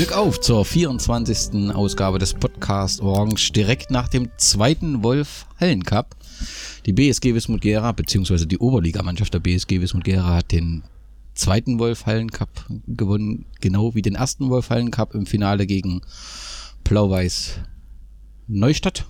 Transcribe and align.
Glück 0.00 0.16
auf 0.16 0.40
zur 0.40 0.64
24. 0.64 1.74
Ausgabe 1.74 2.18
des 2.18 2.32
Podcast 2.32 3.02
Orange 3.02 3.52
direkt 3.52 3.90
nach 3.90 4.08
dem 4.08 4.30
zweiten 4.38 5.02
Wolf 5.02 5.44
Hallen 5.60 5.84
Cup. 5.84 6.16
Die 6.86 6.94
BSG 6.94 7.34
Wismut 7.34 7.60
Gera, 7.60 7.92
beziehungsweise 7.92 8.46
die 8.46 8.56
Oberligamannschaft 8.56 9.34
der 9.34 9.40
BSG 9.40 9.82
Wismut 9.82 10.04
Gera 10.04 10.36
hat 10.36 10.52
den 10.52 10.84
zweiten 11.34 11.78
Wolf 11.78 12.06
Hallen 12.06 12.30
Cup 12.30 12.48
gewonnen, 12.86 13.44
genau 13.60 13.94
wie 13.94 14.00
den 14.00 14.14
ersten 14.14 14.48
Wolf 14.48 14.70
Hallen 14.70 14.90
Cup 14.90 15.14
im 15.14 15.26
Finale 15.26 15.66
gegen 15.66 16.00
Blau-Weiß 16.82 17.56
Neustadt. 18.48 19.04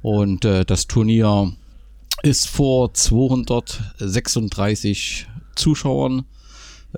Und 0.00 0.46
äh, 0.46 0.64
das 0.64 0.86
Turnier 0.86 1.52
ist 2.22 2.48
vor 2.48 2.94
236 2.94 5.26
Zuschauern 5.54 6.24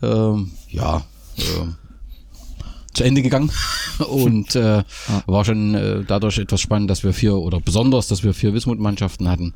ähm, 0.00 0.52
ja, 0.68 1.04
äh, 1.38 1.66
zu 2.92 3.04
Ende 3.04 3.22
gegangen 3.22 3.50
und 4.08 4.54
äh, 4.56 4.78
ja. 4.78 4.84
war 5.26 5.44
schon 5.44 5.74
äh, 5.74 6.04
dadurch 6.06 6.38
etwas 6.38 6.60
spannend, 6.60 6.90
dass 6.90 7.04
wir 7.04 7.12
vier 7.12 7.36
oder 7.36 7.60
besonders, 7.60 8.08
dass 8.08 8.24
wir 8.24 8.34
vier 8.34 8.54
Wismut-Mannschaften 8.54 9.28
hatten. 9.28 9.52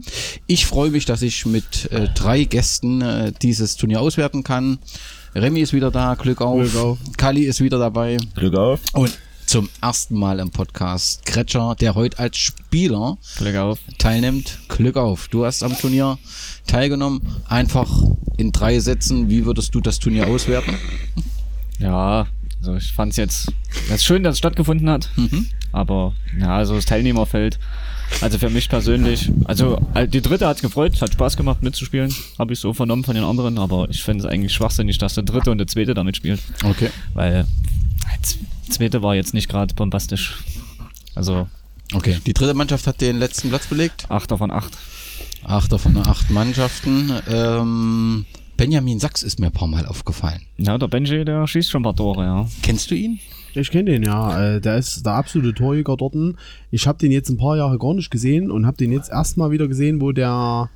Ich 0.46 0.66
freue 0.66 0.90
mich, 0.90 1.04
dass 1.04 1.22
ich 1.22 1.44
mit 1.46 1.90
äh, 1.92 2.08
drei 2.14 2.44
Gästen 2.44 3.02
äh, 3.02 3.32
dieses 3.42 3.77
Turnier 3.77 4.00
auswerten 4.00 4.44
kann. 4.44 4.78
Remy 5.34 5.60
ist 5.60 5.72
wieder 5.72 5.90
da, 5.90 6.14
Glück 6.14 6.40
auf. 6.40 6.60
Glück 6.60 6.77
auf. 6.77 6.98
Kali 7.16 7.44
ist 7.44 7.60
wieder 7.60 7.78
dabei. 7.78 8.18
Glück 8.36 8.55
auf. 8.55 8.80
Und 8.92 9.18
zum 9.46 9.68
ersten 9.80 10.18
Mal 10.18 10.38
im 10.38 10.50
Podcast 10.50 11.27
Kretscher, 11.27 11.74
der 11.78 11.94
heute 11.94 12.18
als 12.18 12.36
Spieler 12.36 13.18
Glück 13.36 13.56
auf. 13.56 13.78
teilnimmt. 13.98 14.58
Glück 14.68 14.96
auf. 14.96 15.28
Du 15.28 15.44
hast 15.44 15.62
am 15.62 15.77
Turnier 15.77 16.18
teilgenommen. 16.66 17.20
Einfach 17.48 17.90
in 18.36 18.52
drei 18.52 18.78
Sätzen, 18.80 19.28
wie 19.28 19.44
würdest 19.44 19.74
du 19.74 19.80
das 19.80 19.98
Turnier 19.98 20.28
auswerten? 20.28 20.77
Ja, 21.78 22.27
also 22.64 22.78
ich 22.78 22.92
fand 22.94 23.12
es 23.12 23.18
jetzt 23.18 23.52
ist 23.92 24.04
schön, 24.06 24.22
dass 24.22 24.34
es 24.34 24.38
stattgefunden 24.38 24.88
hat. 24.88 25.10
Mhm. 25.16 25.48
Aber 25.72 26.14
ja, 26.40 26.56
also 26.56 26.74
das 26.74 26.86
Teilnehmerfeld, 26.86 27.58
also 28.22 28.38
für 28.38 28.48
mich 28.48 28.70
persönlich, 28.70 29.30
also 29.44 29.86
äh, 29.92 30.08
die 30.08 30.22
dritte 30.22 30.46
hat 30.46 30.62
gefreut, 30.62 30.98
hat 31.02 31.12
Spaß 31.12 31.36
gemacht 31.36 31.62
mitzuspielen, 31.62 32.14
habe 32.38 32.54
ich 32.54 32.60
so 32.60 32.72
vernommen 32.72 33.04
von 33.04 33.14
den 33.14 33.24
anderen, 33.24 33.58
aber 33.58 33.88
ich 33.90 34.02
finde 34.02 34.24
es 34.24 34.30
eigentlich 34.30 34.54
schwachsinnig, 34.54 34.96
dass 34.96 35.14
der 35.14 35.24
dritte 35.24 35.50
und 35.50 35.58
der 35.58 35.66
zweite 35.66 35.92
damit 35.92 36.16
spielt. 36.16 36.40
Okay. 36.64 36.88
Weil 37.12 37.46
der 38.66 38.70
zweite 38.70 39.02
war 39.02 39.14
jetzt 39.14 39.34
nicht 39.34 39.48
gerade 39.48 39.74
bombastisch. 39.74 40.38
Also. 41.14 41.48
Okay. 41.92 42.18
Die 42.24 42.32
dritte 42.32 42.54
Mannschaft 42.54 42.86
hat 42.86 43.02
den 43.02 43.18
letzten 43.18 43.50
Platz 43.50 43.66
belegt? 43.66 44.06
Achter 44.08 44.38
von 44.38 44.50
acht. 44.50 44.72
Achter 45.44 45.78
von 45.78 45.98
acht 45.98 46.30
Mannschaften. 46.30 47.12
Ähm, 47.28 48.24
Benjamin 48.56 49.00
Sachs 49.00 49.22
ist 49.22 49.41
mir 49.41 49.47
ein 49.47 49.52
paar 49.52 49.69
Mal 49.69 49.86
aufgefallen. 49.86 50.42
Ja, 50.58 50.78
der 50.78 50.89
Benji, 50.89 51.24
der 51.24 51.46
schießt 51.46 51.70
schon 51.70 51.80
ein 51.80 51.84
paar 51.84 51.96
Tore, 51.96 52.24
ja. 52.24 52.48
Kennst 52.62 52.90
du 52.90 52.95
ihn? 52.95 53.18
Ich 53.55 53.70
kenne 53.70 53.90
den, 53.92 54.02
ja. 54.02 54.56
Äh, 54.56 54.61
der 54.61 54.78
ist 54.78 55.05
der 55.05 55.14
absolute 55.14 55.55
Torjäger 55.55 55.96
dort. 55.96 56.14
Ich 56.70 56.86
habe 56.86 56.98
den 56.98 57.12
jetzt 57.12 57.30
ein 57.30 57.36
paar 57.36 57.56
Jahre 57.56 57.78
gar 57.78 57.95
nicht 57.95 58.11
gesehen 58.11 58.51
und 58.51 58.67
habe 58.67 58.77
den 58.77 58.92
jetzt 58.92 59.11
erstmal 59.11 59.51
wieder 59.51 59.68
gesehen, 59.68 60.01
wo 60.01 60.12
der 60.12 60.70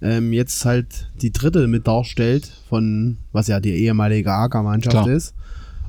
ähm, 0.00 0.32
jetzt 0.32 0.64
halt 0.64 1.10
die 1.20 1.32
dritte 1.32 1.68
mit 1.68 1.86
darstellt 1.86 2.50
von, 2.68 3.18
was 3.32 3.46
ja 3.48 3.60
die 3.60 3.72
ehemalige 3.72 4.32
AK-Mannschaft 4.32 5.06
ist. 5.06 5.34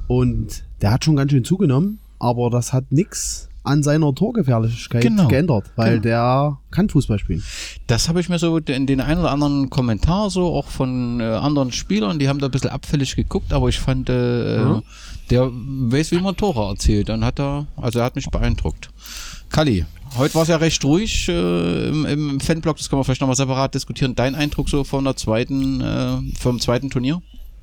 Und 0.07 0.63
der 0.81 0.91
hat 0.91 1.03
schon 1.03 1.15
ganz 1.15 1.31
schön 1.31 1.43
zugenommen, 1.43 1.99
aber 2.19 2.49
das 2.49 2.73
hat 2.73 2.91
nichts 2.91 3.49
an 3.63 3.81
seiner 3.81 4.13
Torgefährlichkeit 4.13 5.01
genau. 5.01 5.27
geändert, 5.27 5.71
weil 5.75 5.99
genau. 5.99 6.03
der 6.03 6.57
kann 6.71 6.89
Fußball 6.89 7.17
spielen. 7.17 7.43
Das 7.87 8.09
habe 8.09 8.19
ich 8.19 8.29
mir 8.29 8.37
so 8.37 8.57
in 8.57 8.85
den 8.85 8.99
einen 8.99 9.21
oder 9.21 9.31
anderen 9.31 9.69
Kommentar 9.69 10.29
so 10.29 10.53
auch 10.53 10.67
von 10.67 11.19
äh, 11.19 11.23
anderen 11.23 11.71
Spielern, 11.71 12.19
die 12.19 12.27
haben 12.27 12.39
da 12.39 12.47
ein 12.47 12.51
bisschen 12.51 12.71
abfällig 12.71 13.15
geguckt, 13.15 13.53
aber 13.53 13.69
ich 13.69 13.79
fand, 13.79 14.09
äh, 14.09 14.57
ja. 14.57 14.81
der 15.29 15.49
weiß, 15.51 16.11
wie 16.11 16.19
man 16.19 16.35
Tore 16.35 16.69
erzählt 16.69 17.09
und 17.09 17.23
hat 17.23 17.39
da, 17.39 17.65
also 17.77 17.99
er 17.99 18.05
hat 18.05 18.15
mich 18.15 18.29
beeindruckt. 18.29 18.89
Kali, 19.49 19.85
heute 20.17 20.35
war 20.35 20.41
es 20.43 20.49
ja 20.49 20.57
recht 20.57 20.83
ruhig 20.83 21.29
äh, 21.29 21.87
im, 21.87 22.05
im 22.05 22.39
Fanblog, 22.41 22.77
das 22.77 22.89
können 22.89 22.99
wir 22.99 23.05
vielleicht 23.05 23.21
nochmal 23.21 23.37
separat 23.37 23.73
diskutieren. 23.75 24.13
Dein 24.15 24.35
Eindruck 24.35 24.69
so 24.69 24.83
von 24.83 25.05
der 25.05 25.15
zweiten, 25.15 25.79
äh, 25.79 26.17
vom 26.37 26.59
zweiten 26.59 26.89
Turnier? 26.89 27.21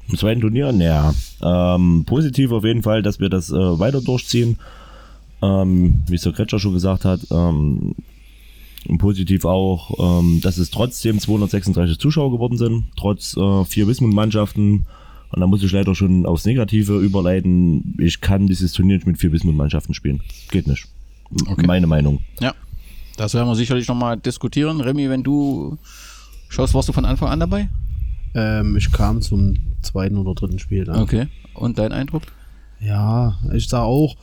Im 0.08 0.16
zweiten 0.16 0.40
Turnier, 0.40 0.72
naja, 0.72 1.14
ähm, 1.42 2.04
positiv 2.06 2.52
auf 2.52 2.64
jeden 2.64 2.82
Fall, 2.82 3.02
dass 3.02 3.20
wir 3.20 3.28
das 3.28 3.50
äh, 3.50 3.54
weiter 3.54 4.00
durchziehen 4.00 4.56
ähm, 5.42 6.02
wie 6.06 6.14
es 6.14 6.22
der 6.22 6.32
Kretscher 6.32 6.58
schon 6.58 6.74
gesagt 6.74 7.04
hat, 7.04 7.20
ähm, 7.30 7.94
positiv 8.98 9.44
auch, 9.44 10.20
ähm, 10.20 10.40
dass 10.42 10.58
es 10.58 10.70
trotzdem 10.70 11.18
236 11.18 11.98
Zuschauer 11.98 12.30
geworden 12.30 12.56
sind, 12.56 12.84
trotz 12.96 13.36
äh, 13.36 13.64
vier 13.64 13.86
Wismut-Mannschaften. 13.86 14.86
Und 15.32 15.40
da 15.40 15.46
muss 15.46 15.62
ich 15.62 15.70
leider 15.70 15.94
schon 15.94 16.26
aufs 16.26 16.44
Negative 16.44 16.98
überleiten. 16.98 17.94
Ich 17.98 18.20
kann 18.20 18.46
dieses 18.46 18.72
Turnier 18.72 18.96
nicht 18.96 19.06
mit 19.06 19.18
vier 19.18 19.32
Wismut-Mannschaften 19.32 19.94
spielen. 19.94 20.20
Geht 20.50 20.66
nicht. 20.66 20.86
Okay. 21.46 21.66
Meine 21.66 21.86
Meinung. 21.86 22.20
Ja, 22.40 22.54
das 23.16 23.34
werden 23.34 23.46
wir 23.48 23.54
sicherlich 23.54 23.86
nochmal 23.86 24.16
diskutieren. 24.16 24.80
Remy, 24.80 25.08
wenn 25.08 25.22
du 25.22 25.78
schaust, 26.48 26.74
warst 26.74 26.88
du 26.88 26.92
von 26.92 27.04
Anfang 27.04 27.28
an 27.28 27.38
dabei? 27.38 27.68
Ähm, 28.34 28.76
ich 28.76 28.90
kam 28.90 29.22
zum 29.22 29.56
zweiten 29.82 30.16
oder 30.16 30.34
dritten 30.34 30.58
Spiel. 30.58 30.84
Dann. 30.84 31.00
Okay. 31.00 31.28
Und 31.54 31.78
dein 31.78 31.92
Eindruck? 31.92 32.22
Ja, 32.80 33.38
ich 33.52 33.68
sah 33.68 33.82
auch, 33.82 34.16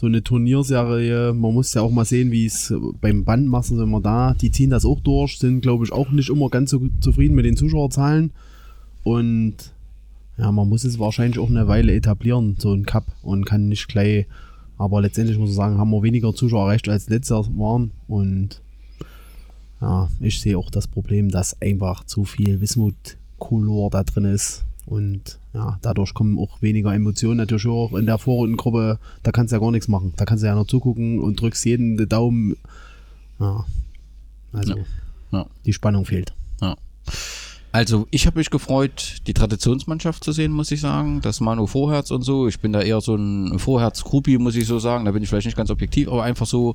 so 0.00 0.06
eine 0.06 0.24
Turnierserie, 0.24 1.34
man 1.34 1.52
muss 1.52 1.74
ja 1.74 1.82
auch 1.82 1.90
mal 1.90 2.06
sehen, 2.06 2.32
wie 2.32 2.46
es 2.46 2.72
beim 3.02 3.24
Bandmassen 3.24 3.76
sind 3.76 3.90
wir 3.90 4.00
da, 4.00 4.32
die 4.32 4.50
ziehen 4.50 4.70
das 4.70 4.86
auch 4.86 4.98
durch, 5.00 5.38
sind 5.38 5.60
glaube 5.60 5.84
ich 5.84 5.92
auch 5.92 6.10
nicht 6.10 6.30
immer 6.30 6.48
ganz 6.48 6.70
so 6.70 6.80
zufrieden 7.00 7.34
mit 7.34 7.44
den 7.44 7.58
Zuschauerzahlen. 7.58 8.30
Und 9.04 9.56
ja, 10.38 10.50
man 10.52 10.70
muss 10.70 10.84
es 10.84 10.98
wahrscheinlich 10.98 11.38
auch 11.38 11.50
eine 11.50 11.68
Weile 11.68 11.94
etablieren, 11.94 12.56
so 12.58 12.72
ein 12.72 12.86
Cup 12.86 13.04
und 13.22 13.44
kann 13.44 13.68
nicht 13.68 13.88
gleich, 13.88 14.24
aber 14.78 15.02
letztendlich 15.02 15.36
muss 15.36 15.50
ich 15.50 15.56
sagen, 15.56 15.76
haben 15.76 15.90
wir 15.90 16.02
weniger 16.02 16.34
Zuschauer 16.34 16.62
erreicht 16.62 16.88
als 16.88 17.10
letztes 17.10 17.50
waren. 17.58 17.90
Und 18.08 18.62
ja, 19.82 20.08
ich 20.20 20.40
sehe 20.40 20.56
auch 20.56 20.70
das 20.70 20.86
Problem, 20.86 21.28
dass 21.28 21.60
einfach 21.60 22.04
zu 22.04 22.24
viel 22.24 22.62
Wismut-Color 22.62 23.90
da 23.90 24.02
drin 24.02 24.24
ist 24.24 24.64
und 24.90 25.38
ja, 25.54 25.78
dadurch 25.82 26.14
kommen 26.14 26.36
auch 26.36 26.60
weniger 26.62 26.92
Emotionen 26.92 27.36
natürlich 27.36 27.68
auch 27.68 27.94
in 27.94 28.06
der 28.06 28.18
Vorrundengruppe. 28.18 28.98
Da 29.22 29.30
kannst 29.30 29.52
du 29.52 29.56
ja 29.56 29.60
gar 29.60 29.70
nichts 29.70 29.86
machen. 29.86 30.12
Da 30.16 30.24
kannst 30.24 30.42
du 30.42 30.48
ja 30.48 30.54
nur 30.56 30.66
zugucken 30.66 31.20
und 31.20 31.40
drückst 31.40 31.64
jeden 31.64 31.96
den 31.96 32.08
Daumen. 32.08 32.56
Ja, 33.38 33.64
also 34.52 34.76
ja. 34.76 34.84
Ja. 35.30 35.46
die 35.64 35.72
Spannung 35.72 36.06
fehlt. 36.06 36.34
Ja. 36.60 36.76
Also 37.70 38.08
ich 38.10 38.26
habe 38.26 38.40
mich 38.40 38.50
gefreut, 38.50 39.18
die 39.28 39.32
Traditionsmannschaft 39.32 40.24
zu 40.24 40.32
sehen, 40.32 40.50
muss 40.50 40.72
ich 40.72 40.80
sagen. 40.80 41.20
Das 41.20 41.38
Manu 41.38 41.68
Vorherz 41.68 42.10
und 42.10 42.22
so. 42.22 42.48
Ich 42.48 42.58
bin 42.58 42.72
da 42.72 42.80
eher 42.82 43.00
so 43.00 43.14
ein 43.14 43.60
Vorherz-Gruppi, 43.60 44.38
muss 44.38 44.56
ich 44.56 44.66
so 44.66 44.80
sagen. 44.80 45.04
Da 45.04 45.12
bin 45.12 45.22
ich 45.22 45.28
vielleicht 45.28 45.46
nicht 45.46 45.56
ganz 45.56 45.70
objektiv, 45.70 46.08
aber 46.08 46.24
einfach 46.24 46.46
so, 46.46 46.74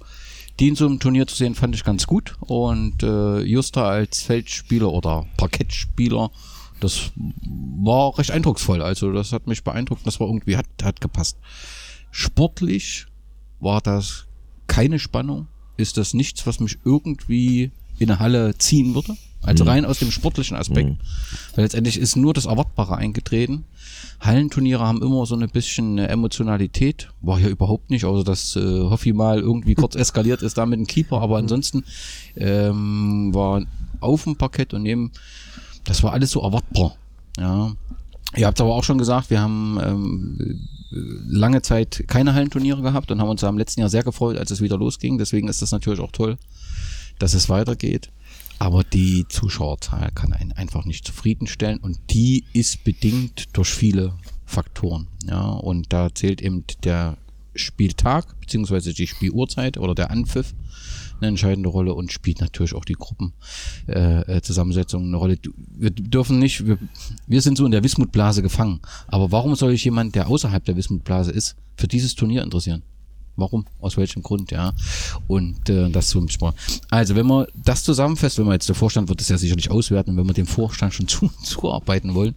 die 0.61 0.69
in 0.69 0.75
so 0.75 0.85
einem 0.85 1.01
Turnier 1.01 1.27
zu 1.27 1.35
sehen, 1.35 1.53
fand 1.53 1.75
ich 1.75 1.83
ganz 1.83 2.07
gut. 2.07 2.37
Und 2.39 3.03
äh, 3.03 3.41
Justa 3.41 3.89
als 3.89 4.21
Feldspieler 4.21 4.89
oder 4.89 5.25
Parkettspieler 5.35 6.31
das 6.79 7.11
war 7.15 8.17
recht 8.17 8.31
eindrucksvoll. 8.31 8.81
Also 8.81 9.11
das 9.11 9.31
hat 9.31 9.47
mich 9.47 9.63
beeindruckt. 9.63 10.05
Das 10.05 10.19
war 10.19 10.27
irgendwie, 10.27 10.57
hat, 10.57 10.65
hat 10.83 11.01
gepasst. 11.01 11.37
Sportlich 12.11 13.07
war 13.59 13.81
das 13.81 14.25
keine 14.67 14.99
Spannung. 14.99 15.47
Ist 15.77 15.97
das 15.97 16.13
nichts, 16.13 16.45
was 16.47 16.59
mich 16.59 16.79
irgendwie 16.85 17.71
in 17.99 18.09
eine 18.09 18.19
Halle 18.19 18.57
ziehen 18.57 18.95
würde? 18.95 19.15
Also 19.41 19.63
mhm. 19.63 19.69
rein 19.69 19.85
aus 19.85 19.99
dem 19.99 20.11
sportlichen 20.11 20.57
Aspekt. 20.57 20.89
Mhm. 20.89 20.97
Weil 21.55 21.65
letztendlich 21.65 21.97
ist 21.97 22.15
nur 22.15 22.33
das 22.33 22.45
Erwartbare 22.45 22.97
eingetreten. 22.97 23.65
Hallenturniere 24.19 24.83
haben 24.83 25.01
immer 25.01 25.25
so 25.25 25.35
ein 25.35 25.47
bisschen 25.49 25.97
Emotionalität. 25.97 27.09
War 27.21 27.37
hier 27.37 27.49
überhaupt 27.49 27.89
nicht, 27.89 28.05
außer 28.05 28.23
dass 28.23 28.55
äh, 28.55 28.59
Hoffi 28.59 29.13
mal 29.13 29.39
irgendwie 29.39 29.75
kurz 29.75 29.95
eskaliert 29.95 30.41
ist 30.41 30.57
da 30.57 30.65
mit 30.65 30.79
dem 30.79 30.87
Keeper. 30.87 31.21
Aber 31.21 31.37
ansonsten 31.37 31.83
ähm, 32.35 33.33
war 33.33 33.63
auf 33.99 34.23
dem 34.23 34.35
Parkett 34.35 34.73
und 34.73 34.83
neben 34.83 35.11
das 35.85 36.03
war 36.03 36.13
alles 36.13 36.31
so 36.31 36.41
erwartbar. 36.41 36.95
Ja. 37.37 37.73
Ihr 38.35 38.47
habt 38.47 38.59
aber 38.59 38.75
auch 38.75 38.83
schon 38.83 38.97
gesagt, 38.97 39.29
wir 39.29 39.39
haben 39.39 39.79
ähm, 39.81 40.67
lange 40.91 41.61
Zeit 41.61 42.03
keine 42.07 42.33
Hallenturniere 42.33 42.81
gehabt 42.81 43.11
und 43.11 43.21
haben 43.21 43.29
uns 43.29 43.43
am 43.43 43.57
letzten 43.57 43.81
Jahr 43.81 43.89
sehr 43.89 44.03
gefreut, 44.03 44.37
als 44.37 44.51
es 44.51 44.61
wieder 44.61 44.77
losging. 44.77 45.17
Deswegen 45.17 45.47
ist 45.47 45.61
das 45.61 45.71
natürlich 45.71 45.99
auch 45.99 46.11
toll, 46.11 46.37
dass 47.19 47.33
es 47.33 47.49
weitergeht. 47.49 48.11
Aber 48.57 48.83
die 48.83 49.25
Zuschauerzahl 49.27 50.11
kann 50.15 50.33
einen 50.33 50.53
einfach 50.53 50.85
nicht 50.85 51.05
zufriedenstellen 51.05 51.79
und 51.79 51.99
die 52.09 52.45
ist 52.53 52.83
bedingt 52.83 53.49
durch 53.53 53.69
viele 53.69 54.13
Faktoren. 54.45 55.07
Ja, 55.27 55.49
und 55.49 55.91
da 55.91 56.13
zählt 56.13 56.41
eben 56.41 56.63
der 56.83 57.17
Spieltag 57.53 58.39
beziehungsweise 58.39 58.93
die 58.93 59.07
Spieluhrzeit 59.07 59.77
oder 59.77 59.95
der 59.95 60.11
Anpfiff 60.11 60.53
eine 61.19 61.29
entscheidende 61.29 61.69
Rolle 61.69 61.93
und 61.93 62.11
spielt 62.11 62.41
natürlich 62.41 62.73
auch 62.73 62.85
die 62.85 62.93
Gruppenzusammensetzung 62.93 65.01
äh, 65.01 65.05
äh 65.05 65.07
eine 65.07 65.17
Rolle. 65.17 65.37
Wir 65.77 65.91
dürfen 65.91 66.39
nicht, 66.39 66.65
wir, 66.65 66.77
wir 67.27 67.41
sind 67.41 67.57
so 67.57 67.65
in 67.65 67.71
der 67.71 67.83
Wismutblase 67.83 68.41
gefangen. 68.41 68.79
Aber 69.07 69.31
warum 69.31 69.55
soll 69.55 69.73
ich 69.73 69.83
jemand, 69.83 70.15
der 70.15 70.27
außerhalb 70.27 70.63
der 70.65 70.75
Wismutblase 70.75 71.31
ist, 71.31 71.55
für 71.75 71.87
dieses 71.87 72.15
Turnier 72.15 72.43
interessieren? 72.43 72.83
Warum? 73.37 73.65
Aus 73.81 73.97
welchem 73.97 74.23
Grund, 74.23 74.51
ja? 74.51 74.73
Und 75.27 75.69
äh, 75.69 75.89
das 75.89 76.09
zum 76.09 76.29
Sport. 76.29 76.55
Also, 76.89 77.15
wenn 77.15 77.27
wir 77.27 77.47
das 77.53 77.83
zusammenfasst, 77.83 78.37
wenn 78.37 78.45
wir 78.45 78.53
jetzt 78.53 78.69
der 78.69 78.75
Vorstand 78.75 79.09
wird 79.09 79.19
es 79.19 79.27
ja 79.27 79.37
sicherlich 79.37 79.69
auswerten, 79.69 80.15
wenn 80.15 80.25
wir 80.25 80.33
dem 80.33 80.47
Vorstand 80.47 80.93
schon 80.93 81.07
zu, 81.07 81.29
zuarbeiten 81.43 82.15
wollen, 82.15 82.35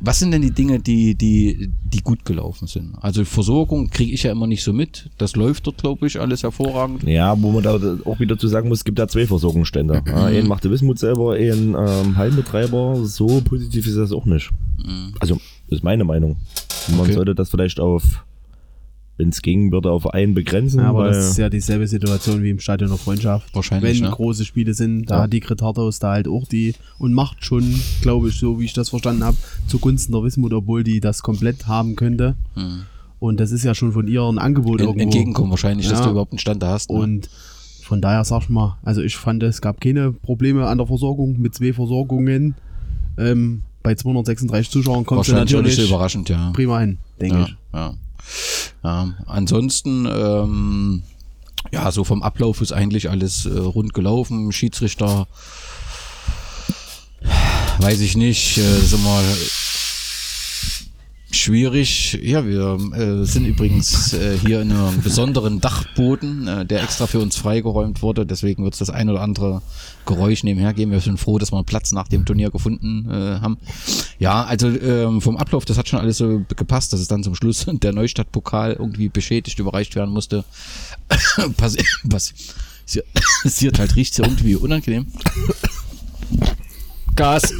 was 0.00 0.18
sind 0.18 0.30
denn 0.32 0.42
die 0.42 0.50
Dinge, 0.50 0.80
die, 0.80 1.14
die, 1.14 1.70
die 1.84 2.00
gut 2.02 2.24
gelaufen 2.24 2.66
sind? 2.66 2.94
Also 3.00 3.24
Versorgung 3.24 3.88
kriege 3.88 4.12
ich 4.12 4.22
ja 4.24 4.32
immer 4.32 4.46
nicht 4.46 4.62
so 4.62 4.72
mit. 4.72 5.10
Das 5.18 5.34
läuft 5.36 5.66
dort, 5.66 5.78
glaube 5.78 6.06
ich, 6.06 6.20
alles 6.20 6.42
hervorragend. 6.42 7.02
Ja, 7.04 7.40
wo 7.40 7.50
man 7.52 7.62
da 7.62 7.78
auch 8.04 8.20
wieder 8.20 8.36
zu 8.38 8.48
sagen 8.48 8.68
muss, 8.68 8.78
es 8.78 8.84
gibt 8.84 8.98
ja 8.98 9.08
zwei 9.08 9.26
Versorgungsstände. 9.26 10.02
Ja, 10.14 10.26
einen 10.26 10.46
macht 10.48 10.64
der 10.64 10.70
Wismut 10.70 10.98
selber, 10.98 11.32
einen 11.34 11.74
ähm, 11.74 12.16
Heimbetreiber. 12.16 13.04
So 13.04 13.40
positiv 13.42 13.86
ist 13.86 13.96
das 13.96 14.12
auch 14.12 14.24
nicht. 14.26 14.50
Also, 15.20 15.34
das 15.68 15.78
ist 15.78 15.84
meine 15.84 16.04
Meinung. 16.04 16.36
Man 16.90 17.00
Okay. 17.00 17.12
sollte 17.14 17.34
das 17.34 17.50
vielleicht 17.50 17.80
auf, 17.80 18.02
wenn 19.16 19.28
es 19.28 19.42
ging, 19.42 19.70
würde 19.70 19.90
auf 19.92 20.12
einen 20.12 20.34
begrenzen. 20.34 20.80
Ja, 20.80 20.88
aber 20.90 21.00
weil, 21.04 21.12
das 21.12 21.30
ist 21.30 21.38
ja 21.38 21.48
dieselbe 21.48 21.86
Situation 21.86 22.42
wie 22.42 22.50
im 22.50 22.58
Stadion 22.58 22.90
der 22.90 22.98
Freundschaft. 22.98 23.54
Wahrscheinlich, 23.54 23.98
Wenn 24.00 24.08
ne? 24.08 24.10
große 24.10 24.44
Spiele 24.44 24.74
sind, 24.74 25.06
da 25.06 25.16
Ja. 25.16 25.22
hat 25.22 25.32
die 25.32 25.40
Gritardhaus 25.40 25.98
da 26.00 26.12
halt 26.12 26.26
auch 26.28 26.46
die 26.48 26.74
und 26.98 27.12
macht 27.14 27.44
schon, 27.44 27.74
glaube 28.02 28.28
ich, 28.28 28.34
so 28.36 28.58
wie 28.58 28.64
ich 28.64 28.72
das 28.72 28.88
verstanden 28.88 29.22
habe, 29.24 29.36
zugunsten 29.68 30.12
der 30.12 30.22
Wismut, 30.24 30.52
obwohl 30.52 30.82
die 30.82 30.98
das 31.00 31.22
komplett 31.22 31.66
haben 31.68 31.94
könnte. 31.96 32.34
Und 33.20 33.38
das 33.40 33.52
ist 33.52 33.64
ja 33.64 33.74
schon 33.74 33.92
von 33.92 34.08
ihr 34.08 34.22
ein 34.22 34.38
Angebot 34.38 34.80
En, 34.80 34.86
irgendwo. 34.86 35.02
entgegenkommen 35.04 35.50
wahrscheinlich, 35.50 35.88
dass 35.88 36.00
Ja. 36.00 36.06
du 36.06 36.10
überhaupt 36.10 36.32
einen 36.32 36.38
Stand 36.40 36.62
da 36.62 36.70
hast. 36.70 36.90
Ne? 36.90 36.96
Und 36.98 37.30
von 37.82 38.00
daher 38.00 38.24
sag 38.24 38.42
ich 38.42 38.48
mal, 38.48 38.78
also 38.82 39.00
ich 39.00 39.16
fand, 39.16 39.42
es 39.44 39.60
gab 39.60 39.80
keine 39.80 40.10
Probleme 40.12 40.66
an 40.66 40.78
der 40.78 40.86
Versorgung 40.86 41.40
mit 41.40 41.54
zwei 41.54 41.72
Versorgungen. 41.72 42.54
Ähm, 43.16 43.62
bei 43.84 43.94
236 43.94 44.70
Zuschauern 44.72 45.04
nicht 45.08 45.28
natürlich 45.28 45.76
so 45.76 45.82
überraschend, 45.84 46.28
ja. 46.30 46.50
prima 46.52 46.80
hin, 46.80 46.98
denke 47.20 47.36
ja, 47.36 47.44
ich. 47.44 47.56
ja. 47.74 47.94
Ja. 48.82 49.14
Ansonsten, 49.26 50.06
ähm, 50.06 51.02
ja, 51.72 51.90
so 51.90 52.04
vom 52.04 52.22
Ablauf 52.22 52.60
ist 52.60 52.72
eigentlich 52.72 53.10
alles 53.10 53.46
äh, 53.46 53.58
rund 53.58 53.94
gelaufen. 53.94 54.52
Schiedsrichter, 54.52 55.26
weiß 57.78 58.00
ich 58.00 58.16
nicht, 58.16 58.58
äh, 58.58 58.78
ist 58.78 58.92
immer 58.92 59.20
schwierig. 61.34 62.18
Ja, 62.22 62.46
wir 62.46 62.78
äh, 62.94 63.24
sind 63.24 63.46
übrigens 63.46 64.12
äh, 64.12 64.38
hier 64.38 64.62
in 64.62 64.72
einem 64.72 65.02
besonderen 65.02 65.60
Dachboden, 65.60 66.48
äh, 66.48 66.66
der 66.66 66.82
extra 66.82 67.06
für 67.06 67.20
uns 67.20 67.36
freigeräumt 67.36 68.02
wurde. 68.02 68.24
Deswegen 68.26 68.64
wird 68.64 68.74
es 68.74 68.78
das 68.78 68.90
ein 68.90 69.08
oder 69.08 69.20
andere 69.20 69.62
Geräusch 70.06 70.44
nebenher 70.44 70.72
geben. 70.72 70.92
Wir 70.92 71.00
sind 71.00 71.18
froh, 71.18 71.38
dass 71.38 71.52
wir 71.52 71.56
einen 71.56 71.66
Platz 71.66 71.92
nach 71.92 72.08
dem 72.08 72.24
Turnier 72.24 72.50
gefunden 72.50 73.08
äh, 73.10 73.40
haben. 73.40 73.58
Ja, 74.18 74.44
also 74.44 74.68
ähm, 74.68 75.20
vom 75.20 75.36
Ablauf, 75.36 75.64
das 75.64 75.78
hat 75.78 75.88
schon 75.88 75.98
alles 75.98 76.18
so 76.18 76.44
gepasst, 76.56 76.92
dass 76.92 77.00
es 77.00 77.08
dann 77.08 77.22
zum 77.22 77.34
Schluss 77.34 77.66
der 77.68 77.92
Neustadtpokal 77.92 78.74
irgendwie 78.74 79.08
beschädigt 79.08 79.58
überreicht 79.58 79.96
werden 79.96 80.10
musste. 80.10 80.44
Passi 81.56 81.84
passiert 82.08 83.78
halt 83.78 83.96
riecht 83.96 84.18
ja 84.18 84.24
irgendwie 84.24 84.56
unangenehm. 84.56 85.06
Gas. 87.16 87.52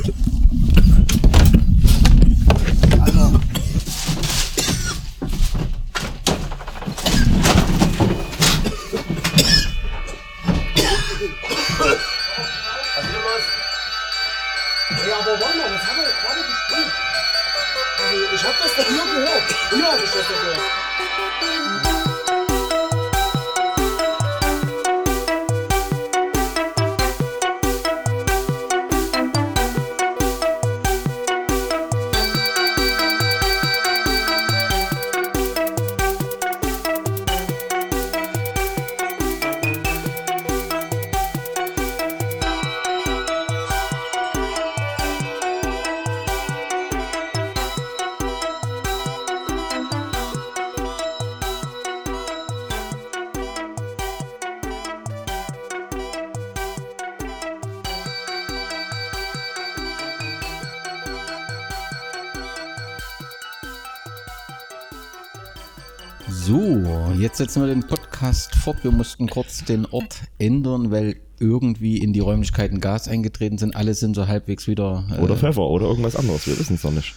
Podcast 68.05 68.55
fort. 68.55 68.85
Wir 68.85 68.91
mussten 68.91 69.29
kurz 69.29 69.65
den 69.65 69.87
Ort 69.87 70.23
ändern, 70.39 70.91
weil 70.91 71.17
irgendwie 71.41 71.99
in 71.99 72.13
die 72.13 72.21
Räumlichkeiten 72.21 72.81
Gas 72.81 73.09
eingetreten 73.09 73.57
sind. 73.57 73.75
Alle 73.75 73.95
sind 73.95 74.15
so 74.15 74.29
halbwegs 74.29 74.69
wieder. 74.69 75.05
Äh, 75.11 75.23
oder 75.23 75.37
Pfeffer 75.37 75.63
oder 75.63 75.87
irgendwas 75.87 76.15
anderes, 76.15 76.47
wir 76.47 76.59
wissen 76.59 76.75
es 76.75 76.85
noch 76.85 76.93
nicht. 76.93 77.15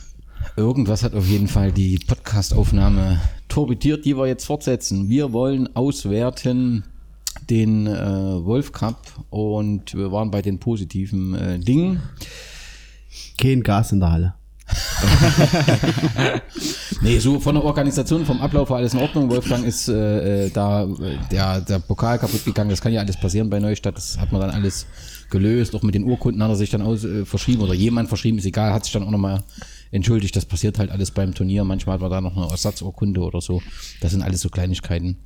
Irgendwas 0.55 1.03
hat 1.03 1.13
auf 1.13 1.27
jeden 1.27 1.49
Fall 1.49 1.73
die 1.73 1.99
Podcastaufnahme 1.99 3.19
torpediert, 3.49 4.05
die 4.05 4.17
wir 4.17 4.27
jetzt 4.27 4.45
fortsetzen. 4.45 5.09
Wir 5.09 5.33
wollen 5.33 5.75
auswerten 5.75 6.85
den 7.49 7.85
äh, 7.85 8.45
Wolf 8.45 8.71
Cup 8.71 9.25
und 9.29 9.93
wir 9.93 10.11
waren 10.11 10.31
bei 10.31 10.41
den 10.41 10.59
positiven 10.59 11.35
äh, 11.35 11.59
Dingen. 11.59 12.01
Kein 13.37 13.61
Gas 13.61 13.91
in 13.91 13.99
der 13.99 14.11
Halle. 14.11 14.33
Nee, 17.01 17.19
so 17.19 17.39
von 17.39 17.55
der 17.55 17.63
Organisation, 17.63 18.25
vom 18.25 18.41
Ablauf 18.41 18.69
war 18.69 18.77
alles 18.77 18.93
in 18.93 18.99
Ordnung. 18.99 19.29
Wolfgang 19.29 19.65
ist 19.65 19.87
äh, 19.87 20.45
äh, 20.45 20.49
da 20.49 20.83
äh, 20.83 21.17
der, 21.31 21.61
der 21.61 21.79
Pokal 21.79 22.17
kaputt 22.17 22.43
gegangen. 22.43 22.69
Das 22.69 22.81
kann 22.81 22.91
ja 22.91 23.01
alles 23.01 23.17
passieren 23.17 23.49
bei 23.49 23.59
Neustadt. 23.59 23.95
Das 23.95 24.17
hat 24.17 24.31
man 24.31 24.41
dann 24.41 24.49
alles 24.49 24.87
gelöst. 25.29 25.75
Auch 25.75 25.83
mit 25.83 25.95
den 25.95 26.03
Urkunden 26.03 26.41
hat 26.41 26.49
er 26.49 26.55
sich 26.55 26.69
dann 26.69 26.81
aus, 26.81 27.03
äh, 27.03 27.25
verschrieben 27.25 27.61
oder 27.61 27.73
jemand 27.73 28.09
verschrieben, 28.09 28.37
ist 28.39 28.45
egal, 28.45 28.73
hat 28.73 28.83
sich 28.83 28.93
dann 28.93 29.03
auch 29.03 29.11
nochmal 29.11 29.43
entschuldigt. 29.91 30.35
Das 30.35 30.45
passiert 30.45 30.79
halt 30.79 30.89
alles 30.89 31.11
beim 31.11 31.33
Turnier. 31.33 31.63
Manchmal 31.63 31.95
hat 31.95 32.01
man 32.01 32.11
da 32.11 32.21
noch 32.21 32.35
eine 32.35 32.49
Ersatzurkunde 32.49 33.21
oder 33.21 33.41
so. 33.41 33.61
Das 34.01 34.11
sind 34.11 34.23
alles 34.23 34.41
so 34.41 34.49
Kleinigkeiten. 34.49 35.17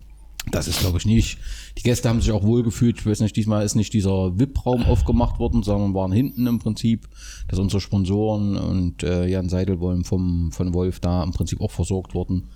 Das 0.49 0.67
ist, 0.67 0.79
glaube 0.79 0.97
ich, 0.97 1.05
nicht. 1.05 1.37
Die 1.77 1.83
Gäste 1.83 2.09
haben 2.09 2.19
sich 2.19 2.31
auch 2.31 2.43
wohl 2.43 2.63
gefühlt. 2.63 2.97
Ich 2.97 3.05
weiß 3.05 3.19
nicht, 3.19 3.35
diesmal 3.35 3.63
ist 3.63 3.75
nicht 3.75 3.93
dieser 3.93 4.39
VIP-Raum 4.39 4.83
aufgemacht 4.85 5.37
worden, 5.37 5.61
sondern 5.61 5.93
waren 5.93 6.11
hinten 6.11 6.47
im 6.47 6.57
Prinzip, 6.57 7.07
dass 7.47 7.59
unsere 7.59 7.79
Sponsoren 7.79 8.57
und 8.57 9.03
äh, 9.03 9.27
Jan 9.27 9.49
Seidelwolm 9.49 10.03
vom, 10.03 10.51
von 10.51 10.73
Wolf 10.73 10.99
da 10.99 11.23
im 11.23 11.31
Prinzip 11.31 11.61
auch 11.61 11.69
versorgt 11.69 12.15
wurden. 12.15 12.49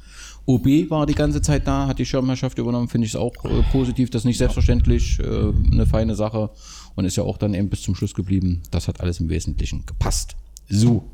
OB 0.47 0.89
war 0.89 1.05
die 1.05 1.13
ganze 1.13 1.41
Zeit 1.41 1.67
da, 1.67 1.87
hat 1.87 1.99
die 1.99 2.05
Schirmherrschaft 2.05 2.57
übernommen, 2.57 2.87
finde 2.87 3.05
ich 3.05 3.13
es 3.13 3.19
auch 3.19 3.33
äh, 3.45 3.61
positiv. 3.71 4.09
Das 4.09 4.21
ist 4.21 4.25
nicht 4.25 4.39
selbstverständlich, 4.39 5.19
äh, 5.19 5.53
eine 5.71 5.85
feine 5.85 6.15
Sache 6.15 6.49
und 6.95 7.05
ist 7.05 7.17
ja 7.17 7.23
auch 7.23 7.37
dann 7.37 7.53
eben 7.53 7.69
bis 7.69 7.83
zum 7.83 7.93
Schluss 7.93 8.15
geblieben. 8.15 8.63
Das 8.71 8.87
hat 8.87 8.99
alles 8.99 9.19
im 9.19 9.29
Wesentlichen 9.29 9.85
gepasst. 9.85 10.35
So, 10.67 11.11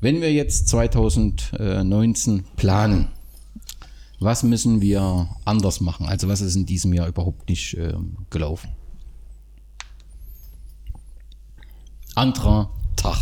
wenn 0.00 0.22
wir 0.22 0.32
jetzt 0.32 0.68
2019 0.68 2.44
planen, 2.56 3.08
was 4.20 4.42
müssen 4.42 4.82
wir 4.82 5.28
anders 5.44 5.80
machen? 5.80 6.06
Also 6.06 6.28
was 6.28 6.42
ist 6.42 6.54
in 6.54 6.66
diesem 6.66 6.92
Jahr 6.92 7.08
überhaupt 7.08 7.48
nicht 7.48 7.76
ähm, 7.76 8.18
gelaufen? 8.28 8.68
Anderer 12.14 12.70
Tag 12.96 13.16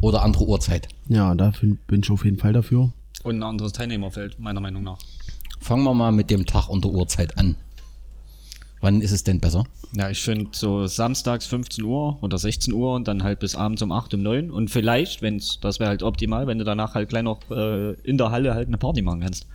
oder 0.00 0.22
andere 0.22 0.46
Uhrzeit. 0.46 0.88
Ja, 1.08 1.34
da 1.34 1.52
bin 1.60 2.00
ich 2.02 2.10
auf 2.10 2.24
jeden 2.24 2.38
Fall 2.38 2.52
dafür. 2.52 2.92
Und 3.24 3.36
ein 3.36 3.42
anderes 3.42 3.72
Teilnehmerfeld, 3.72 4.38
meiner 4.38 4.60
Meinung 4.60 4.84
nach. 4.84 4.98
Fangen 5.60 5.82
wir 5.84 5.94
mal 5.94 6.12
mit 6.12 6.30
dem 6.30 6.46
Tag 6.46 6.68
und 6.68 6.84
der 6.84 6.92
Uhrzeit 6.92 7.36
an. 7.36 7.56
Wann 8.80 9.02
ist 9.02 9.10
es 9.10 9.24
denn 9.24 9.40
besser? 9.40 9.64
Ja, 9.94 10.08
ich 10.08 10.22
finde 10.22 10.50
so 10.52 10.86
samstags 10.86 11.46
15 11.46 11.84
Uhr 11.84 12.22
oder 12.22 12.38
16 12.38 12.72
Uhr 12.72 12.94
und 12.94 13.08
dann 13.08 13.22
halt 13.22 13.40
bis 13.40 13.56
abends 13.56 13.82
um 13.82 13.92
8, 13.92 14.14
um 14.14 14.22
9. 14.22 14.50
Und 14.50 14.70
vielleicht, 14.70 15.20
wenn's, 15.20 15.58
das 15.60 15.80
wäre 15.80 15.90
halt 15.90 16.02
optimal, 16.02 16.46
wenn 16.46 16.58
du 16.58 16.64
danach 16.64 16.94
halt 16.94 17.08
gleich 17.08 17.24
noch 17.24 17.40
äh, 17.50 17.92
in 18.02 18.16
der 18.16 18.30
Halle 18.30 18.54
halt 18.54 18.68
eine 18.68 18.78
Party 18.78 19.02
machen 19.02 19.20
kannst. 19.20 19.46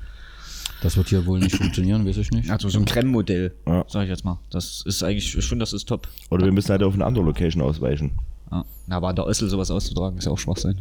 Das 0.81 0.97
wird 0.97 1.07
hier 1.09 1.25
wohl 1.25 1.39
nicht 1.39 1.55
funktionieren, 1.55 2.05
weiß 2.05 2.17
ich 2.17 2.31
nicht. 2.31 2.49
Also 2.49 2.69
so 2.69 2.77
ein 2.79 2.85
Creme-Modell, 2.85 3.53
Ja. 3.65 3.85
sag 3.87 4.03
ich 4.03 4.09
jetzt 4.09 4.25
mal. 4.25 4.37
Das 4.51 4.83
ist 4.85 5.03
eigentlich, 5.03 5.35
ich 5.37 5.45
finde, 5.45 5.63
das 5.63 5.73
ist 5.73 5.85
top. 5.87 6.07
Oder 6.29 6.45
wir 6.45 6.51
müssen 6.51 6.69
halt 6.69 6.83
auf 6.83 6.93
eine 6.93 7.05
andere 7.05 7.23
Location 7.25 7.61
ausweichen. 7.63 8.11
Ja. 8.51 8.65
Na, 8.87 8.97
aber 8.97 9.07
an 9.09 9.15
der 9.15 9.25
Össel 9.25 9.49
sowas 9.49 9.71
auszutragen, 9.71 10.17
ist 10.17 10.25
ja 10.25 10.31
auch 10.31 10.37
Schwachsinn. 10.37 10.79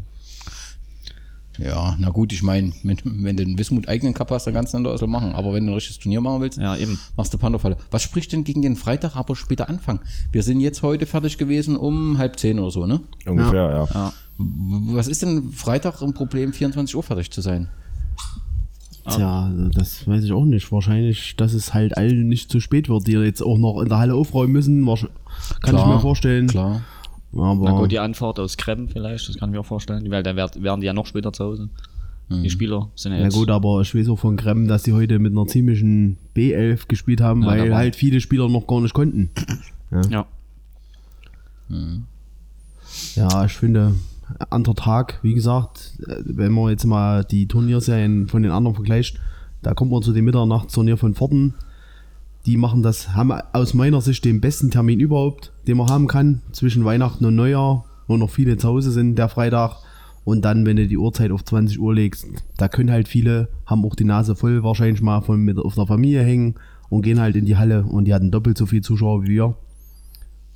Ja, 1.56 1.94
na 2.00 2.10
gut, 2.10 2.32
ich 2.32 2.42
meine, 2.42 2.72
wenn, 2.82 2.98
wenn 3.04 3.36
du 3.36 3.44
einen 3.44 3.56
Wismut 3.56 3.86
eigenen 3.86 4.12
Cup 4.12 4.32
hast, 4.32 4.44
dann 4.48 4.54
kannst 4.54 4.74
du 4.74 4.82
das 4.82 5.00
machen. 5.02 5.32
Aber 5.34 5.54
wenn 5.54 5.64
du 5.64 5.70
ein 5.70 5.74
richtiges 5.76 6.00
Turnier 6.00 6.20
machen 6.20 6.40
willst, 6.42 6.58
Ja, 6.58 6.76
eben. 6.76 6.98
machst 7.16 7.32
du 7.32 7.38
Pandofalle. 7.38 7.76
Was 7.92 8.02
spricht 8.02 8.32
denn 8.32 8.42
gegen 8.42 8.60
den 8.60 8.74
Freitag, 8.74 9.14
aber 9.14 9.36
später 9.36 9.68
anfangen? 9.68 10.00
Wir 10.32 10.42
sind 10.42 10.58
jetzt 10.58 10.82
heute 10.82 11.06
fertig 11.06 11.38
gewesen 11.38 11.76
um 11.76 12.18
halb 12.18 12.40
zehn 12.40 12.58
oder 12.58 12.72
so, 12.72 12.86
ne? 12.86 13.00
Ungefähr, 13.24 13.86
ja. 13.92 14.12
Was 14.36 15.06
ist 15.06 15.22
denn 15.22 15.52
Freitag 15.52 16.02
ein 16.02 16.12
Problem, 16.12 16.52
24 16.52 16.96
Uhr 16.96 17.04
fertig 17.04 17.30
zu 17.30 17.40
sein? 17.40 17.68
Tja, 19.08 19.50
das 19.74 20.06
weiß 20.08 20.24
ich 20.24 20.32
auch 20.32 20.44
nicht. 20.44 20.70
Wahrscheinlich, 20.72 21.36
dass 21.36 21.52
es 21.52 21.74
halt 21.74 21.96
allen 21.96 22.28
nicht 22.28 22.50
zu 22.50 22.60
spät 22.60 22.88
wird, 22.88 23.06
die 23.06 23.12
jetzt 23.12 23.42
auch 23.42 23.58
noch 23.58 23.80
in 23.82 23.88
der 23.88 23.98
Halle 23.98 24.14
aufräumen 24.14 24.52
müssen. 24.52 24.84
Kann 24.86 25.76
ich 25.76 25.84
mir 25.86 26.00
vorstellen. 26.00 26.46
Klar. 26.46 26.80
Aber 27.36 27.54
Na 27.64 27.72
gut, 27.72 27.90
die 27.92 27.98
Anfahrt 27.98 28.38
aus 28.38 28.56
Krem 28.56 28.88
vielleicht, 28.88 29.28
das 29.28 29.36
kann 29.36 29.48
ich 29.50 29.54
mir 29.54 29.60
auch 29.60 29.66
vorstellen, 29.66 30.08
weil 30.10 30.22
dann 30.22 30.36
werd- 30.36 30.62
wären 30.62 30.80
die 30.80 30.86
ja 30.86 30.92
noch 30.92 31.06
später 31.06 31.32
zu 31.32 31.44
Hause. 31.44 31.68
Die 32.30 32.48
Spieler 32.48 32.88
sind 32.94 33.12
ja 33.12 33.18
ja 33.18 33.24
jetzt. 33.24 33.34
gut, 33.34 33.50
aber 33.50 33.82
ich 33.82 33.94
weiß 33.94 34.08
auch 34.08 34.18
von 34.18 34.36
Krem, 34.36 34.66
dass 34.66 34.84
die 34.84 34.94
heute 34.94 35.18
mit 35.18 35.32
einer 35.32 35.46
ziemlichen 35.46 36.16
B11 36.34 36.88
gespielt 36.88 37.20
haben, 37.20 37.42
Ja, 37.42 37.48
weil 37.48 37.74
halt 37.74 37.96
viele 37.96 38.20
Spieler 38.22 38.48
noch 38.48 38.66
gar 38.66 38.80
nicht 38.80 38.94
konnten. 38.94 39.28
ja. 40.10 40.24
Ja, 43.16 43.44
ich 43.44 43.52
finde, 43.52 43.94
anderer 44.50 44.74
Tag, 44.74 45.18
wie 45.22 45.34
gesagt, 45.34 45.94
äh, 46.06 46.16
wenn 46.24 46.52
man 46.52 46.70
jetzt 46.70 46.84
mal 46.84 47.24
die 47.24 47.46
Turnierserien 47.46 48.28
von 48.28 48.42
den 48.42 48.52
anderen 48.52 48.74
vergleicht, 48.74 49.20
da 49.62 49.74
kommt 49.74 49.90
man 49.90 50.02
zu 50.02 50.12
dem 50.12 50.24
Mitternachtsturnier 50.26 50.96
von 50.96 51.14
Forten. 51.14 51.54
Die 52.46 52.56
machen 52.58 52.82
das, 52.82 53.14
haben 53.14 53.32
aus 53.52 53.72
meiner 53.72 54.00
Sicht 54.02 54.24
den 54.24 54.40
besten 54.40 54.70
Termin 54.70 55.00
überhaupt, 55.00 55.52
den 55.66 55.78
man 55.78 55.88
haben 55.88 56.06
kann, 56.06 56.42
zwischen 56.52 56.84
Weihnachten 56.84 57.24
und 57.24 57.34
Neujahr, 57.34 57.84
wo 58.06 58.16
noch 58.18 58.30
viele 58.30 58.58
zu 58.58 58.68
Hause 58.68 58.90
sind, 58.90 59.16
der 59.16 59.30
Freitag. 59.30 59.76
Und 60.24 60.44
dann, 60.44 60.66
wenn 60.66 60.76
du 60.76 60.86
die 60.86 60.98
Uhrzeit 60.98 61.30
auf 61.30 61.44
20 61.44 61.78
Uhr 61.80 61.94
legst, 61.94 62.26
da 62.56 62.68
können 62.68 62.90
halt 62.90 63.08
viele, 63.08 63.48
haben 63.66 63.84
auch 63.84 63.94
die 63.94 64.04
Nase 64.04 64.36
voll 64.36 64.62
wahrscheinlich 64.62 65.02
mal 65.02 65.20
von 65.20 65.40
mit 65.40 65.58
auf 65.58 65.74
der 65.74 65.86
Familie 65.86 66.22
hängen 66.22 66.54
und 66.88 67.02
gehen 67.02 67.20
halt 67.20 67.36
in 67.36 67.44
die 67.44 67.56
Halle 67.56 67.84
und 67.84 68.04
die 68.04 68.14
hatten 68.14 68.30
doppelt 68.30 68.56
so 68.58 68.66
viel 68.66 68.82
Zuschauer 68.82 69.22
wie 69.22 69.28
wir. 69.28 69.54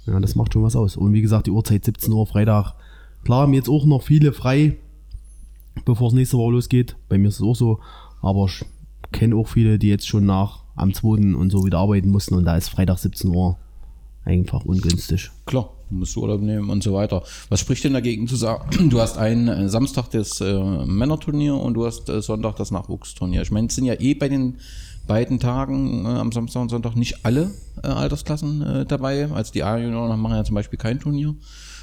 Ja, 0.06 0.18
das 0.20 0.34
macht 0.34 0.54
schon 0.54 0.62
was 0.62 0.76
aus. 0.76 0.96
Und 0.96 1.12
wie 1.12 1.20
gesagt, 1.20 1.46
die 1.46 1.50
Uhrzeit 1.50 1.84
17 1.84 2.12
Uhr 2.12 2.26
Freitag. 2.26 2.74
Klar 3.24 3.42
haben 3.42 3.54
jetzt 3.54 3.68
auch 3.68 3.84
noch 3.84 4.02
viele 4.02 4.32
frei, 4.32 4.76
bevor 5.84 6.08
es 6.08 6.14
nächste 6.14 6.38
Woche 6.38 6.52
losgeht. 6.52 6.96
Bei 7.08 7.18
mir 7.18 7.28
ist 7.28 7.36
es 7.36 7.42
auch 7.42 7.56
so. 7.56 7.80
Aber 8.22 8.46
ich 8.46 8.64
kenne 9.12 9.36
auch 9.36 9.48
viele, 9.48 9.78
die 9.78 9.88
jetzt 9.88 10.08
schon 10.08 10.26
nach 10.26 10.64
am 10.76 10.94
2. 10.94 11.34
und 11.34 11.50
so 11.50 11.64
wieder 11.64 11.78
arbeiten 11.78 12.10
mussten. 12.10 12.34
Und 12.34 12.44
da 12.44 12.56
ist 12.56 12.68
Freitag 12.68 12.98
17 12.98 13.30
Uhr 13.30 13.56
einfach 14.24 14.64
ungünstig. 14.64 15.30
Klar, 15.46 15.70
musst 15.90 16.14
du 16.14 16.22
Urlaub 16.22 16.40
nehmen 16.40 16.70
und 16.70 16.82
so 16.82 16.92
weiter. 16.92 17.22
Was 17.48 17.60
spricht 17.60 17.84
denn 17.84 17.94
dagegen 17.94 18.28
zu 18.28 18.36
sagen, 18.36 18.90
du 18.90 19.00
hast 19.00 19.18
einen 19.18 19.48
äh, 19.48 19.68
Samstag 19.68 20.10
das 20.10 20.40
äh, 20.40 20.84
Männerturnier 20.84 21.54
und 21.54 21.74
du 21.74 21.86
hast 21.86 22.08
äh, 22.08 22.20
Sonntag 22.20 22.56
das 22.56 22.70
Nachwuchsturnier. 22.70 23.42
Ich 23.42 23.50
meine, 23.50 23.68
es 23.68 23.74
sind 23.74 23.84
ja 23.84 23.94
eh 23.98 24.14
bei 24.14 24.28
den 24.28 24.58
beiden 25.06 25.40
Tagen 25.40 26.04
äh, 26.04 26.08
am 26.08 26.30
Samstag 26.30 26.62
und 26.62 26.68
Sonntag 26.68 26.94
nicht 26.94 27.24
alle 27.24 27.50
äh, 27.82 27.88
Altersklassen 27.88 28.62
äh, 28.62 28.86
dabei. 28.86 29.30
Also 29.32 29.52
die 29.52 29.62
A-Junioren 29.62 30.20
machen 30.20 30.36
ja 30.36 30.44
zum 30.44 30.54
Beispiel 30.54 30.78
kein 30.78 31.00
Turnier. 31.00 31.34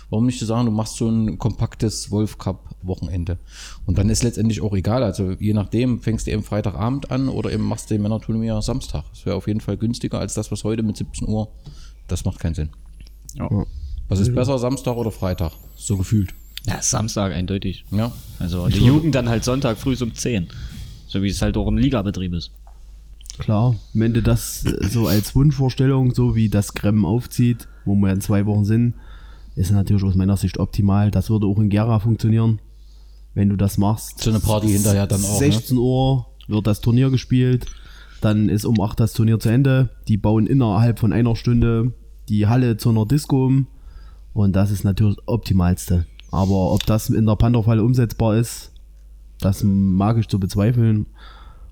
Warum 0.10 0.26
nicht 0.26 0.40
zu 0.40 0.46
sagen, 0.46 0.66
du 0.66 0.72
machst 0.72 0.98
so 0.98 1.10
ein 1.10 1.38
kompaktes 1.40 2.12
Wolf 2.12 2.38
Cup 2.38 2.76
Wochenende. 2.84 3.38
Und 3.86 3.98
dann 3.98 4.10
ist 4.10 4.24
letztendlich 4.24 4.62
auch 4.62 4.74
egal. 4.74 5.04
Also 5.04 5.32
je 5.32 5.54
nachdem, 5.54 6.02
fängst 6.02 6.28
du 6.28 6.32
eben 6.32 6.44
Freitagabend 6.44 7.12
an 7.12 7.30
oder 7.30 7.52
eben 7.52 7.64
machst 7.64 7.90
du 7.90 7.96
den 7.96 8.04
Männerturnier 8.04 8.62
Samstag. 8.62 9.04
Das 9.12 9.26
wäre 9.26 9.36
auf 9.36 9.48
jeden 9.48 9.62
Fall 9.62 9.78
günstiger 9.78 10.20
als 10.20 10.34
das, 10.34 10.52
was 10.52 10.64
heute 10.64 10.84
mit 10.84 10.98
17 10.98 11.28
Uhr. 11.28 11.50
Das 12.08 12.26
macht 12.26 12.40
keinen 12.40 12.54
Sinn. 12.54 12.70
Ja. 13.34 13.50
Was 14.08 14.20
ist 14.20 14.36
besser, 14.36 14.60
Samstag 14.60 14.96
oder 14.96 15.12
Freitag? 15.12 15.52
So 15.76 15.98
gefühlt. 15.98 16.34
ja, 16.68 16.82
Samstag 16.82 17.34
eindeutig. 17.34 17.86
Ja. 17.92 18.12
Also 18.40 18.68
die 18.68 18.86
Jugend 18.86 19.16
dann 19.16 19.30
halt 19.30 19.44
Sonntag 19.44 19.78
früh 19.78 19.96
um 20.00 20.14
10. 20.14 20.48
So 21.08 21.24
wie 21.24 21.30
es 21.30 21.42
halt 21.42 21.58
auch 21.58 21.68
im 21.68 21.78
Ligabetrieb 21.78 22.34
ist. 22.34 22.52
Klar, 23.38 23.76
wenn 23.94 24.14
du 24.14 24.22
das 24.22 24.62
so 24.62 25.08
als 25.08 25.36
Wunschvorstellung, 25.36 26.14
so 26.14 26.36
wie 26.36 26.50
das 26.50 26.74
Kremmen 26.74 27.04
aufzieht, 27.04 27.68
wo 27.84 27.96
wir 27.96 28.12
in 28.12 28.22
zwei 28.22 28.46
Wochen 28.46 28.64
sind, 28.64 28.94
ist 29.56 29.72
natürlich 29.72 30.04
aus 30.04 30.16
meiner 30.16 30.38
Sicht 30.38 30.60
optimal. 30.60 31.12
Das 31.12 31.30
würde 31.30 31.48
auch 31.48 31.60
in 31.60 31.70
Gera 31.70 32.00
funktionieren, 32.00 32.60
wenn 33.34 33.50
du 33.50 33.56
das 33.56 33.78
machst. 33.78 34.22
So 34.22 34.30
eine 34.30 34.40
Party 34.40 34.70
hinterher 34.70 35.08
dann 35.08 35.24
auch, 35.24 35.40
ne? 35.40 35.52
16 35.52 35.78
Uhr 35.78 36.28
wird 36.48 36.68
das 36.68 36.82
Turnier 36.82 37.10
gespielt, 37.10 37.66
dann 38.22 38.50
ist 38.50 38.66
um 38.66 38.80
8 38.80 39.00
das 39.00 39.14
Turnier 39.14 39.40
zu 39.40 39.50
Ende. 39.50 39.90
Die 40.08 40.18
bauen 40.18 40.48
innerhalb 40.48 41.00
von 41.00 41.14
einer 41.14 41.36
Stunde 41.36 41.94
die 42.30 42.48
Halle 42.48 42.78
zu 42.78 42.90
einer 42.90 43.06
Disco 43.06 43.46
um 43.46 43.68
und 44.34 44.56
das 44.56 44.72
ist 44.72 44.84
natürlich 44.84 45.16
das 45.16 45.28
Optimalste. 45.28 46.06
Aber 46.32 46.74
ob 46.74 46.86
das 46.86 47.10
in 47.10 47.26
der 47.26 47.38
Pantherfalle 47.38 47.82
umsetzbar 47.82 48.36
ist, 48.36 48.74
das 49.40 49.64
mag 49.64 50.18
ich 50.18 50.28
zu 50.28 50.40
bezweifeln. 50.40 51.06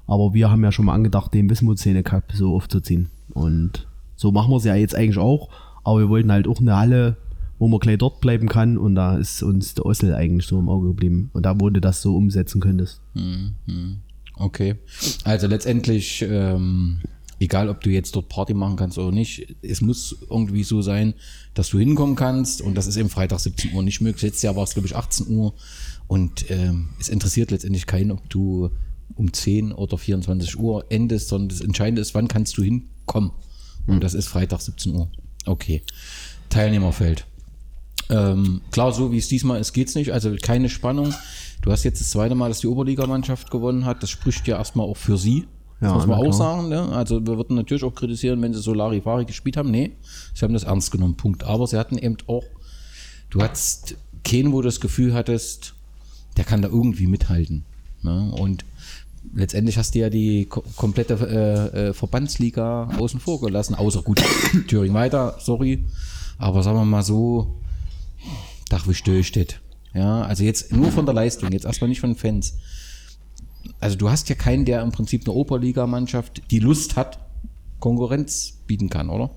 Aber 0.07 0.33
wir 0.33 0.49
haben 0.49 0.63
ja 0.63 0.71
schon 0.71 0.85
mal 0.85 0.93
angedacht, 0.93 1.33
den 1.33 1.49
Wismut-Szene 1.49 2.03
Cup 2.03 2.31
so 2.33 2.55
aufzuziehen. 2.55 3.09
Und 3.33 3.87
so 4.15 4.31
machen 4.31 4.51
wir 4.51 4.57
es 4.57 4.63
ja 4.63 4.75
jetzt 4.75 4.95
eigentlich 4.95 5.17
auch. 5.17 5.49
Aber 5.83 5.99
wir 5.99 6.09
wollten 6.09 6.31
halt 6.31 6.47
auch 6.47 6.59
eine 6.59 6.77
Halle, 6.77 7.17
wo 7.63 7.69
man 7.69 7.79
gleich 7.79 7.97
dort 7.97 8.19
bleiben 8.19 8.49
kann. 8.49 8.77
Und 8.77 8.95
da 8.95 9.15
ist 9.15 9.41
uns 9.41 9.73
der 9.73 9.85
Ossel 9.85 10.13
eigentlich 10.13 10.45
so 10.45 10.59
im 10.59 10.67
Auge 10.67 10.89
geblieben. 10.89 11.29
Und 11.31 11.45
da, 11.45 11.55
wo 11.57 11.69
du 11.69 11.79
das 11.79 12.01
so 12.01 12.13
umsetzen 12.13 12.59
könntest. 12.59 12.99
Okay. 14.35 14.75
Also 15.23 15.47
letztendlich, 15.47 16.25
ähm, 16.27 16.99
egal 17.39 17.69
ob 17.69 17.79
du 17.79 17.89
jetzt 17.89 18.17
dort 18.17 18.27
Party 18.27 18.53
machen 18.53 18.75
kannst 18.75 18.97
oder 18.97 19.13
nicht, 19.13 19.55
es 19.61 19.79
muss 19.79 20.13
irgendwie 20.29 20.65
so 20.65 20.81
sein, 20.81 21.13
dass 21.53 21.69
du 21.69 21.79
hinkommen 21.79 22.17
kannst 22.17 22.61
und 22.61 22.75
das 22.75 22.85
ist 22.85 22.97
eben 22.97 23.07
Freitag 23.07 23.39
17 23.39 23.73
Uhr 23.73 23.81
nicht 23.81 24.01
möglich. 24.01 24.23
Letztes 24.23 24.41
Jahr 24.41 24.57
war 24.57 24.65
es, 24.65 24.73
glaube 24.73 24.87
ich, 24.87 24.97
18 24.97 25.29
Uhr 25.29 25.53
und 26.07 26.51
ähm, 26.51 26.89
es 26.99 27.07
interessiert 27.07 27.51
letztendlich 27.51 27.85
keinen, 27.85 28.11
ob 28.11 28.29
du 28.29 28.71
um 29.15 29.31
10 29.31 29.71
oder 29.71 29.97
24 29.97 30.59
Uhr 30.59 30.83
endest, 30.89 31.29
sondern 31.29 31.47
das 31.47 31.61
Entscheidende 31.61 32.01
ist, 32.01 32.13
wann 32.13 32.27
kannst 32.27 32.57
du 32.57 32.61
hinkommen. 32.61 33.31
Und 33.87 34.03
das 34.03 34.15
ist 34.15 34.27
Freitag 34.27 34.59
17 34.59 34.93
Uhr. 34.93 35.09
Okay. 35.45 35.81
Teilnehmerfeld. 36.49 37.25
Ähm, 38.09 38.61
klar, 38.71 38.91
so 38.91 39.11
wie 39.11 39.17
es 39.17 39.27
diesmal 39.27 39.59
ist, 39.59 39.73
geht's 39.73 39.95
nicht. 39.95 40.11
Also 40.11 40.35
keine 40.41 40.69
Spannung. 40.69 41.13
Du 41.61 41.71
hast 41.71 41.83
jetzt 41.83 42.01
das 42.01 42.09
zweite 42.09 42.35
Mal, 42.35 42.49
dass 42.49 42.59
die 42.59 42.67
Oberligamannschaft 42.67 43.49
gewonnen 43.49 43.85
hat. 43.85 44.03
Das 44.03 44.09
spricht 44.09 44.47
ja 44.47 44.57
erstmal 44.57 44.85
auch 44.87 44.97
für 44.97 45.17
sie. 45.17 45.47
Das 45.79 45.89
Ja, 45.89 45.95
muss 45.95 46.07
man 46.07 46.17
auch 46.17 46.23
klar. 46.23 46.33
sagen. 46.33 46.69
Ne? 46.69 46.81
Also 46.91 47.25
wir 47.25 47.37
würden 47.37 47.55
natürlich 47.55 47.83
auch 47.83 47.95
kritisieren, 47.95 48.41
wenn 48.41 48.53
sie 48.53 48.61
so 48.61 48.73
Larifari 48.73 49.25
gespielt 49.25 49.57
haben. 49.57 49.71
Nee, 49.71 49.91
sie 50.33 50.43
haben 50.43 50.53
das 50.53 50.63
ernst 50.63 50.91
genommen. 50.91 51.15
Punkt. 51.15 51.43
Aber 51.43 51.65
sie 51.67 51.77
hatten 51.77 51.97
eben 51.97 52.17
auch, 52.27 52.43
du 53.29 53.41
hattest 53.41 53.95
keinen, 54.23 54.51
wo 54.51 54.61
du 54.61 54.67
das 54.67 54.79
Gefühl 54.79 55.13
hattest, 55.13 55.73
der 56.37 56.43
kann 56.45 56.61
da 56.61 56.67
irgendwie 56.67 57.07
mithalten. 57.07 57.63
Ne? 58.01 58.31
Und 58.37 58.65
letztendlich 59.33 59.77
hast 59.77 59.95
du 59.95 59.99
ja 59.99 60.09
die 60.09 60.45
ko 60.45 60.63
komplette 60.75 61.13
äh, 61.73 61.89
äh, 61.89 61.93
Verbandsliga 61.93 62.89
außen 62.99 63.19
vor 63.19 63.39
gelassen, 63.39 63.75
außer 63.75 64.01
gut 64.01 64.21
Thüringen 64.67 64.93
weiter, 64.93 65.37
sorry. 65.39 65.83
Aber 66.37 66.63
sagen 66.63 66.77
wir 66.77 66.85
mal 66.85 67.03
so, 67.03 67.55
Dach 68.69 68.87
wie 68.87 68.93
still 68.93 69.23
steht. 69.23 69.59
Ja, 69.93 70.23
also 70.23 70.43
jetzt 70.43 70.71
nur 70.71 70.91
von 70.91 71.05
der 71.05 71.13
Leistung, 71.13 71.51
jetzt 71.51 71.65
erstmal 71.65 71.89
nicht 71.89 71.99
von 71.99 72.11
den 72.11 72.17
Fans. 72.17 72.57
Also 73.79 73.97
du 73.97 74.09
hast 74.09 74.29
ja 74.29 74.35
keinen, 74.35 74.65
der 74.65 74.81
im 74.81 74.91
Prinzip 74.91 75.23
eine 75.25 75.33
Oberligamannschaft, 75.33 76.41
die 76.51 76.59
Lust 76.59 76.95
hat, 76.95 77.19
Konkurrenz 77.79 78.59
bieten 78.65 78.89
kann, 78.89 79.09
oder? 79.09 79.29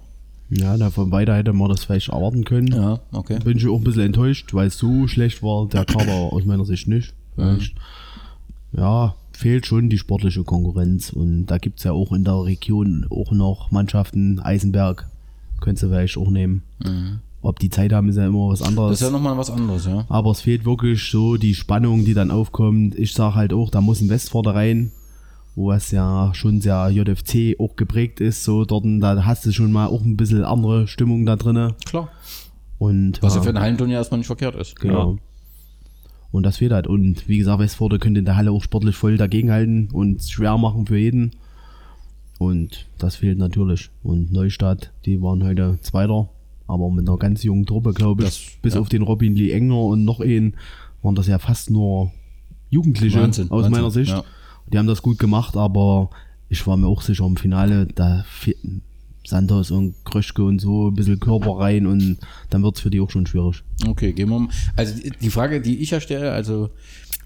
Ja, 0.49 0.77
davon 0.77 1.11
weiter 1.11 1.35
hätte 1.37 1.53
man 1.53 1.69
das 1.69 1.85
vielleicht 1.85 2.09
erwarten 2.09 2.45
können. 2.45 2.69
Ja, 2.69 3.01
okay. 3.13 3.39
Bin 3.43 3.59
ich 3.59 3.67
auch 3.67 3.79
ein 3.79 3.85
bisschen 3.85 4.03
enttäuscht, 4.03 4.55
weil 4.55 4.69
es 4.69 4.79
so 4.79 5.09
schlecht 5.09 5.43
war, 5.43 5.69
der 5.69 5.85
Kader 5.85 6.13
aus 6.33 6.45
meiner 6.45 6.65
Sicht 6.65 6.87
nicht. 6.87 7.15
Vielleicht. 7.35 7.75
Ja, 8.73 9.17
fehlt 9.33 9.67
schon 9.67 9.91
die 9.91 9.99
sportliche 9.99 10.45
Konkurrenz 10.45 11.11
und 11.11 11.47
da 11.47 11.59
gibt 11.59 11.79
es 11.79 11.85
ja 11.85 11.93
auch 11.93 12.13
in 12.13 12.25
der 12.25 12.45
Region 12.45 13.07
auch 13.11 13.33
noch 13.33 13.71
Mannschaften, 13.71 14.41
Eisenberg, 14.41 15.09
könntest 15.61 15.85
du 15.85 15.89
vielleicht 15.89 16.17
auch 16.17 16.31
nehmen. 16.31 16.63
Ob 17.47 17.61
die 17.61 17.71
Zeit 17.71 17.93
haben, 17.93 18.09
ist 18.09 18.17
ja 18.17 18.27
immer 18.27 18.49
was 18.49 18.59
Das 18.59 18.69
anderes. 18.69 19.01
ist 19.01 19.07
ja 19.07 19.11
nochmal 19.11 19.39
was 19.39 19.51
anderes, 19.51 19.87
ja. 19.87 20.05
Aber 20.09 20.33
es 20.33 20.41
fehlt 20.41 20.65
wirklich 20.65 21.03
so 21.09 21.37
die 21.37 21.55
Spannung, 21.55 22.05
die 22.05 22.13
dann 22.15 22.31
aufkommt. 22.33 22.97
Ich 22.99 23.13
sage 23.15 23.37
halt 23.37 23.53
auch, 23.53 23.71
da 23.71 23.81
muss 23.81 24.01
ein 24.01 24.09
Westvorder 24.09 24.55
rein, 24.57 24.91
wo 25.55 25.71
es 25.71 25.93
ja 25.93 26.33
schon 26.35 26.61
sehr 26.61 26.91
JFC 26.91 27.55
auch 27.61 27.77
geprägt 27.77 28.21
ist. 28.21 28.43
So 28.43 28.65
dort, 28.65 28.85
da 29.01 29.25
hast 29.25 29.47
du 29.47 29.53
schon 29.53 29.71
mal 29.71 29.87
auch 29.87 30.03
ein 30.03 30.17
bisschen 30.17 30.43
andere 30.43 30.89
Stimmung 30.89 31.25
da 31.25 31.37
drinne. 31.37 31.77
Klar. 31.85 32.09
Und 32.79 33.23
Was 33.23 33.35
ja 33.35 33.41
ja, 33.41 33.45
für 33.45 33.51
ein 33.51 33.61
Hallenturnier 33.61 33.97
erstmal 33.99 34.19
nicht 34.19 34.27
verkehrt 34.27 34.57
ist. 34.57 34.75
genau. 34.81 35.19
Und 36.33 36.43
das 36.43 36.57
fehlt 36.59 36.73
halt. 36.73 36.87
Und 36.89 37.29
wie 37.29 37.39
gesagt, 37.39 37.61
Westvorder 37.61 37.99
könnte 38.01 38.19
in 38.19 38.25
der 38.27 38.37
Halle 38.37 38.51
auch 38.51 38.63
sportlich 38.63 38.97
voll 38.97 39.17
dagegenhalten 39.17 39.89
und 39.93 40.21
schwer 40.23 40.59
machen 40.59 40.87
für 40.87 40.99
jeden. 40.99 41.31
Und 42.39 42.87
das 42.99 43.17
fehlt 43.17 43.39
natürlich. 43.39 43.89
Und 44.03 44.33
Neustadt, 44.33 44.93
die 45.07 45.23
waren 45.23 45.45
heute 45.45 45.79
Zweiter, 45.81 46.29
aber 46.67 46.91
mit 46.91 47.09
einer 47.09 47.17
ganz 47.19 47.43
jungen 47.43 47.67
Truppe, 47.67 47.93
glaube 47.93 48.23
ich. 48.25 48.29
Das- 48.29 48.63
Bis 48.63 48.75
ja. 48.75 48.81
auf 48.81 48.89
den 48.89 49.03
Robin 49.03 49.35
Lee 49.37 49.51
Enger 49.53 49.79
und 49.81 50.05
noch 50.05 50.21
einen 50.21 50.55
waren 51.03 51.15
das 51.15 51.27
ja 51.29 51.39
fast 51.39 51.71
nur 51.71 52.11
Jugendliche 52.71 53.21
Wahnsinn, 53.23 53.51
aus 53.51 53.65
Wahnsinn, 53.65 53.73
meiner 53.73 53.91
Sicht. 53.91 54.11
ja. 54.11 54.25
Die 54.73 54.79
haben 54.79 54.89
das 54.89 55.01
gut 55.03 55.19
gemacht, 55.21 55.57
aber 55.57 56.11
ich 56.49 56.67
war 56.67 56.77
mir 56.77 56.89
auch 56.89 57.03
sicher 57.03 57.25
im 57.25 57.37
Finale, 57.37 57.87
da 57.95 58.25
fehlten 58.29 58.83
Santos 59.25 59.71
und 59.71 59.95
Kröschke 60.05 60.45
und 60.45 60.61
so 60.61 60.89
ein 60.89 60.95
bisschen 60.95 61.19
Körper 61.21 61.59
rein 61.59 61.87
und 61.87 62.19
dann 62.51 62.63
wird 62.63 62.77
es 62.77 62.81
für 62.83 62.91
die 62.91 63.01
auch 63.01 63.11
schon 63.11 63.27
schwierig. 63.27 63.63
Okay, 63.87 64.13
gehen 64.13 64.29
wir 64.31 64.39
mal. 64.41 64.49
Also 64.77 65.01
die- 65.01 65.11
die 65.11 65.31
Frage, 65.31 65.61
die 65.61 65.79
ich 65.79 65.91
ja 65.91 66.01
stelle, 66.01 66.33
also 66.33 66.71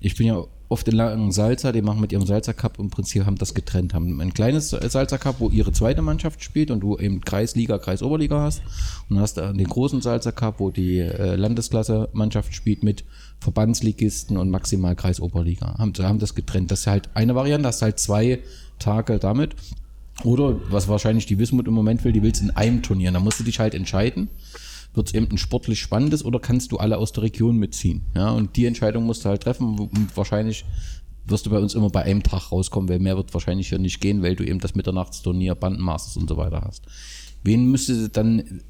ich 0.00 0.14
bin 0.16 0.26
ja 0.26 0.42
oft 0.70 0.86
in 0.86 0.94
Langen 0.94 1.32
Salzer, 1.32 1.72
die 1.72 1.82
machen 1.82 2.00
mit 2.00 2.12
ihrem 2.12 2.24
Salzer 2.24 2.54
Cup 2.54 2.78
im 2.78 2.90
Prinzip 2.90 3.26
haben 3.26 3.36
das 3.36 3.54
getrennt, 3.54 3.92
haben 3.92 4.20
ein 4.20 4.32
kleines 4.32 4.70
Salzer 4.70 5.18
Cup, 5.18 5.36
wo 5.40 5.50
ihre 5.50 5.72
zweite 5.72 6.00
Mannschaft 6.00 6.42
spielt 6.44 6.70
und 6.70 6.80
du 6.80 6.96
eben 6.96 7.20
Kreisliga, 7.20 7.78
Kreisoberliga 7.78 8.40
hast 8.40 8.62
und 9.08 9.18
hast 9.18 9.36
dann 9.36 9.58
den 9.58 9.66
großen 9.66 10.00
Salzer 10.00 10.30
Cup, 10.30 10.60
wo 10.60 10.70
die 10.70 10.98
äh, 11.00 11.34
Landesklasse 11.34 12.08
Mannschaft 12.12 12.54
spielt 12.54 12.84
mit 12.84 13.04
Verbandsligisten 13.40 14.36
und 14.36 14.50
maximal 14.50 14.94
Kreisoberliga. 14.94 15.76
Haben, 15.76 15.92
haben 15.98 16.20
das 16.20 16.36
getrennt. 16.36 16.70
Das 16.70 16.80
ist 16.80 16.86
halt 16.86 17.08
eine 17.14 17.34
Variante, 17.34 17.66
hast 17.66 17.82
halt 17.82 17.98
zwei 17.98 18.38
Tage 18.78 19.18
damit. 19.18 19.56
Oder 20.22 20.60
was 20.70 20.86
wahrscheinlich 20.86 21.26
die 21.26 21.38
Wismut 21.38 21.66
im 21.66 21.74
Moment 21.74 22.04
will, 22.04 22.12
die 22.12 22.22
willst 22.22 22.42
in 22.42 22.50
einem 22.50 22.82
Turnier. 22.82 23.10
Da 23.10 23.18
musst 23.18 23.40
du 23.40 23.44
dich 23.44 23.58
halt 23.58 23.74
entscheiden. 23.74 24.28
Wird 24.94 25.08
es 25.08 25.14
eben 25.14 25.28
ein 25.30 25.38
sportlich 25.38 25.80
spannendes 25.80 26.24
oder 26.24 26.40
kannst 26.40 26.72
du 26.72 26.78
alle 26.78 26.98
aus 26.98 27.12
der 27.12 27.24
Region 27.24 27.56
mitziehen? 27.56 28.02
Ja, 28.14 28.30
und 28.30 28.56
die 28.56 28.66
Entscheidung 28.66 29.04
musst 29.04 29.24
du 29.24 29.28
halt 29.28 29.42
treffen 29.42 29.78
und 29.78 30.16
wahrscheinlich 30.16 30.64
wirst 31.26 31.46
du 31.46 31.50
bei 31.50 31.58
uns 31.58 31.74
immer 31.74 31.90
bei 31.90 32.02
einem 32.02 32.22
Tag 32.22 32.50
rauskommen, 32.50 32.88
weil 32.88 32.98
mehr 32.98 33.16
wird 33.16 33.32
wahrscheinlich 33.32 33.68
hier 33.68 33.78
nicht 33.78 34.00
gehen, 34.00 34.22
weil 34.22 34.36
du 34.36 34.44
eben 34.44 34.58
das 34.58 34.74
Mitternachtsturnier, 34.74 35.54
Bandenmasters 35.54 36.16
und 36.16 36.28
so 36.28 36.36
weiter 36.36 36.62
hast. 36.62 36.84
Wen 37.44 37.70
müsste 37.70 37.94
sie 37.94 38.08
dann, 38.08 38.62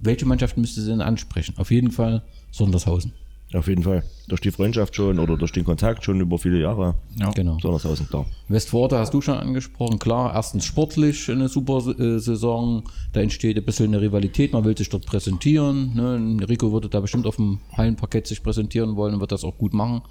welche 0.00 0.26
Mannschaft 0.26 0.56
müsste 0.56 0.80
sie 0.80 0.90
denn 0.90 1.00
ansprechen? 1.00 1.54
Auf 1.58 1.70
jeden 1.70 1.90
Fall 1.90 2.22
Sondershausen. 2.50 3.12
Auf 3.54 3.66
jeden 3.66 3.82
Fall. 3.82 4.02
Durch 4.28 4.42
die 4.42 4.50
Freundschaft 4.50 4.94
schon 4.94 5.18
oder 5.18 5.38
durch 5.38 5.52
den 5.52 5.64
Kontakt 5.64 6.04
schon 6.04 6.20
über 6.20 6.38
viele 6.38 6.60
Jahre. 6.60 6.96
Ja. 7.18 7.30
Genau. 7.30 7.56
Sondershausen, 7.60 8.06
klar. 8.06 8.26
Westforte 8.48 8.98
hast 8.98 9.14
du 9.14 9.22
schon 9.22 9.38
angesprochen. 9.38 9.98
Klar, 9.98 10.34
erstens 10.34 10.66
sportlich 10.66 11.30
eine 11.30 11.48
super 11.48 11.78
äh, 11.98 12.18
Saison. 12.18 12.82
Da 13.14 13.20
entsteht 13.20 13.56
ein 13.56 13.64
bisschen 13.64 13.86
eine 13.86 14.02
Rivalität. 14.02 14.52
Man 14.52 14.64
will 14.64 14.76
sich 14.76 14.90
dort 14.90 15.06
präsentieren. 15.06 15.94
Ne? 15.94 16.46
Rico 16.46 16.72
würde 16.72 16.90
da 16.90 17.00
bestimmt 17.00 17.26
auf 17.26 17.36
dem 17.36 17.60
Hallenparkett 17.74 18.26
sich 18.26 18.42
präsentieren 18.42 18.96
wollen 18.96 19.14
und 19.14 19.20
wird 19.20 19.32
das 19.32 19.44
auch 19.44 19.56
gut 19.56 19.72
machen. 19.72 20.02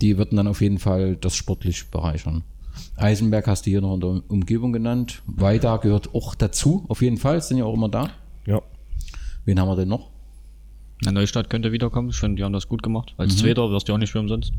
Die 0.00 0.18
würden 0.18 0.36
dann 0.36 0.48
auf 0.48 0.60
jeden 0.60 0.78
Fall 0.78 1.14
das 1.14 1.36
sportlich 1.36 1.88
bereichern. 1.90 2.42
Eisenberg 2.96 3.46
hast 3.46 3.66
du 3.66 3.70
hier 3.70 3.80
noch 3.80 3.94
in 3.94 4.00
der 4.00 4.22
Umgebung 4.28 4.72
genannt. 4.72 5.22
Weida 5.26 5.76
gehört 5.76 6.14
auch 6.14 6.34
dazu, 6.34 6.84
auf 6.88 7.00
jeden 7.00 7.16
Fall. 7.16 7.40
Sind 7.42 7.58
ja 7.58 7.64
auch 7.64 7.74
immer 7.74 7.88
da. 7.88 8.10
Ja. 8.44 8.60
Wen 9.44 9.60
haben 9.60 9.68
wir 9.68 9.76
denn 9.76 9.88
noch? 9.88 10.10
Na, 11.02 11.12
Neustadt 11.12 11.48
könnte 11.50 11.72
wiederkommen. 11.72 12.10
Ich 12.10 12.16
finde, 12.16 12.36
die 12.36 12.44
haben 12.44 12.52
das 12.52 12.68
gut 12.68 12.82
gemacht. 12.82 13.14
Als 13.16 13.36
Zweiter 13.36 13.70
wirst 13.70 13.88
du 13.88 13.94
auch 13.94 13.98
nicht 13.98 14.10
für 14.12 14.20
umsonst. 14.20 14.52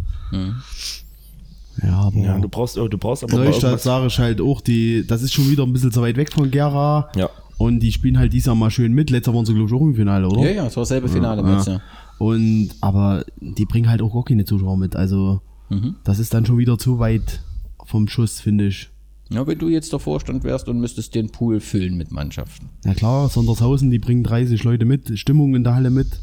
Ja, 1.83 1.99
aber 2.01 2.17
ja 2.17 2.37
du 2.39 2.49
brauchst, 2.49 2.75
du 2.77 2.89
brauchst 2.97 3.23
aber 3.23 3.37
Neustadt 3.43 3.79
sage 3.81 4.07
ich 4.07 4.19
halt 4.19 4.41
auch, 4.41 4.61
die, 4.61 5.05
das 5.07 5.21
ist 5.21 5.33
schon 5.33 5.49
wieder 5.49 5.63
ein 5.63 5.71
bisschen 5.73 5.91
zu 5.91 6.01
weit 6.01 6.17
weg 6.17 6.31
von 6.33 6.51
Gera. 6.51 7.09
Ja. 7.15 7.29
Und 7.57 7.79
die 7.79 7.91
spielen 7.91 8.17
halt 8.17 8.33
dieses 8.33 8.47
Jahr 8.47 8.55
mal 8.55 8.71
schön 8.71 8.91
mit. 8.93 9.09
Letzter 9.11 9.33
waren 9.33 9.45
sie, 9.45 9.53
glaube 9.53 9.69
ich, 9.69 9.73
auch 9.75 9.81
im 9.81 9.95
Finale, 9.95 10.27
oder? 10.27 10.41
Ja, 10.41 10.49
ja, 10.51 10.65
es 10.67 10.75
war 10.75 10.81
dasselbe 10.81 11.07
Finale. 11.07 11.43
meinst 11.43 11.67
du? 11.67 11.81
Und, 12.17 12.71
aber 12.81 13.23
die 13.39 13.65
bringen 13.65 13.87
halt 13.89 14.01
auch 14.01 14.13
gar 14.13 14.23
keine 14.25 14.45
Zuschauer 14.45 14.77
mit. 14.77 14.95
Also, 14.95 15.41
Mhm. 15.69 15.95
das 16.03 16.19
ist 16.19 16.33
dann 16.33 16.45
schon 16.45 16.57
wieder 16.57 16.77
zu 16.77 16.99
weit 16.99 17.41
vom 17.85 18.07
Schuss, 18.09 18.41
finde 18.41 18.67
ich. 18.67 18.89
Ja, 19.33 19.47
wenn 19.47 19.57
du 19.57 19.69
jetzt 19.69 19.93
der 19.93 19.99
Vorstand 19.99 20.43
wärst 20.43 20.67
und 20.67 20.79
müsstest 20.79 21.15
den 21.15 21.29
Pool 21.29 21.61
füllen 21.61 21.95
mit 21.95 22.11
Mannschaften. 22.11 22.69
Ja 22.83 22.93
klar, 22.93 23.29
Sondershausen, 23.29 23.89
die 23.89 23.99
bringen 23.99 24.23
30 24.23 24.63
Leute 24.63 24.83
mit, 24.83 25.17
Stimmung 25.17 25.55
in 25.55 25.63
der 25.63 25.75
Halle 25.75 25.89
mit. 25.89 26.19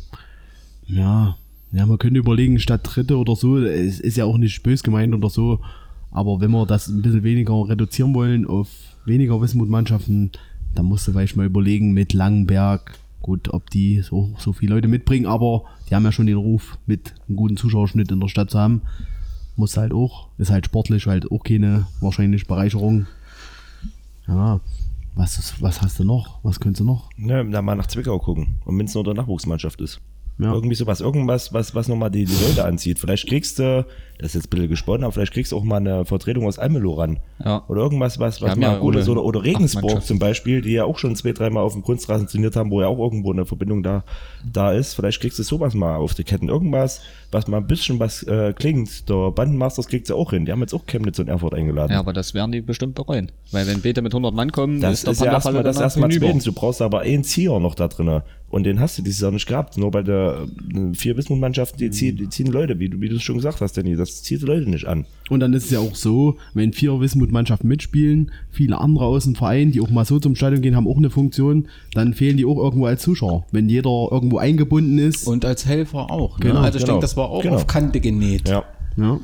Ja, 0.87 1.37
ja, 1.73 1.87
man 1.87 1.99
könnte 1.99 2.19
überlegen, 2.19 2.59
statt 2.59 2.83
Dritte 2.85 3.17
oder 3.17 3.35
so, 3.35 3.59
es 3.59 3.99
ist 3.99 4.17
ja 4.17 4.27
auch 4.27 4.37
nicht 4.37 4.63
bös 4.63 4.83
gemeint 4.83 5.15
oder 5.15 5.31
so, 5.31 5.61
aber 6.11 6.41
wenn 6.41 6.51
wir 6.51 6.67
das 6.67 6.89
ein 6.89 7.01
bisschen 7.01 7.23
weniger 7.23 7.69
reduzieren 7.69 8.15
wollen 8.15 8.47
auf 8.47 8.69
weniger 9.07 9.41
Wismut-Mannschaften, 9.41 10.31
dann 10.75 10.87
musst 10.87 11.09
du 11.09 11.13
vielleicht 11.13 11.37
mal 11.37 11.47
überlegen 11.47 11.93
mit 11.93 12.13
Langenberg, 12.13 12.99
gut, 13.23 13.53
ob 13.53 13.71
die 13.71 14.03
so, 14.03 14.35
so 14.39 14.53
viele 14.53 14.75
Leute 14.75 14.89
mitbringen, 14.89 15.27
aber 15.27 15.65
die 15.89 15.95
haben 15.95 16.05
ja 16.05 16.13
schon 16.13 16.27
den 16.27 16.37
Ruf, 16.37 16.79
mit 16.87 17.15
einem 17.27 17.37
guten 17.37 17.57
Zuschauerschnitt 17.57 18.11
in 18.11 18.21
der 18.21 18.29
Stadt 18.29 18.51
zu 18.51 18.59
haben. 18.59 18.83
Muss 19.59 19.77
halt 19.77 19.93
auch, 19.93 20.29
ist 20.39 20.53
halt 20.53 20.67
sportlich 20.67 21.07
halt 21.07 21.33
auch 21.33 21.43
keine 21.43 21.89
wahrscheinlich 22.01 22.47
Bereicherung. 22.47 23.09
Ja, 24.29 24.61
was, 25.17 25.37
ist, 25.37 25.61
was 25.61 25.83
hast 25.83 25.99
du 25.99 26.05
noch? 26.05 26.39
Was 26.45 26.61
könntest 26.61 26.79
du 26.79 26.85
noch? 26.85 27.11
Ne, 27.17 27.45
da 27.51 27.61
mal 27.61 27.75
nach 27.75 27.89
Zwickau 27.89 28.21
gucken. 28.21 28.61
Und 28.65 28.79
wenn 28.79 28.87
es 28.87 28.95
nur 28.95 29.03
der 29.03 29.15
Nachwuchsmannschaft 29.15 29.81
ist. 29.81 30.01
Ja. 30.39 30.53
Irgendwie 30.53 30.77
sowas, 30.77 31.01
irgendwas, 31.01 31.53
was, 31.53 31.75
was 31.75 31.89
nochmal 31.89 32.13
die, 32.13 32.25
die 32.25 32.45
Leute 32.45 32.65
anzieht. 32.65 33.01
Vielleicht 33.01 33.27
kriegst 33.27 33.59
du, 33.59 33.85
das 34.19 34.29
ist 34.29 34.35
jetzt 34.35 34.47
ein 34.47 34.51
bisschen 34.51 34.69
gesponnen, 34.69 35.03
aber 35.03 35.13
vielleicht 35.13 35.33
kriegst 35.33 35.51
du 35.51 35.57
auch 35.57 35.65
mal 35.65 35.79
eine 35.79 36.05
Vertretung 36.05 36.47
aus 36.47 36.61
Almelo 36.61 36.93
ran. 36.93 37.19
Ja. 37.45 37.65
Oder 37.67 37.83
irgendwas, 37.83 38.21
was, 38.21 38.41
was 38.41 38.55
mal 38.55 38.75
ja 38.75 38.79
gut 38.79 38.95
ist. 38.95 39.09
Oder, 39.09 39.25
oder 39.25 39.43
Regensburg 39.43 40.05
zum 40.05 40.21
Beispiel, 40.21 40.63
die 40.63 40.75
ja 40.75 40.85
auch 40.85 40.99
schon 40.99 41.17
zwei, 41.17 41.33
dreimal 41.33 41.65
auf 41.65 41.73
dem 41.73 41.83
Kunstrasen 41.83 42.29
trainiert 42.29 42.55
haben, 42.55 42.71
wo 42.71 42.81
ja 42.81 42.87
auch 42.87 43.01
irgendwo 43.01 43.33
eine 43.33 43.47
Verbindung 43.47 43.83
da, 43.83 44.05
da 44.49 44.71
ist. 44.71 44.95
Vielleicht 44.95 45.21
kriegst 45.21 45.41
du 45.41 45.43
sowas 45.43 45.75
mal 45.75 45.97
auf 45.97 46.15
die 46.15 46.23
Ketten. 46.23 46.49
Irgendwas, 46.49 47.03
was 47.31 47.47
mal 47.47 47.59
ein 47.59 47.67
bisschen 47.67 47.99
was 47.99 48.23
äh, 48.23 48.53
klingt. 48.55 49.09
Der 49.09 49.31
Bandenmasters 49.31 49.89
kriegt 49.89 50.09
ja 50.09 50.15
auch 50.15 50.31
hin. 50.31 50.47
Die 50.47 50.53
haben 50.53 50.61
jetzt 50.61 50.75
auch 50.75 50.87
Chemnitz 50.87 51.19
und 51.19 51.29
Erfurt 51.29 51.55
eingeladen. 51.55 51.93
Ja, 51.93 51.99
aber 51.99 52.13
das 52.13 52.35
werden 52.35 52.53
die 52.53 52.61
bestimmt 52.61 52.95
bereuen. 52.95 53.31
Weil 53.51 53.67
wenn 53.67 53.81
Bete 53.81 54.03
mit 54.03 54.13
100 54.13 54.35
Mann 54.35 54.53
kommen, 54.53 54.81
Das 54.81 55.03
der 55.03 55.13
ist 55.13 55.21
ja 55.21 55.33
erstmal, 55.33 55.63
das 55.63 55.81
erstmal 55.81 56.11
zweitens. 56.11 56.45
Du 56.45 56.53
brauchst 56.53 56.81
aber 56.81 57.01
einen 57.01 57.25
Zieher 57.25 57.59
noch 57.61 57.75
da 57.75 57.89
drin. 57.89 58.23
Und 58.51 58.65
den 58.65 58.81
hast 58.81 58.97
du 58.97 59.03
dieses 59.03 59.21
Jahr 59.21 59.31
nicht 59.31 59.47
gehabt. 59.47 59.77
Nur 59.77 59.91
bei 59.91 60.03
der 60.03 60.47
äh, 60.75 60.95
vier 60.95 61.17
Wismut-Mannschaften, 61.17 61.79
die, 61.79 61.91
ziehen, 61.91 62.17
die 62.17 62.31
ziehen 62.31 62.47
Leute, 62.47 62.79
wie 62.79 62.89
du, 62.89 63.01
wie 63.01 63.09
du 63.09 63.17
es 63.17 63.23
schon 63.23 63.37
gesagt 63.37 63.61
hast, 63.61 63.77
Danny. 63.77 63.95
Das 63.95 64.23
zieht 64.23 64.41
die 64.41 64.47
Leute 64.47 64.71
nicht 64.71 64.87
an. 64.87 65.05
Und 65.29 65.41
dann 65.41 65.53
ist 65.53 65.67
es 65.67 65.71
ja 65.71 65.81
auch 65.81 65.95
so, 65.95 66.39
wenn 66.55 66.73
vier 66.73 66.99
Wismut-Mannschaften 66.99 67.69
mitspielen, 67.69 68.31
viele 68.51 68.79
andere 68.81 69.05
aus 69.05 69.25
dem 69.25 69.35
Verein, 69.35 69.73
die 69.73 69.83
auch 69.83 69.91
mal 69.91 70.07
so 70.07 70.19
zum 70.19 70.35
Stadion 70.35 70.63
gehen, 70.63 70.77
haben 70.77 70.89
auch 70.89 70.97
eine 70.97 71.11
Funktion, 71.11 71.69
dann 71.93 72.15
fehlen 72.15 72.39
die 72.39 72.47
auch 72.47 72.57
irgendwo 72.57 72.87
als 72.87 73.03
Zuschauer. 73.03 73.45
Wenn 73.53 73.69
jeder 73.69 74.09
irgendwo 74.11 74.39
eingebunden 74.39 74.99
ist. 74.99 75.27
Und 75.27 75.45
als 75.45 75.67
Helfer 75.67 76.11
auch. 76.11 76.41
Genau, 76.41 76.55
ne? 76.55 76.61
Also 76.61 76.79
ich 76.79 76.85
genau. 76.85 76.95
denke, 76.95 77.05
das 77.05 77.18
war 77.19 77.29
auch 77.29 77.43
Genau. 77.43 77.57
auf 77.57 77.67
Kante 77.67 78.01
genäht. 78.01 78.49
Ja. 78.49 78.65
ja. 78.97 79.21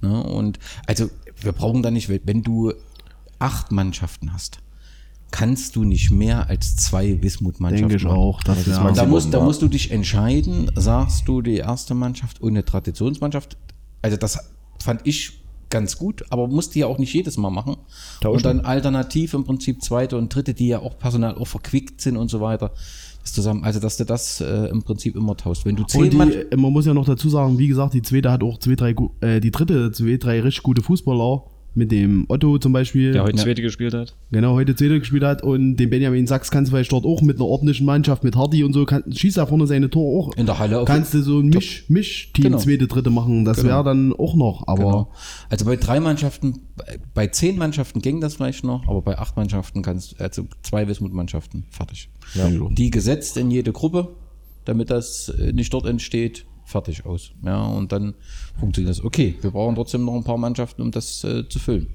Ne? 0.00 0.22
Und 0.22 0.60
also 0.86 1.10
wir 1.40 1.50
brauchen 1.52 1.82
da 1.82 1.90
nicht, 1.90 2.08
wenn 2.08 2.42
du 2.44 2.72
acht 3.40 3.72
Mannschaften 3.72 4.32
hast, 4.32 4.60
kannst 5.30 5.76
du 5.76 5.84
nicht 5.84 6.10
mehr 6.10 6.48
als 6.48 6.76
zwei 6.76 7.20
Wismut-Mannschaften 7.22 7.88
Denke 7.88 7.96
ich 7.96 8.04
machen. 8.04 8.16
auch. 8.16 8.42
Das 8.44 8.58
ist 8.66 8.68
wär- 8.82 8.92
Da 8.92 9.04
musst, 9.04 9.34
da 9.34 9.38
ja. 9.38 9.44
musst 9.44 9.60
du 9.60 9.68
dich 9.68 9.90
entscheiden, 9.90 10.70
sagst 10.76 11.26
du 11.28 11.42
die 11.42 11.56
erste 11.56 11.94
Mannschaft 11.94 12.40
und 12.40 12.50
eine 12.50 12.64
Traditionsmannschaft. 12.64 13.56
Also 14.00 14.16
das 14.16 14.38
fand 14.82 15.00
ich 15.04 15.40
ganz 15.70 15.98
gut, 15.98 16.24
aber 16.30 16.48
musst 16.48 16.74
du 16.74 16.78
ja 16.78 16.86
auch 16.86 16.96
nicht 16.98 17.12
jedes 17.12 17.36
Mal 17.36 17.50
machen. 17.50 17.76
Tauschen. 18.22 18.36
Und 18.36 18.44
dann 18.46 18.60
alternativ 18.60 19.34
im 19.34 19.44
Prinzip 19.44 19.82
zweite 19.82 20.16
und 20.16 20.34
dritte, 20.34 20.54
die 20.54 20.68
ja 20.68 20.78
auch 20.78 20.96
personal 20.98 21.34
auch 21.34 21.46
verquickt 21.46 22.00
sind 22.00 22.16
und 22.16 22.28
so 22.30 22.40
weiter. 22.40 22.72
Zusammen, 23.32 23.64
also 23.64 23.80
dass 23.80 23.96
du 23.96 24.04
das 24.04 24.40
äh, 24.40 24.68
im 24.68 24.82
Prinzip 24.82 25.16
immer 25.16 25.36
tauscht. 25.36 25.64
Wenn 25.64 25.76
du 25.76 25.84
zehn 25.84 26.02
Und 26.02 26.14
Mann 26.14 26.30
die, 26.30 26.56
man 26.56 26.72
muss 26.72 26.86
ja 26.86 26.94
noch 26.94 27.06
dazu 27.06 27.28
sagen, 27.28 27.58
wie 27.58 27.68
gesagt, 27.68 27.94
die 27.94 28.02
zweite 28.02 28.30
hat 28.30 28.42
auch 28.42 28.58
zwei, 28.58 28.74
drei, 28.74 28.94
äh, 29.20 29.40
die 29.40 29.50
dritte, 29.50 29.92
zwei, 29.92 30.16
drei 30.16 30.40
richtig 30.40 30.62
gute 30.62 30.82
Fußballer. 30.82 31.44
Mit 31.74 31.92
dem 31.92 32.24
Otto 32.28 32.58
zum 32.58 32.72
Beispiel. 32.72 33.12
Der 33.12 33.22
heute 33.22 33.36
Ja. 33.36 33.44
Zweite 33.44 33.62
gespielt 33.62 33.94
hat. 33.94 34.16
Genau, 34.32 34.54
heute 34.54 34.74
zweite 34.74 34.98
gespielt 34.98 35.22
hat. 35.22 35.42
Und 35.44 35.76
den 35.76 35.90
Benjamin 35.90 36.26
Sachs 36.26 36.50
kannst 36.50 36.70
du 36.72 36.74
vielleicht 36.76 36.90
dort 36.90 37.04
auch 37.04 37.22
mit 37.22 37.36
einer 37.36 37.46
ordentlichen 37.46 37.86
Mannschaft, 37.86 38.24
mit 38.24 38.34
Hardy 38.34 38.64
und 38.64 38.72
so, 38.72 38.84
kann, 38.84 39.04
schießt 39.12 39.36
da 39.36 39.46
vorne 39.46 39.66
seine 39.68 39.88
Tore 39.88 40.18
auch. 40.18 40.34
in 40.36 40.46
der 40.46 40.58
Halle 40.58 40.80
auf 40.80 40.86
Kannst 40.88 41.14
du 41.14 41.22
so 41.22 41.38
ein 41.38 41.48
Misch, 41.50 41.84
Misch-Team, 41.88 42.44
Genau. 42.44 42.58
zweite, 42.58 42.88
dritte 42.88 43.10
machen. 43.10 43.44
Das 43.44 43.58
Genau. 43.58 43.68
wäre 43.68 43.84
dann 43.84 44.12
auch 44.12 44.34
noch. 44.34 44.66
Aber 44.66 44.82
Genau. 44.82 45.12
Also 45.50 45.66
bei 45.66 45.76
drei 45.76 46.00
Mannschaften, 46.00 46.60
bei- 47.14 47.28
zehn 47.28 47.56
Mannschaften 47.58 48.00
ging 48.02 48.20
das 48.20 48.34
vielleicht 48.36 48.64
noch, 48.64 48.88
aber 48.88 49.02
bei 49.02 49.18
acht 49.18 49.36
Mannschaften 49.36 49.82
kannst 49.82 50.20
also 50.20 50.46
zwei 50.62 50.88
Wismut-Mannschaften, 50.88 51.64
fertig. 51.70 52.10
Die 52.72 52.90
gesetzt 52.90 53.36
in 53.36 53.50
jede 53.52 53.72
Gruppe, 53.72 54.08
damit 54.64 54.90
das 54.90 55.28
äh, 55.28 55.52
nicht 55.52 55.72
dort 55.72 55.86
entsteht, 55.86 56.44
fertig 56.68 57.04
aus. 57.06 57.32
Ja, 57.44 57.62
und 57.66 57.90
dann 57.92 58.14
funktioniert 58.60 58.90
das. 58.96 59.02
Okay, 59.04 59.36
wir 59.40 59.50
brauchen 59.50 59.74
trotzdem 59.74 60.04
noch 60.04 60.14
ein 60.14 60.24
paar 60.24 60.36
Mannschaften, 60.38 60.82
um 60.82 60.90
das 60.90 61.24
äh, 61.24 61.48
zu 61.48 61.58
füllen. 61.58 61.88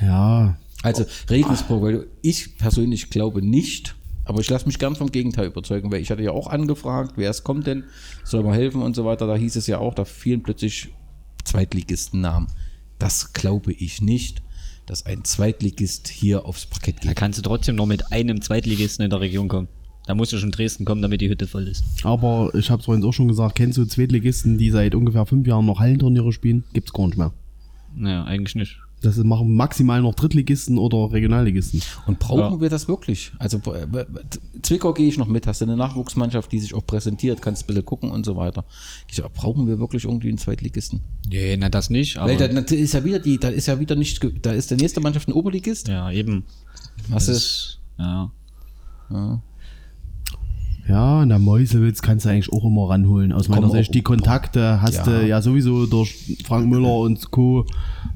ja, 0.00 0.56
Also 0.82 1.04
Regensburg, 1.30 1.82
weil 1.82 2.06
ich 2.22 2.56
persönlich 2.58 3.10
glaube 3.10 3.40
nicht, 3.42 3.94
aber 4.24 4.40
ich 4.40 4.50
lasse 4.50 4.66
mich 4.66 4.78
gern 4.78 4.94
vom 4.96 5.10
Gegenteil 5.10 5.46
überzeugen, 5.46 5.90
weil 5.90 6.00
ich 6.00 6.10
hatte 6.10 6.22
ja 6.22 6.32
auch 6.32 6.46
angefragt, 6.48 7.14
wer 7.16 7.30
es 7.30 7.42
kommt 7.44 7.66
denn, 7.66 7.84
soll 8.24 8.42
mal 8.42 8.54
helfen 8.56 8.82
und 8.82 8.94
so 8.94 9.04
weiter. 9.04 9.26
Da 9.26 9.34
hieß 9.36 9.56
es 9.56 9.66
ja 9.66 9.78
auch, 9.78 9.94
da 9.94 10.04
fielen 10.04 10.42
plötzlich 10.42 10.88
Zweitligistennamen. 11.44 12.48
Das 12.98 13.32
glaube 13.32 13.72
ich 13.72 14.00
nicht, 14.00 14.42
dass 14.86 15.06
ein 15.06 15.24
Zweitligist 15.24 16.08
hier 16.08 16.44
aufs 16.44 16.66
Parkett 16.66 16.98
Da 17.02 17.08
geht. 17.08 17.16
kannst 17.16 17.38
du 17.38 17.42
trotzdem 17.42 17.76
noch 17.76 17.86
mit 17.86 18.12
einem 18.12 18.40
Zweitligisten 18.42 19.04
in 19.04 19.10
der 19.10 19.20
Region 19.20 19.48
kommen. 19.48 19.68
Da 20.06 20.14
musst 20.14 20.32
du 20.32 20.38
schon 20.38 20.50
Dresden 20.50 20.84
kommen, 20.84 21.00
damit 21.02 21.20
die 21.20 21.28
Hütte 21.28 21.46
voll 21.46 21.68
ist. 21.68 21.84
aber 22.02 22.50
ich 22.54 22.70
habe 22.70 22.80
es 22.80 22.86
vorhin 22.86 23.04
auch 23.04 23.12
schon 23.12 23.28
gesagt, 23.28 23.54
kennst 23.54 23.78
du 23.78 23.84
Zweitligisten, 23.84 24.58
die 24.58 24.70
seit 24.70 24.94
ungefähr 24.96 25.26
fünf 25.26 25.46
Jahren 25.46 25.66
noch 25.66 25.78
Hallenturniere 25.78 26.32
spielen? 26.32 26.64
Gibt's 26.72 26.92
gar 26.92 27.06
nicht 27.06 27.16
mehr. 27.18 27.32
Naja, 27.94 28.24
eigentlich 28.24 28.54
nicht. 28.56 28.78
Das 29.02 29.16
machen 29.16 29.54
maximal 29.56 30.00
noch 30.00 30.14
Drittligisten 30.14 30.78
oder 30.78 31.12
Regionalligisten. 31.12 31.82
Und 32.06 32.20
brauchen 32.20 32.54
Ja. 32.54 32.60
wir 32.60 32.68
das 32.70 32.86
wirklich? 32.86 33.32
Also 33.38 33.60
Zwickau 34.62 34.92
gehe 34.92 35.08
ich 35.08 35.18
noch 35.18 35.26
mit, 35.26 35.46
hast 35.48 35.60
du 35.60 35.64
eine 35.64 35.76
Nachwuchsmannschaft, 35.76 36.50
die 36.52 36.60
sich 36.60 36.72
auch 36.74 36.86
präsentiert, 36.86 37.42
kannst 37.42 37.64
ein 37.64 37.66
bisschen 37.66 37.84
gucken 37.84 38.10
und 38.12 38.24
so 38.24 38.36
weiter. 38.36 38.64
Ich 39.08 39.16
sag, 39.16 39.32
brauchen 39.34 39.66
wir 39.66 39.80
wirklich 39.80 40.04
irgendwie 40.04 40.28
einen 40.28 40.38
Zweitligisten? 40.38 41.00
Nee, 41.28 41.56
na 41.56 41.68
das 41.68 41.90
nicht, 41.90 42.16
aber. 42.16 42.30
Weil 42.30 42.36
da, 42.36 42.46
da 42.48 42.60
ist 42.74 42.94
ja 42.94 43.04
wieder 43.04 43.18
die, 43.18 43.38
da 43.38 43.48
ist 43.48 43.66
ja 43.66 43.78
wieder 43.80 43.96
nicht, 43.96 44.20
da 44.42 44.52
ist 44.52 44.70
der 44.70 44.78
nächste 44.78 45.00
Mannschaft 45.00 45.28
ein 45.28 45.32
Oberligist. 45.32 45.88
ja, 45.88 46.10
eben. 46.12 46.44
Was 47.08 47.26
ist? 47.28 47.36
ist, 47.36 47.78
ja. 47.98 48.30
Ja, 50.88 51.24
na 51.24 51.38
Meuselwitz 51.38 52.02
kannst 52.02 52.26
du 52.26 52.30
eigentlich 52.30 52.52
auch 52.52 52.64
immer 52.64 52.88
ranholen. 52.90 53.32
Aus 53.32 53.48
meiner 53.48 53.68
Komm, 53.68 53.70
Sicht, 53.76 53.94
die 53.94 54.02
Kontakte 54.02 54.82
hast 54.82 54.96
Ja. 54.96 55.04
du 55.04 55.26
ja 55.26 55.40
sowieso 55.40 55.86
durch 55.86 56.38
Frank 56.44 56.66
Müller 56.68 56.96
und 56.98 57.30
Co. 57.30 57.64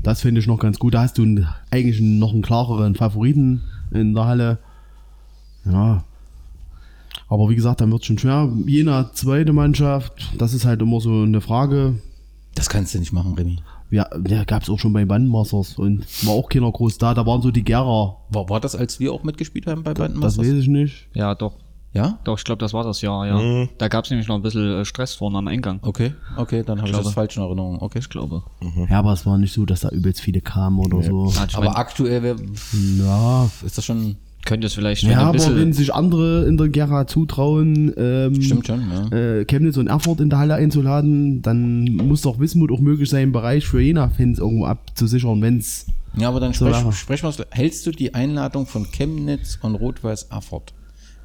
Das 0.03 0.21
finde 0.21 0.41
ich 0.41 0.47
noch 0.49 0.59
ganz 0.59 0.79
gut. 0.79 0.95
Da 0.95 1.03
hast 1.03 1.17
du 1.19 1.23
einen, 1.23 1.47
eigentlich 1.71 2.01
noch 2.01 2.33
einen 2.33 2.43
klareren 2.43 2.95
Favoriten 2.97 3.63
in 3.93 4.15
der 4.15 4.25
Halle. 4.25 4.59
Ja. 5.65 6.05
Aber 7.29 7.49
wie 7.49 7.55
gesagt, 7.57 7.81
dann 7.81 7.91
wird 7.93 8.03
es 8.03 8.07
schon 8.07 8.19
schwer. 8.19 8.53
Jena 8.67 9.11
zweite 9.13 9.53
Mannschaft, 9.53 10.33
das 10.39 10.53
ist 10.55 10.65
halt 10.65 10.83
immer 10.83 11.01
so 11.01 11.23
eine 11.23 11.41
Frage. 11.41 12.01
Das 12.55 12.69
kannst 12.69 12.95
du 12.95 12.99
nicht 12.99 13.13
machen, 13.13 13.35
Remy. 13.35 13.59
Ja, 13.91 14.09
ja 14.29 14.43
gab 14.45 14.63
es 14.63 14.71
auch 14.71 14.79
schon 14.81 14.93
bei 14.93 15.05
Bandmasters 15.05 15.79
und 15.79 16.05
war 16.27 16.35
auch 16.35 16.49
keiner 16.49 16.71
groß 16.73 16.99
da. 16.99 17.15
Da 17.15 17.25
waren 17.27 17.43
so 17.43 17.53
die 17.53 17.63
Gera. 17.65 18.17
War, 18.31 18.49
war 18.49 18.61
das, 18.61 18.75
als 18.75 18.99
wir 18.99 19.13
auch 19.13 19.23
mitgespielt 19.23 19.67
haben 19.69 19.85
bei 19.85 19.93
Das 19.95 19.99
Bandenmasters? 20.01 20.45
weiß 20.45 20.55
ich 20.55 20.69
nicht. 20.69 21.07
Ja, 21.15 21.35
doch. 21.37 21.55
Ja? 21.97 22.19
Doch, 22.25 22.39
ich 22.39 22.45
glaube, 22.45 22.61
das 22.61 22.73
war 22.73 22.85
das 22.85 23.01
Jahr, 23.01 23.27
ja. 23.27 23.39
Mhm. 23.39 23.69
Da 23.79 23.89
gab 23.89 24.05
es 24.05 24.11
nämlich 24.11 24.29
noch 24.29 24.37
ein 24.37 24.43
bisschen 24.43 24.81
äh, 24.81 24.85
Stress 24.85 25.15
vorne 25.15 25.39
am 25.39 25.49
Eingang. 25.49 25.81
Okay, 25.83 26.13
okay, 26.37 26.63
dann 26.65 26.79
habe 26.79 26.89
ich 26.91 26.97
das 26.97 27.13
falsch 27.13 27.37
in 27.37 27.43
Erinnerung. 27.43 27.81
Okay. 27.81 27.99
Ich 27.99 28.09
glaube. 28.09 28.43
Ja, 28.89 28.99
aber 28.99 29.13
es 29.13 29.25
war 29.27 29.39
nicht 29.39 29.53
so, 29.53 29.65
dass 29.67 29.81
da 29.81 29.89
übelst 29.89 30.21
viele 30.21 30.41
kamen 30.41 30.79
oder 30.79 31.03
so. 31.03 31.31
Ja, 31.35 31.47
ich 31.49 31.57
Aber 31.57 31.67
mein, 31.67 31.75
aktuell 31.77 32.23
wär, 32.23 32.37
Ja, 32.99 33.49
ist 33.65 33.79
das 33.79 33.85
schon. 33.85 34.17
könnte 34.45 34.67
es 34.69 34.75
vielleicht 34.75 35.03
wenn 35.05 35.11
ja 35.11 35.19
ein 35.19 35.25
aber 35.25 35.33
bisschen, 35.33 35.57
wenn 35.57 35.73
sich 35.73 35.93
andere 35.93 36.45
in 36.47 36.57
der 36.57 36.69
Gera 36.69 37.07
zutrauen, 37.07 37.93
ähm, 37.97 38.41
Stimmt 38.43 38.67
schon, 38.67 38.83
ja. 39.11 39.17
äh, 39.17 39.45
Chemnitz 39.45 39.77
und 39.77 39.89
Erfurt 39.89 40.21
in 40.21 40.31
der 40.31 40.39
Halle 40.39 40.55
einzuladen, 40.55 41.43
dann 41.43 41.85
muss 41.97 42.23
doch 42.23 42.39
Wismut 42.39 42.71
auch 42.71 42.81
möglich 42.81 43.09
sein, 43.11 43.23
einen 43.23 43.33
Bereich 43.33 43.67
für 43.67 43.81
Jena-Fans 43.81 44.39
irgendwo 44.39 44.67
abzusichern, 44.67 45.43
wenn 45.43 45.59
es 45.59 45.87
Ja, 46.17 46.29
aber 46.29 46.39
dann 46.41 46.53
So 46.53 46.67
sprech, 46.67 46.81
lange. 46.81 46.93
sprech 46.93 47.23
mal, 47.25 47.33
hältst 47.51 47.87
du 47.87 47.91
die 47.91 48.15
Einladung 48.15 48.67
von 48.67 48.87
Chemnitz 48.93 49.59
und 49.63 49.75
Rot-Weiß 49.75 50.25
Erfurt 50.25 50.73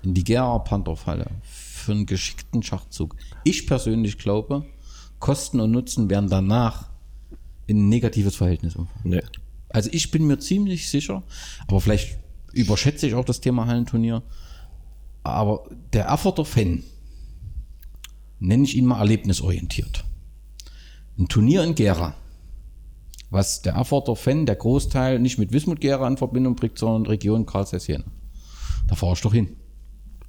in 0.04 0.14
die 0.14 0.24
Gera 0.24 0.60
Pantherfalle 0.60 1.28
für 1.44 1.92
einen 1.92 2.06
geschickten 2.06 2.64
Schachzug? 2.64 3.16
Ich 3.44 3.68
persönlich 3.68 4.18
glaube, 4.18 4.66
Kosten 5.20 5.60
und 5.60 5.72
Nutzen 5.72 6.10
werden 6.10 6.30
danach 6.30 6.90
in 7.68 7.86
ein 7.86 7.90
negatives 7.90 8.36
Verhältnis 8.36 8.76
umfallen. 8.76 9.02
Nee. 9.04 9.22
Also 9.70 9.90
ich 9.94 10.12
bin 10.12 10.28
mir 10.28 10.40
ziemlich 10.40 10.90
sicher, 10.90 11.24
aber 11.68 11.80
vielleicht 11.80 12.18
überschätze 12.52 13.08
ich 13.08 13.14
auch 13.14 13.24
das 13.24 13.40
Thema 13.40 13.68
Hallenturnier, 13.68 14.22
aber 15.24 15.70
der 15.94 16.06
Erfurter 16.06 16.44
Fan, 16.44 16.84
nenne 18.40 18.64
ich 18.64 18.76
ihn 18.76 18.86
mal 18.86 19.00
erlebnisorientiert. 19.00 20.04
Ein 21.18 21.28
Turnier 21.28 21.64
in 21.64 21.76
Gera, 21.76 22.16
was 23.30 23.62
der 23.62 23.74
Erfurter 23.74 24.16
Fan, 24.16 24.46
der 24.46 24.56
Großteil 24.56 25.20
nicht 25.20 25.38
mit 25.38 25.54
Wismut 25.54 25.80
Gera 25.80 26.08
in 26.08 26.18
Verbindung 26.18 26.56
bringt, 26.56 26.78
sondern 26.78 27.06
Region 27.06 27.46
Karlsruhe. 27.46 28.04
Da 28.88 28.96
fahre 28.96 29.14
ich 29.14 29.22
doch 29.22 29.34
hin. 29.34 29.56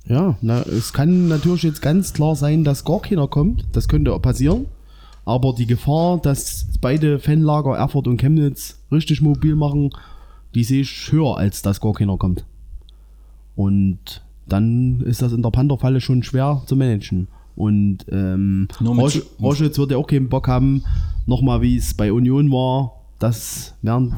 Ja, 0.06 0.36
na, 0.42 0.62
es 0.62 0.92
kann 0.92 1.28
natürlich 1.28 1.62
jetzt 1.62 1.80
ganz 1.82 2.12
klar 2.12 2.34
sein, 2.34 2.64
dass 2.64 2.84
gar 2.84 3.00
keiner 3.00 3.28
kommt. 3.28 3.64
Das 3.72 3.88
könnte 3.88 4.12
auch 4.12 4.22
passieren. 4.22 4.66
Aber 5.24 5.54
die 5.54 5.66
Gefahr, 5.66 6.18
dass 6.20 6.66
beide 6.80 7.20
Fanlager 7.20 7.76
Erfurt 7.76 8.08
und 8.08 8.16
Chemnitz 8.20 8.80
richtig 8.90 9.22
mobil 9.22 9.54
machen, 9.54 9.90
die 10.54 10.64
sehe 10.64 10.80
ich 10.82 11.12
höher, 11.12 11.36
als 11.38 11.62
dass 11.62 11.80
gar 11.80 11.92
keiner 11.92 12.16
kommt. 12.16 12.44
Und 13.54 14.22
dann 14.46 15.00
ist 15.02 15.22
das 15.22 15.32
in 15.32 15.42
der 15.42 15.50
Pantherfalle 15.50 16.00
schon 16.00 16.24
schwer 16.24 16.62
zu 16.66 16.74
managen. 16.74 17.28
Und 17.54 17.98
ähm, 18.10 18.66
Rosch- 18.80 19.22
Roschitz 19.40 19.78
wird 19.78 19.92
ja 19.92 19.98
auch 19.98 20.06
keinen 20.06 20.28
Bock 20.28 20.48
haben, 20.48 20.82
nochmal 21.26 21.60
wie 21.62 21.76
es 21.76 21.94
bei 21.94 22.12
Union 22.12 22.50
war, 22.50 23.02
dass 23.20 23.74
während 23.82 24.14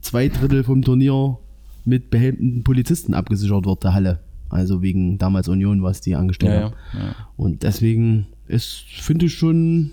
zwei 0.00 0.28
Drittel 0.28 0.62
vom 0.62 0.82
Turnier 0.82 1.38
mit 1.84 2.10
behelmten 2.10 2.62
Polizisten 2.62 3.14
abgesichert 3.14 3.66
wird, 3.66 3.82
der 3.82 3.94
Halle. 3.94 4.20
Also 4.50 4.82
wegen 4.82 5.18
damals 5.18 5.48
Union, 5.48 5.82
was 5.82 6.00
die 6.00 6.14
angestellt 6.14 6.52
Ja, 6.54 6.62
haben. 6.62 6.74
ja, 6.94 7.00
ja. 7.08 7.14
Und 7.36 7.62
deswegen 7.62 8.26
ist, 8.46 8.84
finde 9.00 9.26
ich 9.26 9.34
schon, 9.34 9.90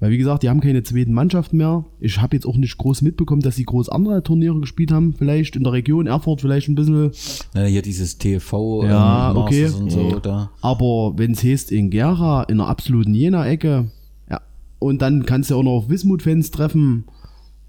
weil 0.00 0.10
wie 0.10 0.18
gesagt, 0.18 0.42
die 0.42 0.48
haben 0.48 0.60
keine 0.60 0.82
zweiten 0.82 1.12
Mannschaften 1.12 1.58
mehr. 1.58 1.84
Ich 2.00 2.20
habe 2.20 2.34
jetzt 2.36 2.46
auch 2.46 2.56
nicht 2.56 2.78
groß 2.78 3.02
mitbekommen, 3.02 3.42
dass 3.42 3.56
sie 3.56 3.64
groß 3.64 3.88
andere 3.90 4.22
Turniere 4.22 4.58
gespielt 4.60 4.92
haben. 4.92 5.12
Vielleicht 5.14 5.56
in 5.56 5.64
der 5.64 5.72
Region 5.74 6.06
Erfurt, 6.06 6.40
vielleicht 6.40 6.68
ein 6.68 6.74
bisschen. 6.74 7.10
Na, 7.54 7.64
hier 7.64 7.82
dieses 7.82 8.16
TV 8.18 8.84
Ja, 8.84 9.30
ähm, 9.32 9.36
okay. 9.36 9.66
Und 9.68 9.90
so, 9.90 10.18
da. 10.20 10.50
Aber 10.62 11.14
wenn 11.16 11.32
es 11.32 11.44
heißt 11.44 11.70
in 11.72 11.90
Gera, 11.90 12.44
in 12.44 12.60
einer 12.60 12.68
absoluten 12.68 13.14
Jena-Ecke, 13.14 13.90
ja, 14.30 14.40
und 14.78 15.02
dann 15.02 15.26
kannst 15.26 15.50
du 15.50 15.56
auch 15.56 15.62
noch 15.62 15.72
auf 15.72 15.88
Wismut-Fans 15.90 16.50
treffen, 16.50 17.04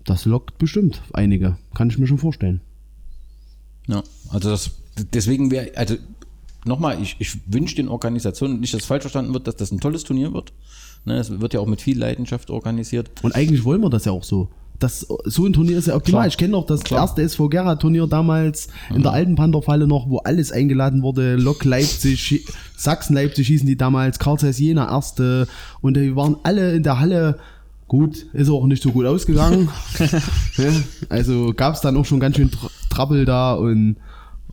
das 0.06 0.24
lockt 0.24 0.58
bestimmt 0.58 1.02
einige. 1.14 1.58
Kann 1.74 1.90
ich 1.90 1.98
mir 1.98 2.08
schon 2.08 2.18
vorstellen. 2.18 2.62
Ja, 3.88 4.04
also 4.30 4.50
das, 4.50 4.72
deswegen 5.14 5.52
wäre, 5.52 5.72
also 5.76 5.96
nochmal, 6.66 7.02
ich, 7.02 7.16
ich 7.20 7.38
wünsche 7.48 7.76
den 7.76 7.90
Organisationen 7.90 8.60
nicht, 8.60 8.74
dass 8.74 8.86
falsch 8.86 9.04
verstanden 9.04 9.34
wird, 9.34 9.48
dass 9.48 9.56
das 9.56 9.72
ein 9.72 9.80
tolles 9.80 10.04
Turnier 10.04 10.34
wird. 10.34 10.54
Ne, 11.06 11.18
es 11.18 11.40
wird 11.40 11.54
ja 11.54 11.60
auch 11.60 11.68
mit 11.68 11.82
viel 11.82 11.98
Leidenschaft 11.98 12.50
organisiert. 12.50 13.10
Und 13.22 13.34
eigentlich 13.36 13.64
wollen 13.64 13.82
wir 13.82 13.90
das 13.90 14.06
ja 14.06 14.12
auch 14.12 14.24
so. 14.24 14.50
Das, 14.80 15.08
so 15.26 15.46
ein 15.46 15.54
Turnier 15.54 15.78
ist 15.78 15.88
ja 15.88 15.96
optimal. 15.96 16.22
Klar. 16.22 16.28
Ich 16.28 16.38
kenne 16.38 16.52
noch 16.52 16.66
das 16.66 16.84
Klar. 16.84 17.02
erste 17.02 17.24
SV 17.24 17.50
Gera-Turnier 17.50 18.06
damals 18.06 18.68
in 18.94 19.02
der 19.02 19.12
alten 19.12 19.36
Pantherfalle 19.36 19.88
noch, 19.88 20.08
wo 20.08 20.18
alles 20.20 20.52
eingeladen 20.52 21.02
wurde. 21.02 21.36
Lok 21.36 21.64
Leipzig, 21.64 22.46
Sachsen-Leipzig 22.76 23.48
hießen 23.48 23.66
die 23.66 23.76
damals, 23.76 24.20
Karl 24.20 24.38
Zeiss 24.38 24.60
Jena 24.60 24.92
erste. 24.92 25.48
Und 25.82 25.98
die 25.98 26.16
waren 26.16 26.36
alle 26.44 26.76
in 26.76 26.84
der 26.84 27.00
Halle. 27.00 27.40
Gut, 27.88 28.28
ist 28.34 28.50
auch 28.50 28.66
nicht 28.66 28.84
so 28.84 28.92
gut 28.92 29.06
ausgegangen. 29.06 29.70
also 31.10 31.54
gab 31.56 31.74
es 31.74 31.82
dann 31.82 31.98
auch 31.98 32.06
schon 32.06 32.20
ganz 32.20 32.36
schön 32.36 32.52
Tr 32.52 32.70
Trouble 32.90 33.26
da. 33.26 33.54
Und, 33.54 33.96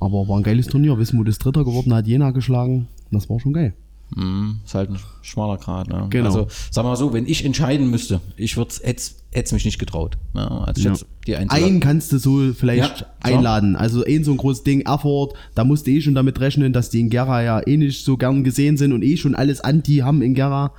aber 0.01 0.29
war 0.29 0.37
ein 0.39 0.43
geiles 0.43 0.67
Turnier. 0.67 0.99
Wismut 0.99 1.29
ist 1.29 1.39
Dritter 1.45 1.65
geworden, 1.65 1.95
hat 1.95 2.07
Jena 2.07 2.31
geschlagen. 2.31 2.89
Das 3.11 3.29
war 3.31 3.39
schon 3.41 3.53
geil. 3.53 3.75
Mhm, 4.15 4.61
ist 4.65 4.75
halt 4.75 4.91
ein 4.91 4.99
schmaler 5.23 5.57
Grad. 5.57 5.89
Ne? 5.89 6.07
Genau. 6.11 6.27
Also, 6.27 6.47
sagen 6.71 6.87
wir 6.87 6.91
mal 6.91 6.97
so, 6.97 7.13
wenn 7.15 7.27
ich 7.27 7.45
entscheiden 7.45 7.91
müsste, 7.91 8.21
ich 8.37 8.57
würde 8.57 8.71
es 8.83 9.53
mich 9.53 9.65
nicht 9.65 9.79
getraut. 9.79 10.19
Ne? 10.35 10.49
Also 10.67 10.89
Ja. 10.89 10.95
die 11.27 11.37
einzige- 11.37 11.65
Einen 11.65 11.81
kannst 11.81 12.13
du 12.13 12.19
so 12.19 12.53
vielleicht 12.53 13.01
Ja, 13.01 13.07
einladen. 13.23 13.77
Also 13.77 14.05
ein 14.05 14.23
so 14.23 14.31
ein 14.33 14.37
großes 14.37 14.63
Ding, 14.63 14.83
Erfurt, 14.83 15.35
da 15.55 15.65
musste 15.65 15.91
eh 15.91 16.01
schon 16.01 16.15
damit 16.15 16.39
rechnen, 16.39 16.73
dass 16.73 16.91
die 16.91 17.01
in 17.01 17.09
Gera 17.11 17.43
ja 17.43 17.67
eh 17.67 17.77
nicht 17.77 18.05
so 18.05 18.17
gern 18.17 18.45
gesehen 18.45 18.77
sind 18.77 18.93
und 18.93 19.03
eh 19.03 19.17
schon 19.17 19.35
alles 19.35 19.61
Anti 19.63 19.97
haben 19.99 20.23
in 20.23 20.35
Gera. 20.35 20.73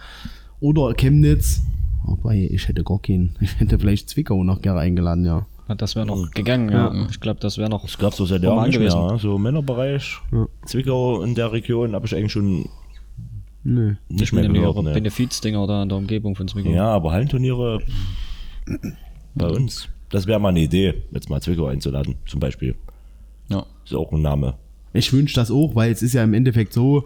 Oder 0.60 0.94
Chemnitz. 0.94 1.62
Wobei, 2.04 2.48
ich 2.52 2.68
hätte 2.68 2.84
gar 2.84 3.00
keinen. 3.02 3.36
Ich 3.42 3.60
hätte 3.60 3.80
vielleicht 3.80 4.10
Zwickau 4.10 4.44
nach 4.44 4.62
Gera 4.62 4.80
eingeladen, 4.80 5.26
ja. 5.26 5.46
Ja, 5.68 5.76
das 5.76 5.96
wäre 5.96 6.06
noch 6.06 6.30
gegangen, 6.32 6.70
ja. 6.70 6.94
Ich 7.10 7.20
glaube, 7.20 7.40
das 7.40 7.58
wäre 7.58 7.70
noch. 7.70 7.82
Das 7.84 7.98
gab 7.98 8.12
es 8.12 8.18
so 8.18 8.26
seit 8.26 8.42
Normal 8.44 8.58
Jahren 8.58 8.70
nicht 8.70 8.80
mehr. 8.80 8.90
gewesen. 8.90 9.10
ja. 9.10 9.18
So 9.18 9.38
Männerbereich, 9.38 10.18
Zwickau 10.66 11.24
in 11.24 11.34
der 11.36 11.52
Region 11.52 11.94
habe 11.96 12.06
ich 12.06 12.16
eigentlich 12.16 12.32
schon 12.32 12.70
Nö. 13.64 13.96
nicht 14.10 14.32
mehr 14.32 14.48
mit 14.48 14.54
gehört. 14.62 14.84
Ne. 14.84 14.94
Benefizdinger 14.94 15.66
da 15.66 15.82
in 15.84 15.90
der 15.90 15.98
Umgebung 15.98 16.36
von 16.36 16.48
Zwickau. 16.48 16.70
Ja, 16.70 16.88
aber 16.88 17.12
Hallenturniere 17.12 17.80
bei 19.36 19.48
uns, 19.50 19.90
das 20.10 20.28
wäre 20.28 20.40
mal 20.40 20.50
eine 20.50 20.60
Idee, 20.62 21.02
jetzt 21.12 21.30
mal 21.30 21.42
Zwickau 21.42 21.66
einzuladen, 21.66 22.16
zum 22.28 22.40
Beispiel. 22.40 22.76
Ja. 23.50 23.66
Ist 23.84 23.96
auch 23.96 24.12
ein 24.12 24.22
Name. 24.22 24.56
Ich 24.94 25.12
wünsche 25.14 25.36
das 25.36 25.50
auch, 25.52 25.76
weil 25.76 25.92
es 25.92 26.02
ist 26.04 26.14
ja 26.14 26.24
im 26.24 26.34
Endeffekt 26.34 26.74
so, 26.74 27.06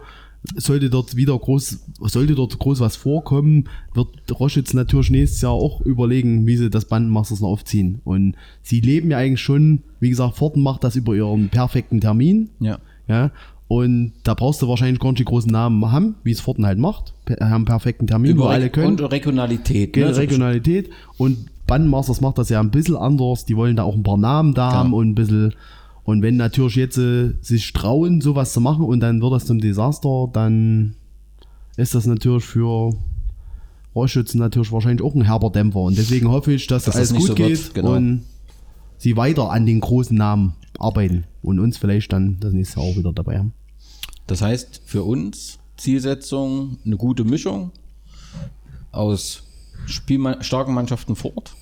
sollte 0.56 0.90
dort 0.90 1.16
wieder 1.16 1.38
groß, 1.38 1.80
sollte 2.02 2.36
dort 2.36 2.58
groß 2.58 2.80
was 2.80 2.96
vorkommen, 2.96 3.66
wird 3.94 4.08
Roschitz 4.40 4.74
natürlich 4.74 5.10
nächstes 5.10 5.42
Jahr 5.42 5.52
auch 5.52 5.82
überlegen, 5.82 6.48
wie 6.48 6.58
sie 6.58 6.70
das 6.70 6.86
Bandenmasters 6.86 7.42
noch 7.42 7.50
aufziehen. 7.50 8.00
Und 8.06 8.36
sie 8.62 8.80
leben 8.80 9.12
ja 9.12 9.18
eigentlich 9.18 9.42
schon, 9.42 9.84
wie 10.00 10.10
gesagt, 10.10 10.38
Forten 10.38 10.62
macht 10.62 10.84
das 10.84 10.96
über 10.96 11.14
ihren 11.14 11.50
perfekten 11.50 12.00
Termin. 12.02 12.50
Ja. 12.60 12.80
Ja. 13.08 13.32
Und 13.68 14.14
da 14.24 14.34
brauchst 14.34 14.62
du 14.62 14.68
wahrscheinlich 14.68 15.00
gar 15.00 15.10
nicht 15.10 15.20
die 15.20 15.26
großen 15.26 15.52
Namen 15.52 15.92
haben, 15.92 16.16
wie 16.24 16.32
es 16.32 16.42
Forten 16.42 16.66
halt 16.66 16.80
macht. 16.80 17.14
Haben 17.40 17.54
einen 17.54 17.66
perfekten 17.66 18.08
Termin, 18.08 18.38
wo 18.38 18.44
Über 18.44 18.50
alle 18.52 18.66
Re 18.66 18.70
können. 18.72 18.88
und 18.88 19.02
Regionalität. 19.12 19.96
Ne? 19.96 20.18
Regionalität. 20.18 20.90
Und 21.18 21.38
Bandmasters 21.68 22.20
macht 22.20 22.40
das 22.40 22.50
ja 22.50 22.60
ein 22.62 22.72
bisschen 22.72 22.96
anders. 22.96 23.46
Die 23.46 23.56
wollen 23.56 23.76
da 23.76 23.84
auch 23.84 23.94
ein 23.94 24.02
paar 24.02 24.18
Namen 24.18 24.56
da 24.56 24.72
haben 24.72 24.94
und 24.94 25.10
ein 25.10 25.16
bisschen. 25.16 25.54
Und 26.10 26.24
wenn 26.24 26.38
natürlich 26.38 26.76
jetzt 26.76 26.98
äh, 26.98 27.34
sich 27.40 27.72
trauen, 27.72 28.20
sowas 28.20 28.52
zu 28.52 28.62
machen 28.62 28.84
und 28.84 29.00
dann 29.00 29.22
wird 29.22 29.32
das 29.32 29.46
zum 29.46 29.60
Desaster, 29.60 30.28
dann 30.34 30.96
ist 31.78 31.94
das 31.94 32.08
natürlich 32.08 32.46
für 32.46 32.96
Rohrschützen 33.94 34.40
natürlich 34.40 34.72
wahrscheinlich 34.72 35.06
auch 35.06 35.14
ein 35.14 35.22
herber 35.22 35.52
Dämpfer. 35.52 35.82
Und 35.82 36.00
deswegen 36.00 36.30
hoffe 36.30 36.52
ich, 36.52 36.66
dass, 36.66 36.86
Dass 36.86 36.96
alles 36.96 37.10
das 37.10 37.18
nicht 37.18 37.28
gut 37.28 37.38
so 37.38 37.44
geht 37.44 37.64
wird, 37.64 37.74
genau. 37.76 37.96
und 37.96 38.24
sie 38.98 39.18
weiter 39.18 39.52
an 39.52 39.68
den 39.68 39.82
großen 39.82 40.18
Namen 40.18 40.54
arbeiten 40.80 41.26
und 41.44 41.60
uns 41.60 41.78
vielleicht 41.78 42.12
dann 42.12 42.38
das 42.40 42.54
nächste 42.54 42.80
Jahr 42.80 42.90
auch 42.90 42.98
wieder 42.98 43.14
dabei 43.14 43.38
haben. 43.38 43.54
Das 44.26 44.42
heißt, 44.42 44.82
für 44.86 45.04
uns 45.04 45.60
Zielsetzung 45.78 46.80
eine 46.88 46.98
gute 46.98 47.24
Mischung 47.24 47.72
aus 48.92 49.44
Spielma 49.86 50.42
starken 50.42 50.74
Mannschaften 50.74 51.16
vor 51.16 51.38
Ort 51.38 51.54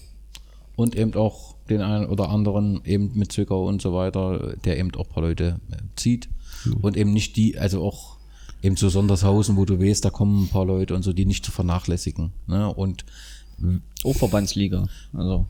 und 0.78 0.96
eben 0.96 1.14
auch 1.16 1.56
den 1.70 1.82
einen 1.82 2.06
oder 2.06 2.30
anderen 2.30 2.80
eben 2.86 3.12
mit 3.16 3.34
Zwickau 3.34 3.68
und 3.68 3.82
so 3.82 3.94
weiter, 3.94 4.54
der 4.64 4.80
eben 4.80 4.96
auch 4.96 5.08
ein 5.08 5.14
paar 5.14 5.24
Leute 5.24 5.60
äh, 5.70 5.76
zieht 5.98 6.30
und 6.82 6.96
eben 6.96 7.12
nicht 7.12 7.36
die, 7.36 7.58
also 7.60 7.84
auch 7.84 8.16
eben 8.64 8.78
zu 8.78 8.88
Sondershausen, 8.88 9.58
wo 9.58 9.66
du 9.66 9.80
weißt, 9.82 10.06
da 10.06 10.10
kommen 10.10 10.44
ein 10.44 10.48
paar 10.48 10.66
Leute 10.66 10.96
und 10.96 11.04
so, 11.04 11.12
die 11.12 11.26
nicht 11.26 11.44
zu 11.46 11.52
vernachlässigen. 11.52 12.32
Ne? 12.48 12.74
Und 12.74 13.04
Auch 14.06 14.16
Verbandsliga. 14.16 14.88
Also, 15.14 15.46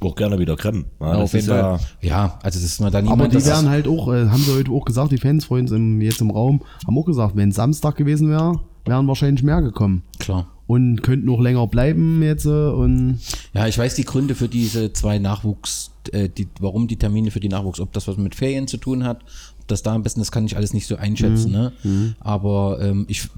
Auch 0.00 0.14
gerne 0.16 0.38
wieder 0.38 0.56
Krem. 0.56 0.86
Ja, 1.00 1.06
Ja, 1.06 1.12
das 1.14 1.22
auf 1.24 1.32
jeden 1.34 1.48
ja, 1.48 1.78
ja, 2.00 2.38
also 2.42 2.58
das 2.58 2.64
ist 2.64 2.80
mal 2.80 2.90
dann 2.90 3.06
Aber 3.06 3.16
niemand, 3.16 3.32
die 3.32 3.36
das- 3.36 3.46
wären 3.46 3.68
halt 3.68 3.86
auch, 3.86 4.08
äh, 4.12 4.28
haben 4.28 4.42
sie 4.42 4.54
heute 4.54 4.70
auch 4.72 4.84
gesagt, 4.84 5.12
die 5.12 5.18
Fans 5.18 5.44
vorhin 5.44 5.66
im, 5.68 6.00
jetzt 6.00 6.20
im 6.20 6.30
Raum, 6.30 6.62
haben 6.86 6.98
auch 6.98 7.04
gesagt, 7.04 7.36
wenn 7.36 7.52
Samstag 7.52 7.96
gewesen 7.96 8.28
wäre, 8.30 8.60
wären 8.88 9.06
wahrscheinlich 9.08 9.42
mehr 9.42 9.62
gekommen. 9.62 10.02
klar. 10.18 10.48
Und 10.66 11.02
könnten 11.02 11.24
noch 11.24 11.40
länger 11.40 11.66
bleiben 11.66 12.22
jetzt 12.22 12.44
äh, 12.44 12.50
und 12.50 13.20
Ja, 13.54 13.66
ich 13.66 13.78
weiß 13.78 13.94
die 13.94 14.04
Gründe 14.04 14.34
für 14.34 14.48
diese 14.48 14.92
zwei 14.92 15.18
Nachwuchs, 15.18 15.92
äh, 16.12 16.28
die, 16.28 16.46
warum 16.60 16.88
die 16.88 16.96
Termine 16.96 17.30
für 17.30 17.40
die 17.40 17.48
Nachwuchs, 17.48 17.80
ob 17.80 17.90
das 17.94 18.06
was 18.06 18.18
mit 18.18 18.34
Ferien 18.34 18.68
zu 18.68 18.76
tun 18.76 19.02
hat, 19.04 19.22
ob 19.60 19.68
das 19.68 19.82
da 19.82 19.94
am 19.94 20.02
besten, 20.02 20.20
das 20.20 20.30
kann 20.30 20.44
ich 20.44 20.58
alles 20.58 20.74
nicht 20.74 20.86
so 20.86 20.96
einschätzen, 20.96 21.52
ne? 21.52 21.72
Aber 22.20 22.80
ähm, 22.82 23.06
ich, 23.08 23.28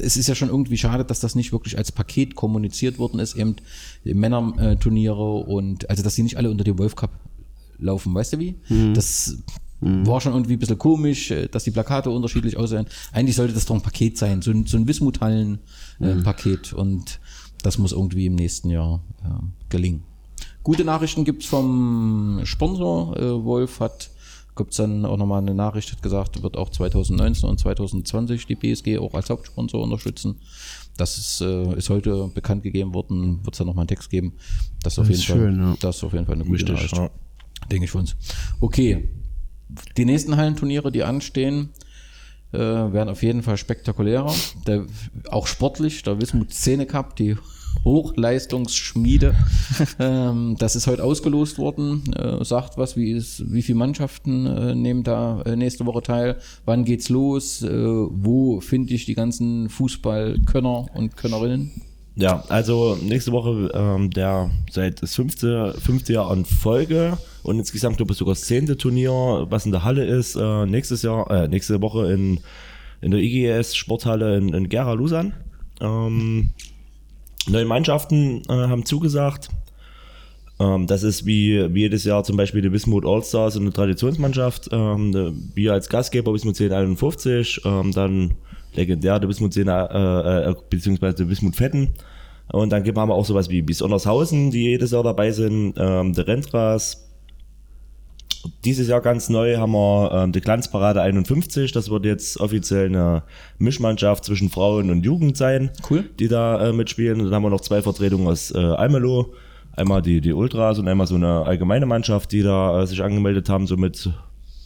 es 0.00 0.18
ist 0.18 0.26
ja 0.26 0.34
schon 0.34 0.50
irgendwie 0.50 0.76
schade, 0.76 1.06
dass 1.06 1.20
das 1.20 1.34
nicht 1.34 1.50
wirklich 1.50 1.78
als 1.78 1.92
Paket 1.92 2.34
kommuniziert 2.34 2.98
worden 2.98 3.20
ist, 3.20 3.36
eben 3.36 3.56
die 4.04 4.12
Männerturniere 4.12 5.32
und 5.46 5.88
also 5.88 6.02
dass 6.02 6.14
die 6.14 6.24
nicht 6.24 6.36
alle 6.36 6.50
unter 6.50 6.64
dem 6.64 6.78
Wolf 6.78 6.94
Cup 6.94 7.10
laufen, 7.78 8.14
weißt 8.14 8.34
du 8.34 8.38
wie? 8.38 8.56
Das 8.92 9.38
war 10.06 10.20
schon 10.20 10.32
irgendwie 10.32 10.54
ein 10.54 10.58
bisschen 10.58 10.78
komisch, 10.78 11.30
äh, 11.30 11.48
dass 11.48 11.64
die 11.64 11.70
Plakate 11.70 12.10
unterschiedlich 12.10 12.56
aussehen. 12.56 12.86
Eigentlich 13.12 13.36
sollte 13.36 13.54
das 13.54 13.66
doch 13.66 13.74
ein 13.74 13.82
Paket 13.82 14.18
sein, 14.18 14.42
so 14.42 14.50
ein, 14.50 14.66
so 14.66 14.76
ein 14.76 14.86
Wismuthallen-Paket. 14.86 16.72
Und 16.72 17.20
das 17.62 17.78
muss 17.78 17.92
irgendwie 17.92 18.26
im 18.26 18.34
nächsten 18.34 18.70
Jahr 18.70 19.02
äh, 19.24 19.28
gelingen. 19.68 20.04
Gute 20.62 20.84
Nachrichten 20.84 21.24
gibt's 21.24 21.46
vom 21.46 22.40
Sponsor. 22.44 23.16
Äh, 23.16 23.44
Wolf 23.44 23.80
hat 23.80 24.10
gibt's 24.56 24.76
dann 24.78 25.04
auch 25.04 25.18
nochmal 25.18 25.42
eine 25.42 25.54
Nachricht, 25.54 25.92
hat 25.92 26.02
gesagt, 26.02 26.42
wird 26.42 26.56
auch 26.56 26.70
2019 26.70 27.46
und 27.46 27.60
2020 27.60 28.46
die 28.46 28.54
BSG 28.54 28.98
auch 28.98 29.12
als 29.12 29.28
Hauptsponsor 29.28 29.82
unterstützen. 29.82 30.36
Das 30.96 31.18
ist, 31.18 31.42
äh, 31.42 31.76
ist 31.76 31.90
heute 31.90 32.28
bekannt 32.34 32.62
gegeben 32.62 32.94
worden, 32.94 33.44
wird 33.44 33.54
es 33.54 33.58
dann 33.58 33.66
nochmal 33.66 33.82
einen 33.82 33.88
Text 33.88 34.08
geben. 34.08 34.32
Das 34.82 34.94
ist 34.94 34.98
auf 34.98 35.08
Das 35.08 35.10
jeden 35.10 35.20
ist 35.20 35.26
Fall, 35.26 35.36
schön, 35.36 35.58
ja. 35.60 35.76
das 35.80 35.96
ist 35.96 36.04
auf 36.04 36.12
jeden 36.14 36.24
Fall 36.24 36.36
eine 36.36 36.44
gute 36.44 36.54
Wichtig, 36.54 36.74
Nachricht. 36.74 36.96
ja. 36.96 37.10
Denke 37.70 37.84
ich 37.84 37.90
für 37.90 37.98
uns. 37.98 38.16
Okay. 38.60 39.10
Die 39.96 40.04
nächsten 40.04 40.36
Hallenturniere, 40.36 40.92
die 40.92 41.02
anstehen, 41.02 41.70
äh, 42.52 42.58
werden 42.58 43.08
auf 43.08 43.22
jeden 43.22 43.42
Fall 43.42 43.56
spektakulärer. 43.56 44.32
Der, 44.66 44.86
auch 45.30 45.46
sportlich, 45.46 46.02
der 46.02 46.20
Wismut 46.20 46.52
Szene 46.52 46.86
Cup, 46.86 47.16
die 47.16 47.36
Hochleistungsschmiede. 47.84 49.34
ähm, 49.98 50.56
das 50.58 50.76
ist 50.76 50.86
heute 50.86 51.04
ausgelost 51.04 51.58
worden. 51.58 52.12
Äh, 52.14 52.44
sagt 52.44 52.78
was, 52.78 52.96
wie, 52.96 53.12
ist, 53.12 53.52
wie 53.52 53.62
viele 53.62 53.78
Mannschaften 53.78 54.46
äh, 54.46 54.74
nehmen 54.74 55.02
da 55.02 55.42
äh, 55.42 55.56
nächste 55.56 55.86
Woche 55.86 56.02
teil? 56.02 56.38
Wann 56.64 56.84
geht's 56.84 57.08
los? 57.08 57.62
Äh, 57.62 57.68
wo 57.70 58.60
finde 58.60 58.94
ich 58.94 59.04
die 59.04 59.14
ganzen 59.14 59.68
Fußballkönner 59.68 60.94
und 60.94 61.16
Könnerinnen? 61.16 61.82
Ja, 62.18 62.42
also 62.48 62.96
nächste 63.02 63.30
Woche 63.32 63.70
ähm, 63.74 64.10
der 64.10 64.50
seit 64.70 65.02
das 65.02 65.14
fünfte, 65.14 65.74
fünfte 65.78 66.14
Jahr 66.14 66.32
in 66.32 66.46
Folge 66.46 67.18
und 67.42 67.58
insgesamt 67.58 67.98
glaube 67.98 68.12
ich 68.12 68.18
sogar 68.18 68.34
das 68.34 68.44
zehnte 68.44 68.78
Turnier, 68.78 69.46
was 69.50 69.66
in 69.66 69.72
der 69.72 69.84
Halle 69.84 70.06
ist, 70.06 70.34
äh, 70.34 70.64
nächstes 70.64 71.02
Jahr, 71.02 71.30
äh, 71.30 71.46
nächste 71.46 71.82
Woche 71.82 72.10
in, 72.10 72.40
in 73.02 73.10
der 73.10 73.20
IGS 73.20 73.76
Sporthalle 73.76 74.38
in, 74.38 74.54
in 74.54 74.70
Gera 74.70 74.94
Lusan. 74.94 75.34
Ähm, 75.82 76.54
neue 77.48 77.66
Mannschaften 77.66 78.40
äh, 78.48 78.52
haben 78.52 78.86
zugesagt. 78.86 79.50
Ähm, 80.58 80.86
das 80.86 81.02
ist 81.02 81.26
wie, 81.26 81.74
wie 81.74 81.80
jedes 81.80 82.04
Jahr 82.04 82.24
zum 82.24 82.38
Beispiel 82.38 82.62
die 82.62 82.72
Wismut 82.72 83.04
Allstars 83.04 83.58
eine 83.58 83.74
Traditionsmannschaft. 83.74 84.70
Ähm, 84.72 85.50
wir 85.54 85.74
als 85.74 85.90
Gastgeber 85.90 86.32
Wismut 86.32 86.58
1051, 86.58 87.60
ähm, 87.66 87.92
dann 87.92 88.36
legendär 88.76 89.18
der 89.18 89.28
Wismut 89.28 89.52
10, 89.54 89.68
äh, 89.68 90.50
äh, 90.50 90.54
beziehungsweise 90.70 91.16
der 91.16 91.28
Wismut 91.28 91.56
Fetten. 91.56 91.94
Und 92.52 92.70
dann 92.70 92.84
gibt- 92.84 92.96
haben 92.96 93.08
wir 93.08 93.14
auch 93.14 93.24
sowas 93.24 93.48
wie, 93.50 93.64
Sondershausen, 93.72 94.50
die 94.50 94.62
jedes 94.64 94.92
Jahr 94.92 95.02
dabei 95.02 95.30
sind, 95.32 95.74
ähm, 95.78 96.12
der 96.12 96.26
Rentras. 96.28 97.02
Dieses 98.64 98.86
Jahr 98.86 99.00
ganz 99.00 99.28
neu 99.28 99.56
haben 99.56 99.72
wir 99.72 100.10
ähm, 100.12 100.30
die 100.32 100.40
Glanzparade 100.40 101.02
51. 101.02 101.72
Das 101.72 101.90
wird 101.90 102.04
jetzt 102.04 102.38
offiziell 102.38 102.86
eine 102.86 103.24
Mischmannschaft 103.58 104.24
zwischen 104.24 104.50
Frauen 104.50 104.90
und 104.90 105.04
Jugend 105.04 105.36
sein, 105.36 105.70
Cool. 105.90 106.04
die 106.20 106.28
da 106.28 106.68
äh, 106.68 106.72
mitspielen. 106.72 107.18
Dann 107.18 107.34
haben 107.34 107.42
wir 107.42 107.50
noch 107.50 107.60
zwei 107.60 107.82
Vertretungen 107.82 108.28
aus 108.28 108.52
äh, 108.52 108.58
Almelo. 108.58 109.32
Einmal 109.74 110.00
die, 110.00 110.20
die 110.20 110.32
Ultras 110.32 110.78
und 110.78 110.86
einmal 110.86 111.08
so 111.08 111.16
eine 111.16 111.44
allgemeine 111.44 111.86
Mannschaft, 111.86 112.30
die 112.30 112.42
da 112.42 112.82
äh, 112.82 112.86
sich 112.86 113.02
angemeldet 113.02 113.48
haben, 113.48 113.66
so 113.66 113.76
mit 113.76 114.08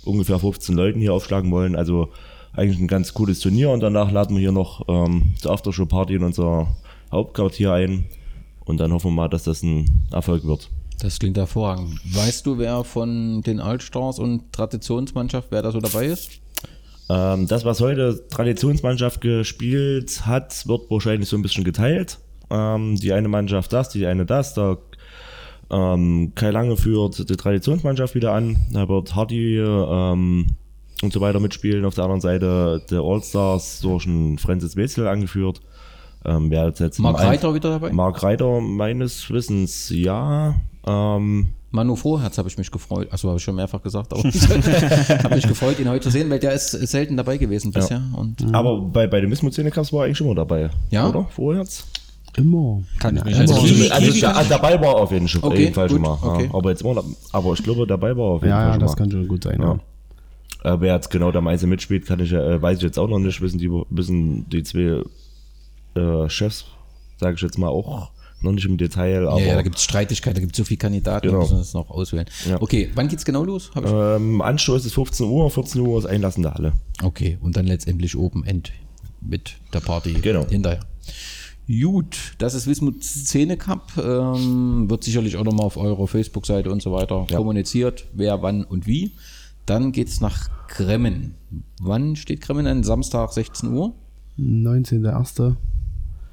ungefähr 0.04 0.38
15 0.38 0.76
Leuten 0.76 1.00
hier 1.00 1.14
aufschlagen 1.14 1.50
wollen. 1.50 1.74
Also 1.74 2.10
eigentlich 2.52 2.80
ein 2.80 2.88
ganz 2.88 3.14
cooles 3.14 3.40
Turnier 3.40 3.70
und 3.70 3.80
danach 3.80 4.10
laden 4.10 4.36
wir 4.36 4.40
hier 4.40 4.52
noch 4.52 4.84
ähm, 4.88 5.34
zur 5.38 5.52
Aftershow-Party 5.52 6.14
in 6.14 6.24
unser 6.24 6.68
Hauptquartier 7.12 7.72
ein. 7.72 8.06
Und 8.64 8.78
dann 8.78 8.92
hoffen 8.92 9.10
wir 9.10 9.22
mal, 9.22 9.28
dass 9.28 9.44
das 9.44 9.62
ein 9.62 10.06
Erfolg 10.12 10.44
wird. 10.44 10.70
Das 11.00 11.18
klingt 11.18 11.38
hervorragend. 11.38 11.98
Weißt 12.04 12.46
du, 12.46 12.58
wer 12.58 12.84
von 12.84 13.42
den 13.42 13.58
Altstars 13.58 14.18
und 14.18 14.52
Traditionsmannschaft, 14.52 15.48
wer 15.50 15.62
da 15.62 15.72
so 15.72 15.80
dabei 15.80 16.06
ist? 16.06 16.40
Ähm, 17.08 17.48
das, 17.48 17.64
was 17.64 17.80
heute 17.80 18.28
Traditionsmannschaft 18.28 19.20
gespielt 19.20 20.26
hat, 20.26 20.68
wird 20.68 20.90
wahrscheinlich 20.90 21.28
so 21.28 21.36
ein 21.36 21.42
bisschen 21.42 21.64
geteilt. 21.64 22.18
Ähm, 22.50 22.96
die 22.96 23.12
eine 23.12 23.28
Mannschaft 23.28 23.72
das, 23.72 23.88
die 23.88 24.06
eine 24.06 24.26
das. 24.26 24.54
Da 24.54 24.76
ähm, 25.70 26.32
Kai 26.34 26.50
Lange 26.50 26.76
führt 26.76 27.30
die 27.30 27.36
Traditionsmannschaft 27.36 28.14
wieder 28.14 28.32
an. 28.32 28.58
Da 28.72 28.88
wird 28.88 29.14
Hardy 29.14 29.58
ähm, 29.58 30.46
und 31.02 31.12
so 31.12 31.20
weiter 31.20 31.40
mitspielen. 31.40 31.84
Auf 31.84 31.94
der 31.94 32.04
anderen 32.04 32.20
Seite 32.20 32.82
der 32.90 33.00
Allstars 33.00 33.80
durch 33.80 34.06
einen 34.06 34.38
Francis 34.38 34.76
Wetzel 34.76 35.06
angeführt. 35.06 35.60
Ähm, 36.24 36.50
wer 36.50 36.66
jetzt 36.66 37.00
Ein- 37.00 37.26
Reiter 37.28 37.54
wieder 37.54 37.70
dabei? 37.70 37.92
Mark 37.92 38.22
Reiter 38.22 38.60
meines 38.60 39.30
Wissens 39.30 39.88
ja. 39.90 40.54
Ähm, 40.86 41.48
Manu 41.70 41.94
Vorherz 41.96 42.36
habe 42.36 42.48
ich 42.48 42.58
mich 42.58 42.70
gefreut. 42.70 43.08
Achso, 43.12 43.28
habe 43.28 43.38
ich 43.38 43.44
schon 43.44 43.54
mehrfach 43.54 43.80
gesagt, 43.82 44.12
aber 44.12 44.22
habe 45.24 45.34
mich 45.36 45.46
gefreut, 45.46 45.78
ihn 45.78 45.88
heute 45.88 46.02
zu 46.04 46.10
sehen, 46.10 46.28
weil 46.28 46.40
der 46.40 46.52
ist 46.52 46.72
selten 46.72 47.16
dabei 47.16 47.36
gewesen 47.38 47.70
bisher. 47.72 48.02
Und 48.16 48.52
Aber 48.52 48.80
bei, 48.80 49.06
bei 49.06 49.20
den 49.20 49.30
Cups 49.70 49.92
war 49.92 50.00
er 50.00 50.04
eigentlich 50.06 50.18
schon 50.18 50.26
mal 50.26 50.34
dabei. 50.34 50.68
Ja? 50.90 51.08
Oder? 51.08 51.26
Vorher 51.30 51.62
jetzt? 51.62 51.86
Immer. 52.36 52.82
Kann 52.98 53.16
ich 53.16 53.24
mich 53.24 53.32
immer. 53.34 53.40
also 53.42 53.54
Also, 53.54 53.66
Kiwi- 53.66 53.90
also, 53.90 54.06
Kiwi 54.08 54.20
kann 54.20 54.36
also 54.36 54.50
dabei 54.50 54.80
war 54.80 54.88
er 54.88 54.96
auf 54.96 55.12
jeden, 55.12 55.28
Fall- 55.28 55.50
Okay, 55.50 55.58
jeden 55.62 55.74
Fall 55.74 55.88
schon 55.88 56.02
gut, 56.02 56.22
mal. 56.22 56.28
okay. 56.34 56.44
Ja. 56.46 56.54
Aber 56.54 56.70
jetzt 56.70 56.82
immer, 56.82 57.04
aber 57.32 57.52
ich 57.54 57.62
glaube, 57.62 57.86
dabei 57.86 58.16
war 58.16 58.24
er 58.26 58.30
auf 58.32 58.42
jeden 58.42 58.50
Ja, 58.50 58.56
Fall 58.56 58.66
ja, 58.66 58.72
schon 58.72 58.80
das 58.80 58.90
mal. 58.92 58.96
kann 58.96 59.10
schon 59.10 59.28
gut 59.28 59.44
sein. 59.44 59.60
Ja. 59.62 59.78
Äh, 60.64 60.76
wer 60.80 60.94
jetzt 60.94 61.10
genau 61.10 61.32
der 61.32 61.40
Meise 61.40 61.66
mitspielt, 61.66 62.06
kann 62.06 62.20
ich, 62.20 62.32
äh, 62.32 62.60
weiß 62.60 62.78
ich 62.78 62.82
jetzt 62.84 62.98
auch 62.98 63.08
noch 63.08 63.18
nicht. 63.18 63.40
Wissen 63.40 63.58
die, 63.58 63.70
wissen 63.90 64.48
die 64.50 64.62
zwei 64.62 65.02
äh, 65.94 66.28
Chefs, 66.28 66.66
sage 67.18 67.34
ich 67.36 67.42
jetzt 67.42 67.58
mal 67.58 67.68
auch 67.68 68.10
noch 68.42 68.52
nicht 68.52 68.64
im 68.66 68.76
Detail. 68.78 69.28
Aber 69.28 69.40
ja, 69.40 69.48
ja, 69.48 69.54
da 69.56 69.62
gibt 69.62 69.76
es 69.76 69.82
Streitigkeiten, 69.84 70.34
da 70.36 70.40
gibt 70.40 70.52
es 70.52 70.56
so 70.58 70.64
viele 70.64 70.78
Kandidaten, 70.78 71.26
Genau. 71.26 71.38
wir 71.40 71.42
müssen 71.42 71.58
das 71.58 71.74
noch 71.74 71.90
auswählen. 71.90 72.26
Ja. 72.48 72.60
Okay, 72.60 72.90
wann 72.94 73.08
geht's 73.08 73.24
genau 73.24 73.44
los? 73.44 73.70
Ähm, 73.76 74.40
Anstoß 74.40 74.84
ist 74.86 74.94
15 74.94 75.26
Uhr, 75.26 75.50
14 75.50 75.80
Uhr 75.82 75.98
ist 75.98 76.06
Einlassen 76.06 76.42
der 76.42 76.54
Halle. 76.54 76.72
Okay, 77.02 77.38
und 77.40 77.56
dann 77.56 77.66
letztendlich 77.66 78.16
Open 78.16 78.44
End 78.44 78.72
mit 79.20 79.56
der 79.74 79.80
Party 79.80 80.14
Genau. 80.14 80.46
hinterher. 80.46 80.80
Gut, 81.68 82.16
das 82.38 82.54
ist 82.54 82.66
Wismut 82.66 83.04
Szene 83.04 83.56
Cup. 83.56 83.92
Ähm, 83.96 84.90
wird 84.90 85.04
sicherlich 85.04 85.36
auch 85.36 85.44
nochmal 85.44 85.66
auf 85.66 85.76
eurer 85.76 86.08
Facebook-Seite 86.08 86.70
und 86.70 86.82
so 86.82 86.92
weiter 86.92 87.26
Ja. 87.30 87.36
kommuniziert, 87.36 88.06
wer, 88.12 88.42
wann 88.42 88.64
und 88.64 88.86
wie. 88.86 89.12
Dann 89.66 89.92
geht's 89.92 90.20
nach 90.20 90.48
Kremmen. 90.68 91.34
Wann 91.80 92.16
steht 92.16 92.40
Kremmen 92.40 92.66
an? 92.66 92.82
Samstag 92.82 93.32
16 93.32 93.72
Uhr? 93.72 93.94
19.01. 94.38 95.56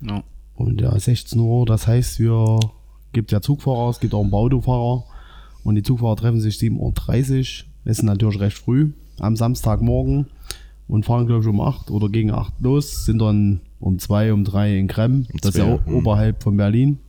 Ja. 0.02 0.24
Und 0.56 0.82
ja, 0.82 0.98
16 0.98 1.40
Uhr, 1.40 1.66
das 1.66 1.88
heißt, 1.88 2.20
wir 2.20 2.60
gibt 3.14 3.32
ja 3.32 3.42
Zugfahrer, 3.42 3.90
es 3.90 4.00
gibt 4.00 4.14
auch 4.14 4.24
einen 4.24 4.34
Autofahrer. 4.34 5.04
Und 5.64 5.76
die 5.76 5.84
Zugfahrer 5.84 6.16
treffen 6.16 6.40
sich 6.40 6.56
7.30 6.56 6.78
Uhr. 6.80 7.68
Das 7.86 8.00
ist 8.00 8.04
natürlich 8.04 8.40
recht 8.40 8.58
früh 8.58 8.92
am 9.20 9.36
Samstagmorgen 9.36 10.28
und 10.88 11.06
fahren, 11.06 11.28
glaube 11.28 11.42
ich, 11.42 11.48
um 11.48 11.62
8 11.62 11.92
oder 11.92 12.10
gegen 12.10 12.32
8 12.32 12.54
los, 12.60 13.06
sind 13.06 13.20
dann 13.20 13.62
um 13.80 14.00
2, 14.00 14.34
um 14.34 14.44
3 14.44 14.78
in 14.78 14.88
Krem. 14.88 15.28
Das 15.42 15.56
ist 15.56 15.58
ja 15.58 15.80
hm. 15.86 15.96
oberhalb 15.96 16.44
von 16.44 16.58
Berlin. 16.58 17.00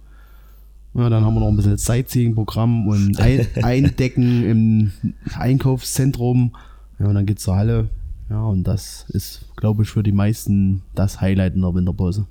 Ja, 0.94 1.08
dann 1.08 1.24
haben 1.24 1.34
wir 1.34 1.40
noch 1.40 1.48
ein 1.48 1.56
bisschen 1.56 1.76
Sightseeing-Programm 1.76 2.88
und 2.88 3.20
ein 3.20 3.46
Eindecken 3.62 4.44
im 4.44 4.92
Einkaufszentrum. 5.36 6.52
Ja, 6.98 7.06
und 7.06 7.14
dann 7.14 7.26
geht's 7.26 7.42
zur 7.44 7.56
Halle. 7.56 7.88
Ja, 8.30 8.42
und 8.42 8.64
das 8.64 9.06
ist, 9.08 9.44
glaube 9.56 9.82
ich, 9.82 9.90
für 9.90 10.02
die 10.02 10.12
meisten 10.12 10.82
das 10.94 11.20
Highlight 11.20 11.54
in 11.54 11.62
der 11.62 11.74
Winterpause. 11.74 12.26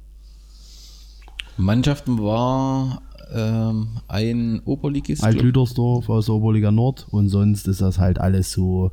Mannschaften 1.58 2.20
war 2.20 3.02
ähm, 3.34 3.88
ein 4.08 4.62
Oberligist. 4.66 5.24
Alt-Lüdersdorf 5.24 6.10
aus 6.10 6.28
der 6.28 6.36
Oberliga 6.36 6.72
Nord 6.72 7.08
und 7.10 7.30
sonst 7.30 7.68
ist 7.68 7.82
das 7.82 8.00
halt 8.00 8.20
alles 8.20 8.52
so 8.52 8.92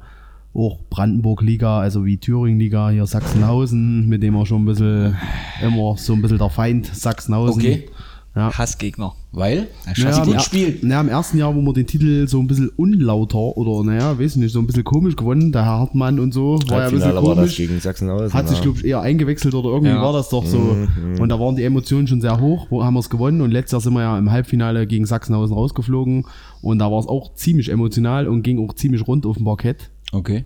auch 0.55 0.79
Brandenburg-Liga, 0.89 1.81
also 1.81 2.05
wie 2.05 2.17
Thüringen-Liga, 2.17 2.91
hier 2.91 3.07
Sachsenhausen, 3.07 4.09
mit 4.09 4.23
dem 4.23 4.35
wir 4.35 4.47
schon 4.47 4.63
ein 4.63 4.67
bisschen 4.67 5.17
immer 5.61 5.97
so 5.97 6.13
ein 6.13 6.23
bisschen 6.23 6.39
der 6.39 6.51
Feind 6.51 6.87
Sachsenhausen. 6.87 7.61
Okay. 7.61 7.89
Ja. 8.37 8.51
Hassgegner. 8.57 9.15
Weil? 9.31 9.69
Naja, 9.97 10.25
gut 10.25 10.35
im, 10.35 10.41
spielt. 10.41 10.83
naja, 10.83 11.01
im 11.01 11.09
ersten 11.09 11.39
Jahr, 11.39 11.55
wo 11.55 11.61
wir 11.61 11.73
den 11.73 11.87
Titel 11.87 12.27
so 12.27 12.41
ein 12.41 12.49
bisschen 12.49 12.69
unlauter 12.77 13.57
oder 13.57 13.85
naja, 13.85 14.19
weiß 14.19 14.37
nicht, 14.37 14.53
so 14.53 14.59
ein 14.59 14.67
bisschen 14.67 14.83
komisch 14.83 15.15
gewonnen, 15.15 15.53
der 15.53 15.65
Herr 15.65 15.79
Hartmann 15.79 16.19
und 16.19 16.35
so, 16.35 16.59
war 16.69 16.81
ja 16.81 16.85
ein 16.87 16.91
bisschen 16.91 17.05
Halbfinale 17.05 17.15
war 17.15 17.35
das 17.37 17.37
komisch. 17.37 17.57
gegen 17.57 17.81
Sachsenhausen. 17.81 18.33
Hat 18.33 18.49
sich, 18.49 18.59
ja. 18.59 18.63
glaube 18.65 18.79
ich, 18.79 18.85
eher 18.85 19.01
eingewechselt 19.01 19.55
oder 19.55 19.69
irgendwie 19.71 19.93
Ja. 19.93 20.03
war 20.03 20.13
das 20.13 20.29
doch 20.31 20.45
so. 20.47 20.77
Und 21.21 21.29
da 21.29 21.39
waren 21.39 21.55
die 21.55 21.63
Emotionen 21.63 22.07
schon 22.09 22.21
sehr 22.21 22.41
hoch, 22.41 22.67
wo 22.71 22.83
haben 22.85 22.95
wir 22.95 23.01
es 23.01 23.11
gewonnen. 23.11 23.41
Und 23.41 23.53
letztes 23.53 23.73
Jahr 23.73 23.81
sind 23.81 23.95
wir 23.95 24.03
ja 24.03 24.19
im 24.19 24.31
Halbfinale 24.31 24.87
gegen 24.87 25.07
Sachsenhausen 25.07 25.55
rausgeflogen. 25.55 26.27
Und 26.61 26.79
da 26.81 26.91
war 26.91 26.99
es 26.99 27.07
auch 27.07 27.35
ziemlich 27.35 27.69
emotional 27.71 28.27
und 28.27 28.43
ging 28.43 28.59
auch 28.69 28.75
ziemlich 28.75 29.07
rund 29.07 29.27
auf 29.27 29.37
dem 29.37 29.45
Parkett. 29.45 29.91
Okay. 30.13 30.45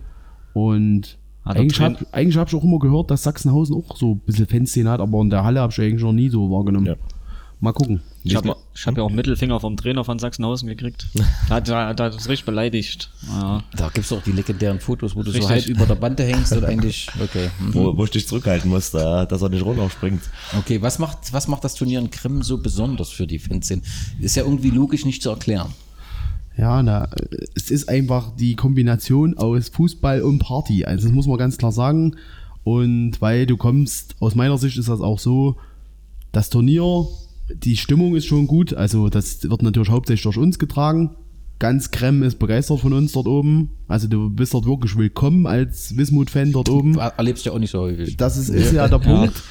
Und 0.53 1.17
er 1.45 1.55
eigentlich 1.55 1.79
habe 1.79 1.95
hab 2.11 2.47
ich 2.47 2.55
auch 2.55 2.63
immer 2.63 2.79
gehört, 2.79 3.09
dass 3.09 3.23
Sachsenhausen 3.23 3.75
auch 3.75 3.95
so 3.95 4.11
ein 4.11 4.19
bisschen 4.19 4.45
Fanszene 4.45 4.89
hat, 4.91 4.99
aber 4.99 5.21
in 5.21 5.29
der 5.29 5.43
Halle 5.43 5.61
habe 5.61 5.71
ich 5.71 5.79
eigentlich 5.81 6.03
noch 6.03 6.13
nie 6.13 6.29
so 6.29 6.51
wahrgenommen. 6.51 6.85
Ja. 6.85 6.95
Mal 7.61 7.73
gucken. 7.73 7.99
Ich 8.23 8.35
habe 8.35 8.55
hab 8.85 8.97
ja 8.97 9.03
auch 9.03 9.07
einen 9.07 9.17
Mittelfinger 9.17 9.59
vom 9.59 9.75
Trainer 9.75 10.05
von 10.05 10.17
Sachsenhausen 10.17 10.69
gekriegt. 10.69 11.07
Da 11.49 11.55
hat, 11.55 11.67
da, 11.67 11.93
da 11.93 12.05
uns 12.05 12.29
richtig 12.29 12.45
beleidigt. 12.45 13.11
Ja. 13.27 13.63
Da 13.75 13.89
gibt 13.89 14.05
es 14.05 14.13
auch 14.13 14.23
die 14.23 14.31
legendären 14.31 14.79
Fotos, 14.79 15.13
wo 15.15 15.23
du 15.23 15.31
so 15.31 15.39
Richtig. 15.39 15.49
halb 15.49 15.65
über 15.65 15.85
der 15.85 15.95
Bande 15.95 16.23
hängst 16.23 16.53
und 16.53 16.63
eigentlich. 16.63 17.07
Okay. 17.21 17.49
mhm. 17.59 17.73
wo, 17.73 17.97
wo 17.97 18.05
ich 18.05 18.11
dich 18.11 18.27
zurückhalten 18.27 18.69
musste, 18.69 19.27
dass 19.29 19.41
er 19.41 19.49
nicht 19.49 19.65
runterspringt. 19.65 20.21
Okay, 20.57 20.81
was 20.81 20.99
macht, 20.99 21.33
was 21.33 21.49
macht 21.49 21.65
das 21.65 21.75
Turnier 21.75 21.99
in 21.99 22.09
Krim 22.11 22.43
so 22.43 22.59
besonders 22.59 23.09
für 23.09 23.27
die 23.27 23.39
Fanszene? 23.39 23.81
Ist 24.21 24.37
ja 24.37 24.43
irgendwie 24.43 24.69
logisch 24.69 25.05
nicht 25.05 25.21
zu 25.21 25.29
erklären. 25.29 25.73
Ja, 26.57 26.81
na, 26.81 27.09
es 27.55 27.71
ist 27.71 27.89
einfach 27.89 28.35
die 28.37 28.55
Kombination 28.55 29.37
aus 29.37 29.69
Fußball 29.69 30.21
und 30.21 30.39
Party. 30.39 30.85
Also 30.85 31.07
das 31.07 31.13
muss 31.13 31.27
man 31.27 31.37
ganz 31.37 31.57
klar 31.57 31.71
sagen. 31.73 32.15
Und 32.63 33.21
weil 33.21 33.45
du 33.45 33.57
kommst, 33.57 34.15
aus 34.19 34.35
meiner 34.35 34.57
Sicht 34.57 34.77
ist 34.77 34.89
das 34.89 35.01
auch 35.01 35.19
so, 35.19 35.57
das 36.31 36.49
Turnier, 36.49 37.07
die 37.55 37.77
Stimmung 37.77 38.15
ist 38.15 38.25
schon 38.25 38.47
gut. 38.47 38.73
Also 38.73 39.09
das 39.09 39.49
wird 39.49 39.61
natürlich 39.61 39.89
hauptsächlich 39.89 40.23
durch 40.23 40.37
uns 40.37 40.59
getragen. 40.59 41.11
Ganz 41.59 41.91
Krem 41.91 42.23
ist 42.23 42.39
begeistert 42.39 42.79
von 42.79 42.93
uns 42.93 43.11
dort 43.11 43.27
oben. 43.27 43.71
Also 43.87 44.07
du 44.07 44.29
bist 44.29 44.53
dort 44.53 44.65
wirklich 44.65 44.95
willkommen 44.97 45.45
als 45.45 45.97
Wismut-Fan 45.97 46.51
dort 46.53 46.69
oben. 46.69 46.97
Er- 46.97 47.13
Erlebst 47.17 47.45
du 47.45 47.49
ja 47.49 47.55
auch 47.55 47.59
nicht 47.59 47.71
so 47.71 47.79
häufig. 47.79 48.15
Das 48.15 48.37
ist, 48.37 48.49
ist 48.49 48.71
ja 48.73 48.87
der 48.87 48.99
Punkt. 48.99 49.41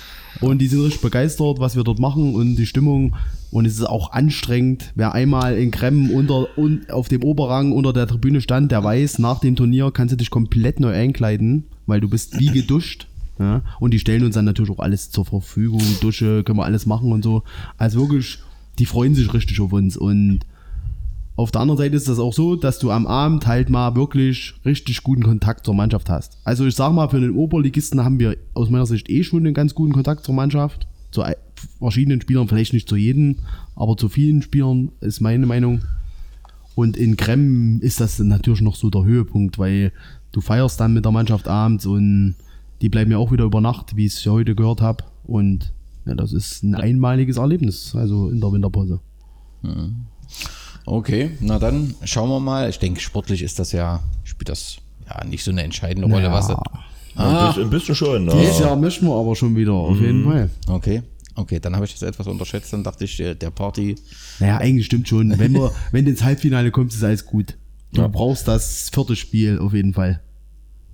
Und 0.41 0.59
die 0.61 0.69
sind 0.69 0.81
richtig 0.83 1.01
begeistert, 1.03 1.59
was 1.59 1.75
wir 1.75 1.85
dort 1.85 1.99
machen 1.99 2.35
und 2.35 2.57
die 2.57 2.67
Stimmung. 2.67 3.15
Und 3.51 3.67
es 3.67 3.75
ist 3.75 3.85
auch 3.89 4.13
anstrengend. 4.13 4.93
Wer 4.95 5.13
einmal 5.13 5.59
in 5.59 5.71
Kremmen 5.71 6.11
unter, 6.11 6.57
und 6.57 6.91
auf 6.91 7.09
dem 7.09 7.23
Oberrang 7.25 7.73
unter 7.73 7.93
der 7.93 8.07
Tribüne 8.07 8.41
stand, 8.41 8.71
der 8.73 8.85
weiß, 8.85 9.19
nach 9.19 9.41
dem 9.41 9.57
Turnier 9.57 9.91
kannst 9.91 10.13
du 10.13 10.17
dich 10.17 10.31
komplett 10.31 10.81
neu 10.81 10.93
einkleiden, 10.93 11.65
weil 11.87 12.01
du 12.01 12.09
bist 12.09 12.39
wie 12.39 12.47
geduscht. 12.47 13.07
Ja? 13.39 13.63
Und 13.81 13.93
die 13.93 13.99
stellen 13.99 14.25
uns 14.25 14.35
dann 14.35 14.45
natürlich 14.45 14.71
auch 14.71 14.81
alles 14.81 15.11
zur 15.11 15.25
Verfügung. 15.25 15.83
Dusche, 16.01 16.45
können 16.45 16.59
wir 16.59 16.65
alles 16.65 16.87
machen 16.87 17.13
und 17.13 17.23
so. 17.23 17.43
Also 17.77 18.01
wirklich, 18.01 18.39
die 18.79 18.87
freuen 18.87 19.15
sich 19.15 19.33
richtig 19.33 19.61
auf 19.61 19.73
uns. 19.73 19.97
Und 19.97 20.41
auf 21.37 21.53
der 21.53 21.61
anderen 21.61 21.79
Seite 21.79 21.95
ist 21.95 22.09
das 22.09 22.19
auch 22.19 22.33
so, 22.33 22.57
dass 22.57 22.81
du 22.81 22.91
am 22.91 23.07
Abend 23.07 23.47
halt 23.47 23.71
mal 23.71 23.95
wirklich 23.95 24.55
richtig 24.65 25.05
guten 25.05 25.23
Kontakt 25.23 25.65
zur 25.65 25.75
Mannschaft 25.75 26.11
hast. 26.11 26.39
Also 26.45 26.67
ich 26.67 26.75
sag 26.75 26.93
mal, 26.93 27.09
für 27.09 27.21
den 27.21 27.37
Oberligisten 27.37 28.03
haben 28.05 28.19
wir 28.19 28.37
aus 28.55 28.71
meiner 28.71 28.87
Sicht 28.87 29.09
eh 29.09 29.23
schon 29.23 29.47
einen 29.47 29.55
ganz 29.55 29.75
guten 29.75 29.93
Kontakt 29.93 30.25
zur 30.25 30.35
Mannschaft. 30.35 30.89
Zu 31.11 31.23
verschiedenen 31.79 32.21
Spielern, 32.21 32.49
vielleicht 32.49 32.73
nicht 32.73 32.89
zu 32.89 32.97
jedem, 32.97 33.37
aber 33.77 33.97
zu 33.97 34.09
vielen 34.09 34.43
Spielern 34.43 34.91
ist 35.01 35.21
meine 35.21 35.47
Meinung. 35.47 35.83
Und 36.75 36.97
in 36.97 37.17
Krem 37.17 37.81
ist 37.81 38.01
das 38.01 38.19
natürlich 38.19 38.61
noch 38.61 38.77
so 38.77 38.91
der 38.91 39.05
Höhepunkt, 39.05 39.59
weil 39.59 39.93
du 40.33 40.41
feierst 40.41 40.79
dann 40.81 40.93
mit 40.93 41.05
der 41.05 41.13
Mannschaft 41.13 41.49
abends 41.49 41.87
und 41.87 42.35
die 42.81 42.89
bleiben 42.89 43.11
ja 43.11 43.19
auch 43.19 43.33
wieder 43.33 43.45
über 43.45 43.61
Nacht, 43.61 43.97
wie 43.97 44.07
ich 44.07 44.15
es 44.15 44.25
ja 44.25 44.33
heute 44.33 44.55
gehört 44.55 44.81
habe. 44.81 45.05
Und 45.25 45.73
ja, 46.07 46.15
das 46.15 46.33
ist 46.33 46.63
ein 46.63 46.75
einmaliges 46.75 47.37
Erlebnis, 47.37 47.95
also 47.95 48.31
in 48.31 48.41
der 48.41 48.53
Winterpause. 48.53 49.01
Okay, 50.87 51.33
na 51.41 51.59
dann 51.59 51.95
schauen 52.05 52.31
wir 52.31 52.41
mal. 52.41 52.71
Ich 52.71 52.79
denke, 52.79 53.01
sportlich 53.01 53.43
ist 53.43 53.59
das 53.59 53.73
ja, 53.73 54.01
spielt 54.25 54.49
das 54.49 54.79
ja 55.07 55.25
nicht 55.25 55.45
so 55.45 55.51
eine 55.51 55.63
entscheidende 55.63 56.09
Rolle. 56.09 56.29
Naja. 56.29 56.33
Was, 56.33 56.51
Ein, 56.51 57.47
bisschen, 57.47 57.63
ein 57.65 57.71
bisschen 57.71 57.95
schon. 57.95 58.25
Ne? 58.25 58.33
Dieses 58.41 58.61
Jahr 58.61 58.77
mischen 58.77 59.09
wir 59.09 59.15
aber 59.15 59.35
schon 59.37 59.55
wieder, 59.57 59.73
auf 59.73 60.01
jeden 60.01 60.25
Fall. 60.25 60.51
okay, 60.69 61.03
okay, 61.35 61.59
dann 61.61 61.75
habe 61.75 61.85
ich 61.85 61.93
das 61.93 62.03
etwas 62.03 62.27
unterschätzt. 62.27 62.73
Dann 62.73 62.85
dachte 62.85 63.05
ich, 63.05 63.19
äh, 63.21 63.35
der 63.35 63.51
Party, 63.51 63.97
Naja, 64.39 64.59
eigentlich 64.59 64.87
stimmt 64.87 65.09
schon. 65.09 65.37
Wenn, 65.39 65.53
wir, 65.53 65.73
wenn 65.93 66.05
du 66.05 66.13
ins 66.13 66.23
Halbfinale 66.23 66.71
kommst, 66.71 66.97
ist 66.97 67.05
alles 67.05 67.27
gut. 67.27 67.57
Du 67.93 68.07
brauchst 68.09 68.47
das 68.47 68.91
vierte 68.91 69.17
Spiel 69.17 69.59
auf 69.59 69.73
jeden 69.75 69.95
Fall. 69.95 70.21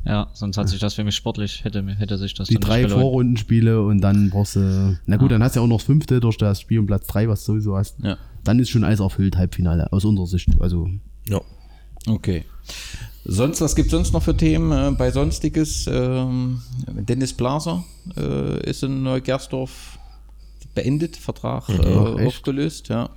Ja, 0.06 0.28
sonst 0.34 0.58
hat 0.58 0.68
sich 0.68 0.78
das 0.80 0.94
für 0.94 1.02
mich 1.04 1.14
sportlich, 1.14 1.64
hätte, 1.64 1.80
mir- 1.82 1.94
hätte 1.94 2.18
sich 2.18 2.34
das 2.34 2.48
Die 2.48 2.56
drei. 2.60 2.86
Vorrundenspiele 2.88 3.80
und 3.82 4.00
dann 4.02 4.28
brauchst 4.30 4.56
du. 4.56 4.98
Na 5.06 5.16
gut, 5.16 5.30
dann 5.32 5.42
hast 5.42 5.56
du 5.56 5.60
ja 5.60 5.64
auch 5.64 5.68
noch 5.68 5.78
das 5.78 5.86
fünfte 5.86 6.20
durch 6.20 6.36
das 6.36 6.60
Spiel 6.60 6.78
um 6.80 6.86
Platz 6.86 7.06
drei, 7.06 7.26
was 7.28 7.44
du 7.44 7.52
sowieso 7.52 7.76
hast. 7.76 7.96
Ja. 8.02 8.18
Dann 8.44 8.58
ist 8.58 8.68
schon 8.68 8.84
alles 8.84 9.00
erfüllt, 9.00 9.36
Halbfinale, 9.38 9.90
aus 9.92 10.04
unserer 10.04 10.26
Sicht. 10.26 10.48
Also, 10.60 10.88
Ja. 11.28 11.40
okay. 12.06 12.44
Sonst, 13.24 13.62
was 13.62 13.74
gibt 13.74 13.86
es 13.86 13.92
sonst 13.92 14.12
noch 14.12 14.22
für 14.22 14.36
Themen 14.36 14.70
äh, 14.72 14.94
bei 14.94 15.10
Sonstiges? 15.10 15.86
Ähm, 15.90 16.60
Dennis 16.86 17.32
Blaser 17.32 17.82
äh, 18.18 18.68
ist 18.68 18.82
in 18.82 19.02
Neugersdorf 19.02 19.98
beendet, 20.74 21.16
Vertrag 21.16 21.66
äh, 21.70 21.72
Ach, 21.82 22.18
echt? 22.18 22.26
aufgelöst, 22.26 22.88
ja. 22.88 23.08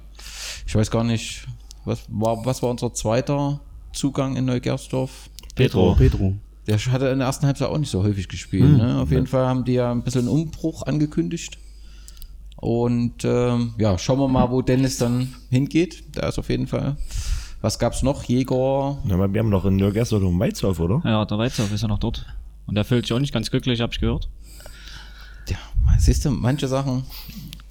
Ich 0.65 0.73
weiß 0.75 0.89
gar 0.89 1.03
nicht, 1.03 1.45
was 1.83 2.05
war, 2.07 2.45
was 2.45 2.63
war 2.63 2.69
unser 2.69 2.93
zweiter 2.93 3.59
Zugang 3.91 4.37
in 4.37 4.45
Neugersdorf? 4.45 5.29
Petro. 5.55 5.95
Pedro. 5.95 6.35
Der 6.67 6.77
hatte 6.77 7.07
in 7.07 7.19
der 7.19 7.27
ersten 7.27 7.45
Halbzeit 7.45 7.69
auch 7.69 7.77
nicht 7.77 7.89
so 7.89 8.03
häufig 8.03 8.27
gespielt. 8.27 8.77
Ne? 8.77 8.99
Auf 8.99 9.09
jeden 9.11 9.27
Fall 9.27 9.45
haben 9.47 9.63
die 9.63 9.73
ja 9.73 9.91
ein 9.91 10.03
bisschen 10.03 10.21
einen 10.21 10.29
Umbruch 10.29 10.83
angekündigt. 10.83 11.57
Und 12.57 13.23
ähm, 13.23 13.73
ja, 13.77 13.97
schauen 13.97 14.19
wir 14.19 14.27
mal, 14.27 14.49
wo 14.51 14.61
Dennis 14.61 14.97
dann 14.97 15.33
hingeht. 15.49 16.03
Da 16.17 16.27
ist 16.27 16.39
auf 16.39 16.49
jeden 16.49 16.67
Fall. 16.67 16.97
Was 17.61 17.79
gab's 17.79 18.03
noch? 18.03 18.23
Jäger. 18.23 18.97
Na, 19.05 19.13
aber 19.15 19.31
wir 19.31 19.39
haben 19.39 19.49
noch 19.49 19.65
in 19.65 19.75
Nürnberg 19.77 20.11
noch 20.11 20.21
einen 20.21 20.39
Weizhoff, 20.39 20.79
oder? 20.79 21.01
Ja, 21.05 21.23
der 21.25 21.37
Weizhoff 21.37 21.71
ist 21.71 21.81
ja 21.81 21.87
noch 21.87 21.99
dort. 21.99 22.25
Und 22.65 22.75
der 22.75 22.83
fühlt 22.83 23.05
sich 23.05 23.13
auch 23.13 23.19
nicht 23.19 23.33
ganz 23.33 23.49
glücklich, 23.49 23.79
hab 23.81 23.93
ich 23.93 23.99
gehört. 23.99 24.27
Ja, 25.49 25.57
siehst 25.97 26.25
du, 26.25 26.31
manche 26.31 26.67
Sachen. 26.67 27.03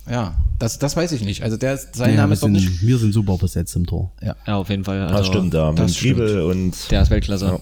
Ja, 0.09 0.35
das, 0.59 0.79
das 0.79 0.97
weiß 0.97 1.13
ich 1.13 1.23
nicht. 1.25 1.43
Also 1.43 1.57
der 1.57 1.77
sein 1.77 2.11
Ja, 2.15 2.23
Name 2.23 2.33
ist 2.35 2.43
doch 2.43 2.49
nicht. 2.49 2.81
wir 2.81 2.97
sind 2.97 3.13
super 3.13 3.37
besetzt 3.37 3.75
im 3.77 3.87
Tor. 3.87 4.13
Ja, 4.23 4.57
auf 4.57 4.71
jeden 4.71 4.85
Fall. 4.85 5.01
Das 5.01 5.13
Also, 5.13 5.33
stimmt, 5.33 5.53
da. 5.53 5.71
Mit 5.71 5.81
das 5.81 5.95
Triebel 5.95 6.43
und. 6.43 6.91
Der 6.91 7.03
ist 7.03 7.11
Weltklasse. 7.11 7.47
Ja, 7.47 7.59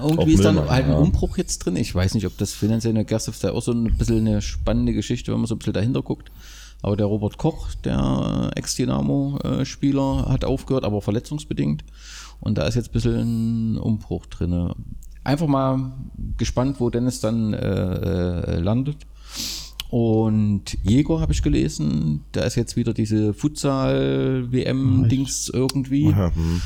Auch 0.00 0.10
irgendwie 0.10 0.34
ist 0.34 0.44
dann 0.44 0.58
halt 0.58 0.84
ein 0.84 0.90
ja. 0.90 0.98
Umbruch 0.98 1.38
jetzt 1.38 1.60
drin. 1.60 1.76
Ich 1.76 1.94
weiß 1.94 2.12
nicht, 2.14 2.26
ob 2.26 2.36
das 2.36 2.52
finanziell 2.52 2.90
in 2.90 3.06
der 3.06 3.16
ist 3.16 3.42
ja 3.42 3.52
auch 3.52 3.62
so 3.62 3.72
ein 3.72 3.96
bisschen 3.96 4.26
eine 4.26 4.42
spannende 4.42 4.92
Geschichte, 4.92 5.32
wenn 5.32 5.40
man 5.40 5.46
so 5.46 5.54
ein 5.54 5.58
bisschen 5.58 5.72
dahinter 5.72 6.02
guckt. 6.02 6.30
Aber 6.82 6.98
der 6.98 7.06
Robert 7.06 7.38
Koch, 7.38 7.68
der 7.82 8.50
äh, 8.54 8.58
Ex-Dynamo-Spieler, 8.58 10.26
hat 10.28 10.44
aufgehört, 10.44 10.84
aber 10.84 11.00
verletzungsbedingt. 11.00 11.82
Und 12.40 12.58
da 12.58 12.66
ist 12.66 12.74
jetzt 12.74 12.90
ein 12.90 12.92
bisschen 12.92 13.72
ein 13.72 13.78
Umbruch 13.78 14.26
drin. 14.26 14.74
Einfach 15.24 15.46
mal 15.46 15.92
gespannt, 16.36 16.78
wo 16.80 16.90
Dennis 16.90 17.20
dann 17.20 17.54
äh, 17.54 17.56
äh, 17.56 18.58
landet. 18.58 18.98
Und 19.88 20.76
Jäger 20.82 21.20
habe 21.20 21.32
ich 21.32 21.42
gelesen, 21.42 22.24
da 22.32 22.42
ist 22.42 22.56
jetzt 22.56 22.76
wieder 22.76 22.92
diese 22.92 23.32
Futsal-WM-Dings 23.32 25.50
irgendwie 25.54 26.10
Ja, 26.10 26.34
hm. 26.34 26.60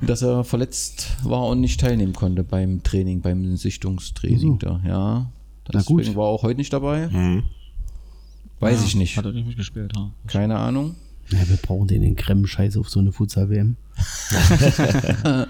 Dass 0.00 0.22
er 0.22 0.44
verletzt 0.44 1.16
war 1.24 1.46
und 1.46 1.60
nicht 1.60 1.80
teilnehmen 1.80 2.12
konnte 2.12 2.44
beim 2.44 2.82
Training, 2.82 3.20
beim 3.22 3.56
Sichtungstraining 3.56 4.58
da. 4.58 4.80
Ja, 4.84 5.30
Na 5.72 5.82
gut. 5.82 6.00
deswegen 6.00 6.16
war 6.16 6.26
er 6.26 6.30
auch 6.30 6.42
heute 6.42 6.58
nicht 6.58 6.72
dabei. 6.72 7.08
Mhm. 7.08 7.44
Weiß 8.60 8.84
ich 8.84 8.94
nicht. 8.94 9.16
Hat 9.16 9.24
er 9.26 9.32
nicht 9.32 9.46
mitgespielt, 9.46 9.92
ja. 9.96 10.10
Keine 10.26 10.56
Ahnung. 10.58 10.94
Ja, 11.30 11.38
wir 11.48 11.56
brauchen 11.56 11.88
den 11.88 12.02
in 12.02 12.14
Krem 12.16 12.46
scheiß 12.46 12.76
auf 12.76 12.88
so 12.88 13.00
eine 13.00 13.10
Futsal-WM. 13.12 13.76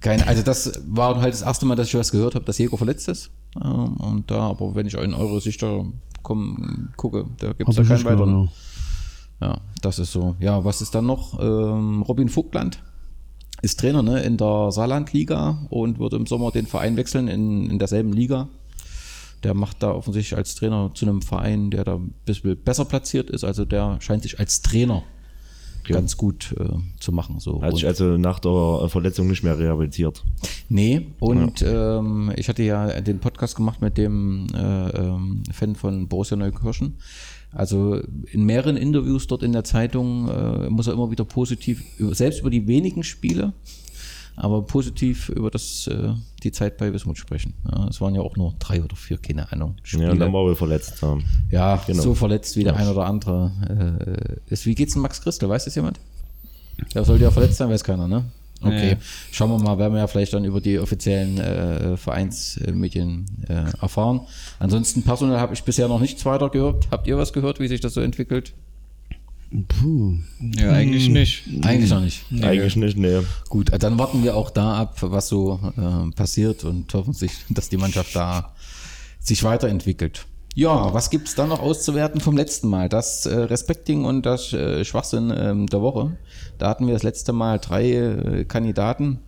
Keine, 0.00 0.26
also 0.26 0.42
das 0.42 0.80
war 0.86 1.20
halt 1.20 1.32
das 1.34 1.42
erste 1.42 1.66
Mal, 1.66 1.74
dass 1.74 1.88
ich 1.88 1.94
was 1.94 2.12
gehört 2.12 2.34
habe, 2.34 2.44
dass 2.44 2.58
Jäger 2.58 2.76
verletzt 2.76 3.08
ist. 3.08 3.30
Ähm, 3.62 3.96
Und 3.96 4.30
da, 4.30 4.40
aber 4.50 4.74
wenn 4.74 4.86
ich 4.86 4.94
in 4.94 5.14
eure 5.14 5.40
Sichter 5.40 5.84
komm, 6.22 6.90
gucke, 6.96 7.26
da 7.38 7.52
gibt 7.54 7.68
es 7.68 7.76
ja 7.76 7.84
keinen 7.84 8.04
weiteren. 8.04 8.44
ja. 8.44 9.48
Ja, 9.48 9.58
das 9.82 9.98
ist 9.98 10.12
so. 10.12 10.34
Ja, 10.40 10.64
was 10.64 10.80
ist 10.80 10.94
dann 10.94 11.04
noch? 11.04 11.38
Ähm, 11.38 12.00
Robin 12.02 12.28
Vogtland 12.30 12.82
ist 13.66 13.80
Trainer 13.80 14.02
ne, 14.02 14.22
in 14.22 14.36
der 14.36 14.70
Saarlandliga 14.70 15.66
und 15.70 15.98
wird 15.98 16.12
im 16.12 16.26
Sommer 16.26 16.52
den 16.52 16.66
Verein 16.66 16.96
wechseln 16.96 17.26
in, 17.26 17.68
in 17.68 17.78
derselben 17.80 18.12
Liga. 18.12 18.48
Der 19.42 19.54
macht 19.54 19.82
da 19.82 19.90
offensichtlich 19.90 20.38
als 20.38 20.54
Trainer 20.54 20.92
zu 20.94 21.04
einem 21.04 21.20
Verein, 21.20 21.70
der 21.72 21.84
da 21.84 21.96
ein 21.96 22.14
bisschen 22.24 22.56
besser 22.56 22.84
platziert 22.84 23.28
ist. 23.28 23.42
Also 23.42 23.64
der 23.64 24.00
scheint 24.00 24.22
sich 24.22 24.38
als 24.38 24.62
Trainer 24.62 25.02
ganz 25.84 26.16
gut 26.16 26.54
äh, 26.58 26.64
zu 27.00 27.12
machen. 27.12 27.40
So. 27.40 27.62
Hat 27.62 27.74
sich 27.74 27.86
also 27.86 28.16
nach 28.16 28.38
der 28.38 28.88
Verletzung 28.88 29.28
nicht 29.28 29.42
mehr 29.42 29.58
rehabilitiert. 29.58 30.24
Nee, 30.68 31.08
und 31.20 31.62
ähm, 31.62 32.32
ich 32.36 32.48
hatte 32.48 32.62
ja 32.62 33.00
den 33.00 33.18
Podcast 33.18 33.56
gemacht 33.56 33.80
mit 33.82 33.96
dem 33.98 34.46
äh, 34.54 34.88
ähm, 34.90 35.42
Fan 35.52 35.74
von 35.74 36.08
Borussia 36.08 36.36
Neukirchen. 36.36 36.96
Also 37.56 38.00
in 38.30 38.44
mehreren 38.44 38.76
Interviews 38.76 39.26
dort 39.26 39.42
in 39.42 39.52
der 39.52 39.64
Zeitung 39.64 40.28
äh, 40.28 40.68
muss 40.68 40.86
er 40.86 40.92
immer 40.92 41.10
wieder 41.10 41.24
positiv, 41.24 41.82
selbst 41.98 42.40
über 42.40 42.50
die 42.50 42.66
wenigen 42.66 43.02
Spiele, 43.02 43.54
aber 44.36 44.60
positiv 44.62 45.30
über 45.30 45.50
das, 45.50 45.86
äh, 45.86 46.10
die 46.42 46.52
Zeit 46.52 46.76
bei 46.76 46.92
Wismut 46.92 47.16
sprechen. 47.16 47.54
Ja, 47.70 47.88
es 47.88 48.00
waren 48.02 48.14
ja 48.14 48.20
auch 48.20 48.36
nur 48.36 48.54
drei 48.58 48.82
oder 48.84 48.94
vier, 48.94 49.16
keine 49.16 49.50
Ahnung. 49.50 49.76
Ja, 49.86 50.10
und 50.10 50.18
dann 50.18 50.32
war 50.34 50.42
wohl 50.44 50.54
verletzt. 50.54 51.00
Ja. 51.00 51.16
Ja, 51.50 51.82
Genau. 51.86 52.02
so 52.02 52.14
verletzt 52.14 52.56
wie 52.56 52.64
der 52.64 52.76
ein 52.76 52.88
oder 52.88 53.06
andere 53.06 54.38
äh, 54.48 54.52
ist. 54.52 54.66
Wie 54.66 54.74
geht's 54.74 54.92
denn 54.92 55.00
Max 55.02 55.22
Christel? 55.22 55.48
Weiß 55.48 55.64
das 55.64 55.74
jemand? 55.74 55.98
Der 56.94 57.04
sollte 57.04 57.24
ja 57.24 57.30
verletzt 57.30 57.56
sein, 57.56 57.70
weiß 57.70 57.82
keiner, 57.84 58.06
ne? 58.06 58.24
Okay. 58.62 58.94
Nee. 58.94 58.96
Schauen 59.32 59.50
wir 59.50 59.58
mal, 59.58 59.78
werden 59.78 59.92
wir 59.92 60.00
ja 60.00 60.06
vielleicht 60.06 60.32
dann 60.32 60.44
über 60.44 60.60
die 60.60 60.78
offiziellen 60.78 61.38
äh, 61.38 61.96
Vereinsmedien 61.96 63.26
äh, 63.48 63.80
erfahren. 63.80 64.22
Ansonsten 64.58 65.02
personell 65.02 65.38
habe 65.38 65.54
ich 65.54 65.62
bisher 65.62 65.88
noch 65.88 66.00
nichts 66.00 66.24
weiter 66.24 66.48
gehört. 66.48 66.88
Habt 66.90 67.06
ihr 67.06 67.18
was 67.18 67.32
gehört, 67.32 67.60
wie 67.60 67.68
sich 67.68 67.80
das 67.80 67.94
so 67.94 68.00
entwickelt? 68.00 68.54
Puh. 69.68 70.16
Ja, 70.40 70.72
eigentlich 70.72 71.08
nicht. 71.08 71.44
Eigentlich 71.62 71.90
noch 71.90 72.00
nicht. 72.00 72.24
Eigentlich 72.42 72.76
nicht, 72.76 72.96
nee. 72.96 73.20
Gut, 73.48 73.70
äh, 73.70 73.78
dann 73.78 73.98
warten 73.98 74.24
wir 74.24 74.36
auch 74.36 74.50
da 74.50 74.80
ab, 74.80 74.96
was 75.00 75.28
so 75.28 75.60
äh, 75.76 76.10
passiert 76.12 76.64
und 76.64 76.92
hoffen 76.94 77.12
sich, 77.12 77.32
dass 77.50 77.68
die 77.68 77.76
Mannschaft 77.76 78.16
da 78.16 78.52
sich 79.20 79.44
weiterentwickelt. 79.44 80.26
Ja, 80.56 80.94
was 80.94 81.10
gibt's 81.10 81.34
da 81.34 81.46
noch 81.46 81.60
auszuwerten 81.60 82.18
vom 82.18 82.34
letzten 82.34 82.70
Mal? 82.70 82.88
Das 82.88 83.26
äh, 83.26 83.34
Respecting 83.34 84.06
und 84.06 84.24
das 84.24 84.54
äh, 84.54 84.86
Schwachsinn 84.86 85.30
ähm, 85.36 85.66
der 85.66 85.82
Woche. 85.82 86.16
Da 86.56 86.70
hatten 86.70 86.86
wir 86.86 86.94
das 86.94 87.02
letzte 87.02 87.34
Mal 87.34 87.58
drei 87.58 87.92
äh, 87.92 88.44
Kandidaten. 88.46 89.18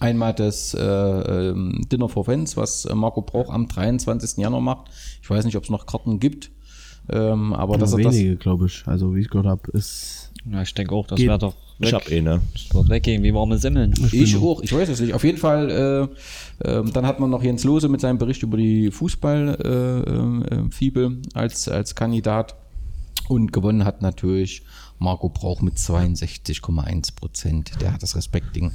Einmal 0.00 0.34
das 0.34 0.74
äh, 0.74 0.80
ähm, 0.80 1.86
Dinner 1.92 2.08
for 2.08 2.24
Fans, 2.24 2.56
was 2.56 2.86
äh, 2.86 2.94
Marco 2.96 3.22
Brauch 3.22 3.50
am 3.50 3.68
23. 3.68 4.38
Januar 4.38 4.60
macht. 4.60 4.90
Ich 5.22 5.30
weiß 5.30 5.44
nicht, 5.44 5.56
ob 5.56 5.62
es 5.62 5.70
noch 5.70 5.86
Karten 5.86 6.18
gibt. 6.18 6.50
Ähm, 7.08 7.54
aber 7.54 7.78
Nur 7.78 7.86
das 7.86 7.96
wenige, 7.96 8.34
glaube 8.34 8.66
ich. 8.66 8.82
Also 8.86 9.14
wie 9.14 9.20
ich 9.20 9.30
gehört 9.30 9.46
habe, 9.46 9.70
ist 9.70 10.27
Ja, 10.50 10.62
ich 10.62 10.72
denke 10.74 10.94
auch, 10.94 11.06
das 11.06 11.18
wäre 11.18 11.38
doch 11.38 11.54
Ich 11.78 11.92
weg. 11.92 11.94
hab 11.94 12.10
eh, 12.10 12.20
ne? 12.22 12.40
Das 12.52 12.74
wird 12.74 12.88
weggehen 12.88 13.22
wie 13.22 13.32
warme 13.34 13.58
Semmeln. 13.58 13.92
Ich 14.12 14.36
auch, 14.36 14.62
ich 14.62 14.72
weiß 14.72 14.88
es 14.88 15.00
nicht. 15.00 15.12
Auf 15.14 15.24
jeden 15.24 15.38
Fall, 15.38 15.70
äh, 15.70 16.08
ähm, 16.68 16.92
dann 16.92 17.06
hat 17.06 17.20
man 17.20 17.30
noch 17.30 17.42
Jens 17.42 17.64
Lose 17.64 17.88
mit 17.88 18.00
seinem 18.00 18.18
Bericht 18.18 18.42
über 18.42 18.56
die 18.56 18.90
Fußball-Fibel 18.90 21.18
als, 21.34 21.68
als 21.68 21.94
Kandidat. 21.94 22.56
Und 23.28 23.52
gewonnen 23.52 23.84
hat 23.84 24.00
natürlich 24.00 24.62
Marco 24.98 25.28
Brauch 25.28 25.60
mit 25.60 25.76
62,1 25.76 27.14
Prozent. 27.14 27.72
Der 27.80 27.92
hat 27.92 28.02
das 28.02 28.16
Respektding 28.16 28.72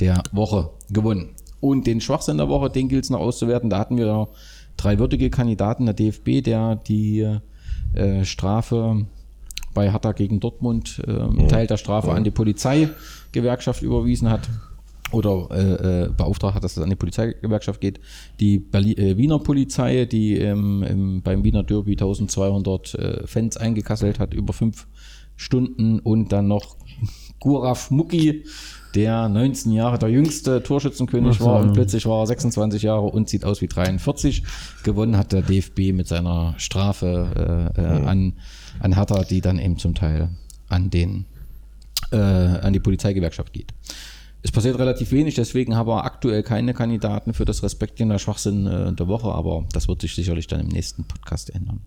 der 0.00 0.22
Woche 0.32 0.68
gewonnen. 0.90 1.30
Und 1.60 1.86
den 1.86 2.02
Schwachsinn 2.02 2.36
der 2.36 2.50
Woche, 2.50 2.68
den 2.68 2.88
gilt 2.88 3.04
es 3.04 3.10
noch 3.10 3.20
auszuwerten. 3.20 3.70
Da 3.70 3.78
hatten 3.78 3.96
wir 3.96 4.28
drei 4.76 4.98
würdige 4.98 5.30
Kandidaten 5.30 5.86
der 5.86 5.94
DFB, 5.94 6.42
der 6.44 6.76
die 6.76 7.26
äh, 7.94 8.24
Strafe 8.24 9.06
bei 9.74 9.90
Hertha 9.90 10.12
gegen 10.12 10.40
Dortmund 10.40 11.02
äh, 11.06 11.10
einen 11.10 11.48
Teil 11.48 11.66
der 11.66 11.76
Strafe 11.76 12.12
an 12.12 12.24
die 12.24 12.30
Polizeigewerkschaft 12.30 13.82
überwiesen 13.82 14.30
hat. 14.30 14.48
Oder 15.12 15.48
äh, 15.52 16.04
äh, 16.04 16.08
beauftragt 16.08 16.56
hat, 16.56 16.64
dass 16.64 16.76
es 16.76 16.82
an 16.82 16.90
die 16.90 16.96
Polizeigewerkschaft 16.96 17.80
geht. 17.80 18.00
Die 18.40 18.58
Berli 18.58 18.94
äh, 18.94 19.16
Wiener 19.16 19.38
Polizei, 19.38 20.06
die 20.06 20.38
ähm, 20.38 20.82
im, 20.82 21.22
beim 21.22 21.44
Wiener 21.44 21.62
Derby 21.62 21.92
1200 21.92 22.94
äh, 22.94 23.26
Fans 23.26 23.56
eingekasselt 23.56 24.18
hat 24.18 24.34
über 24.34 24.52
fünf 24.52 24.88
Stunden. 25.36 26.00
Und 26.00 26.32
dann 26.32 26.48
noch 26.48 26.76
Guraf 27.38 27.90
Mucki, 27.90 28.44
der 28.94 29.28
19 29.28 29.72
Jahre 29.72 29.98
der 29.98 30.08
jüngste 30.08 30.62
Torschützenkönig 30.62 31.40
war 31.40 31.60
und 31.60 31.72
plötzlich 31.74 32.06
war 32.06 32.22
er 32.22 32.26
26 32.28 32.82
Jahre 32.82 33.06
und 33.06 33.28
sieht 33.28 33.44
aus 33.44 33.60
wie 33.60 33.66
43. 33.66 34.44
Gewonnen 34.84 35.16
hat 35.16 35.32
der 35.32 35.42
DFB 35.42 35.92
mit 35.92 36.06
seiner 36.06 36.54
Strafe 36.58 37.72
äh, 37.76 37.80
an, 37.80 38.34
an 38.80 38.94
Hertha, 38.94 39.22
die 39.24 39.40
dann 39.40 39.58
eben 39.58 39.78
zum 39.78 39.94
Teil 39.94 40.30
an 40.68 40.90
den 40.90 41.26
äh, 42.10 42.16
an 42.16 42.72
die 42.72 42.80
Polizeigewerkschaft 42.80 43.52
geht. 43.52 43.72
Es 44.42 44.52
passiert 44.52 44.78
relativ 44.78 45.10
wenig, 45.10 45.36
deswegen 45.36 45.74
haben 45.74 45.88
wir 45.88 46.04
aktuell 46.04 46.42
keine 46.42 46.74
Kandidaten 46.74 47.32
für 47.32 47.46
das 47.46 47.62
Respekt 47.62 47.98
in 48.00 48.10
der 48.10 48.18
Schwachsinn 48.18 48.66
äh, 48.66 48.92
der 48.92 49.08
Woche, 49.08 49.32
aber 49.32 49.64
das 49.72 49.88
wird 49.88 50.02
sich 50.02 50.14
sicherlich 50.14 50.46
dann 50.46 50.60
im 50.60 50.68
nächsten 50.68 51.04
Podcast 51.04 51.54
ändern. 51.54 51.80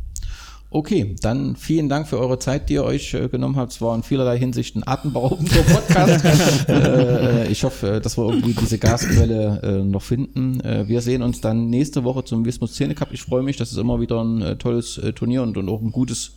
Okay, 0.70 1.16
dann 1.22 1.56
vielen 1.56 1.88
Dank 1.88 2.08
für 2.10 2.20
eure 2.20 2.40
Zeit, 2.40 2.68
die 2.68 2.74
ihr 2.74 2.84
euch 2.84 3.14
äh, 3.14 3.30
genommen 3.30 3.56
habt. 3.56 3.72
Es 3.72 3.80
war 3.80 3.96
in 3.96 4.04
vielerlei 4.04 4.38
Hinsicht 4.38 4.76
ein 4.76 4.86
atemberaubender 4.86 5.62
Podcast. 5.62 6.26
äh, 6.70 7.48
ich 7.48 7.64
hoffe, 7.64 8.02
dass 8.04 8.18
wir 8.18 8.28
irgendwie 8.28 8.54
diese 8.54 8.78
Gasquelle 8.78 9.62
äh, 9.64 9.84
noch 9.86 10.02
finden. 10.02 10.60
Äh, 10.60 10.88
wir 10.90 11.02
sehen 11.02 11.22
uns 11.22 11.40
dann 11.40 11.70
nächste 11.70 12.04
Woche 12.04 12.26
zum 12.26 12.44
Wismut 12.44 12.72
Szene 12.72 12.96
Cup. 12.96 13.10
Ich 13.14 13.22
freue 13.22 13.44
mich, 13.44 13.56
das 13.56 13.72
ist 13.72 13.78
immer 13.78 14.02
wieder 14.02 14.22
ein 14.22 14.42
äh, 14.42 14.56
tolles 14.58 14.98
äh, 14.98 15.14
Turnier 15.14 15.44
und, 15.44 15.56
und 15.56 15.70
auch 15.70 15.82
ein 15.82 15.94
gutes 15.94 16.34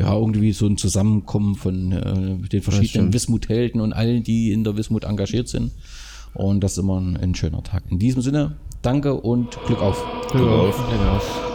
ja, 0.00 0.14
irgendwie 0.14 0.52
so 0.52 0.66
ein 0.66 0.76
Zusammenkommen 0.76 1.54
von 1.56 1.92
äh, 1.92 2.48
den 2.48 2.62
verschiedenen 2.62 3.12
Wismut-Helden 3.12 3.80
und 3.80 3.92
allen, 3.92 4.22
die 4.22 4.50
in 4.50 4.64
der 4.64 4.76
Wismut 4.76 5.04
engagiert 5.04 5.48
sind. 5.48 5.72
Und 6.32 6.60
das 6.60 6.72
ist 6.72 6.78
immer 6.78 7.00
ein, 7.00 7.16
ein 7.16 7.34
schöner 7.34 7.62
Tag. 7.62 7.82
In 7.90 7.98
diesem 7.98 8.22
Sinne, 8.22 8.56
danke 8.82 9.14
und 9.14 9.58
Glück 9.66 9.82
auf. 9.82 10.04
Glück 10.30 10.48
auf. 10.48 10.78
Ja. 10.78 11.49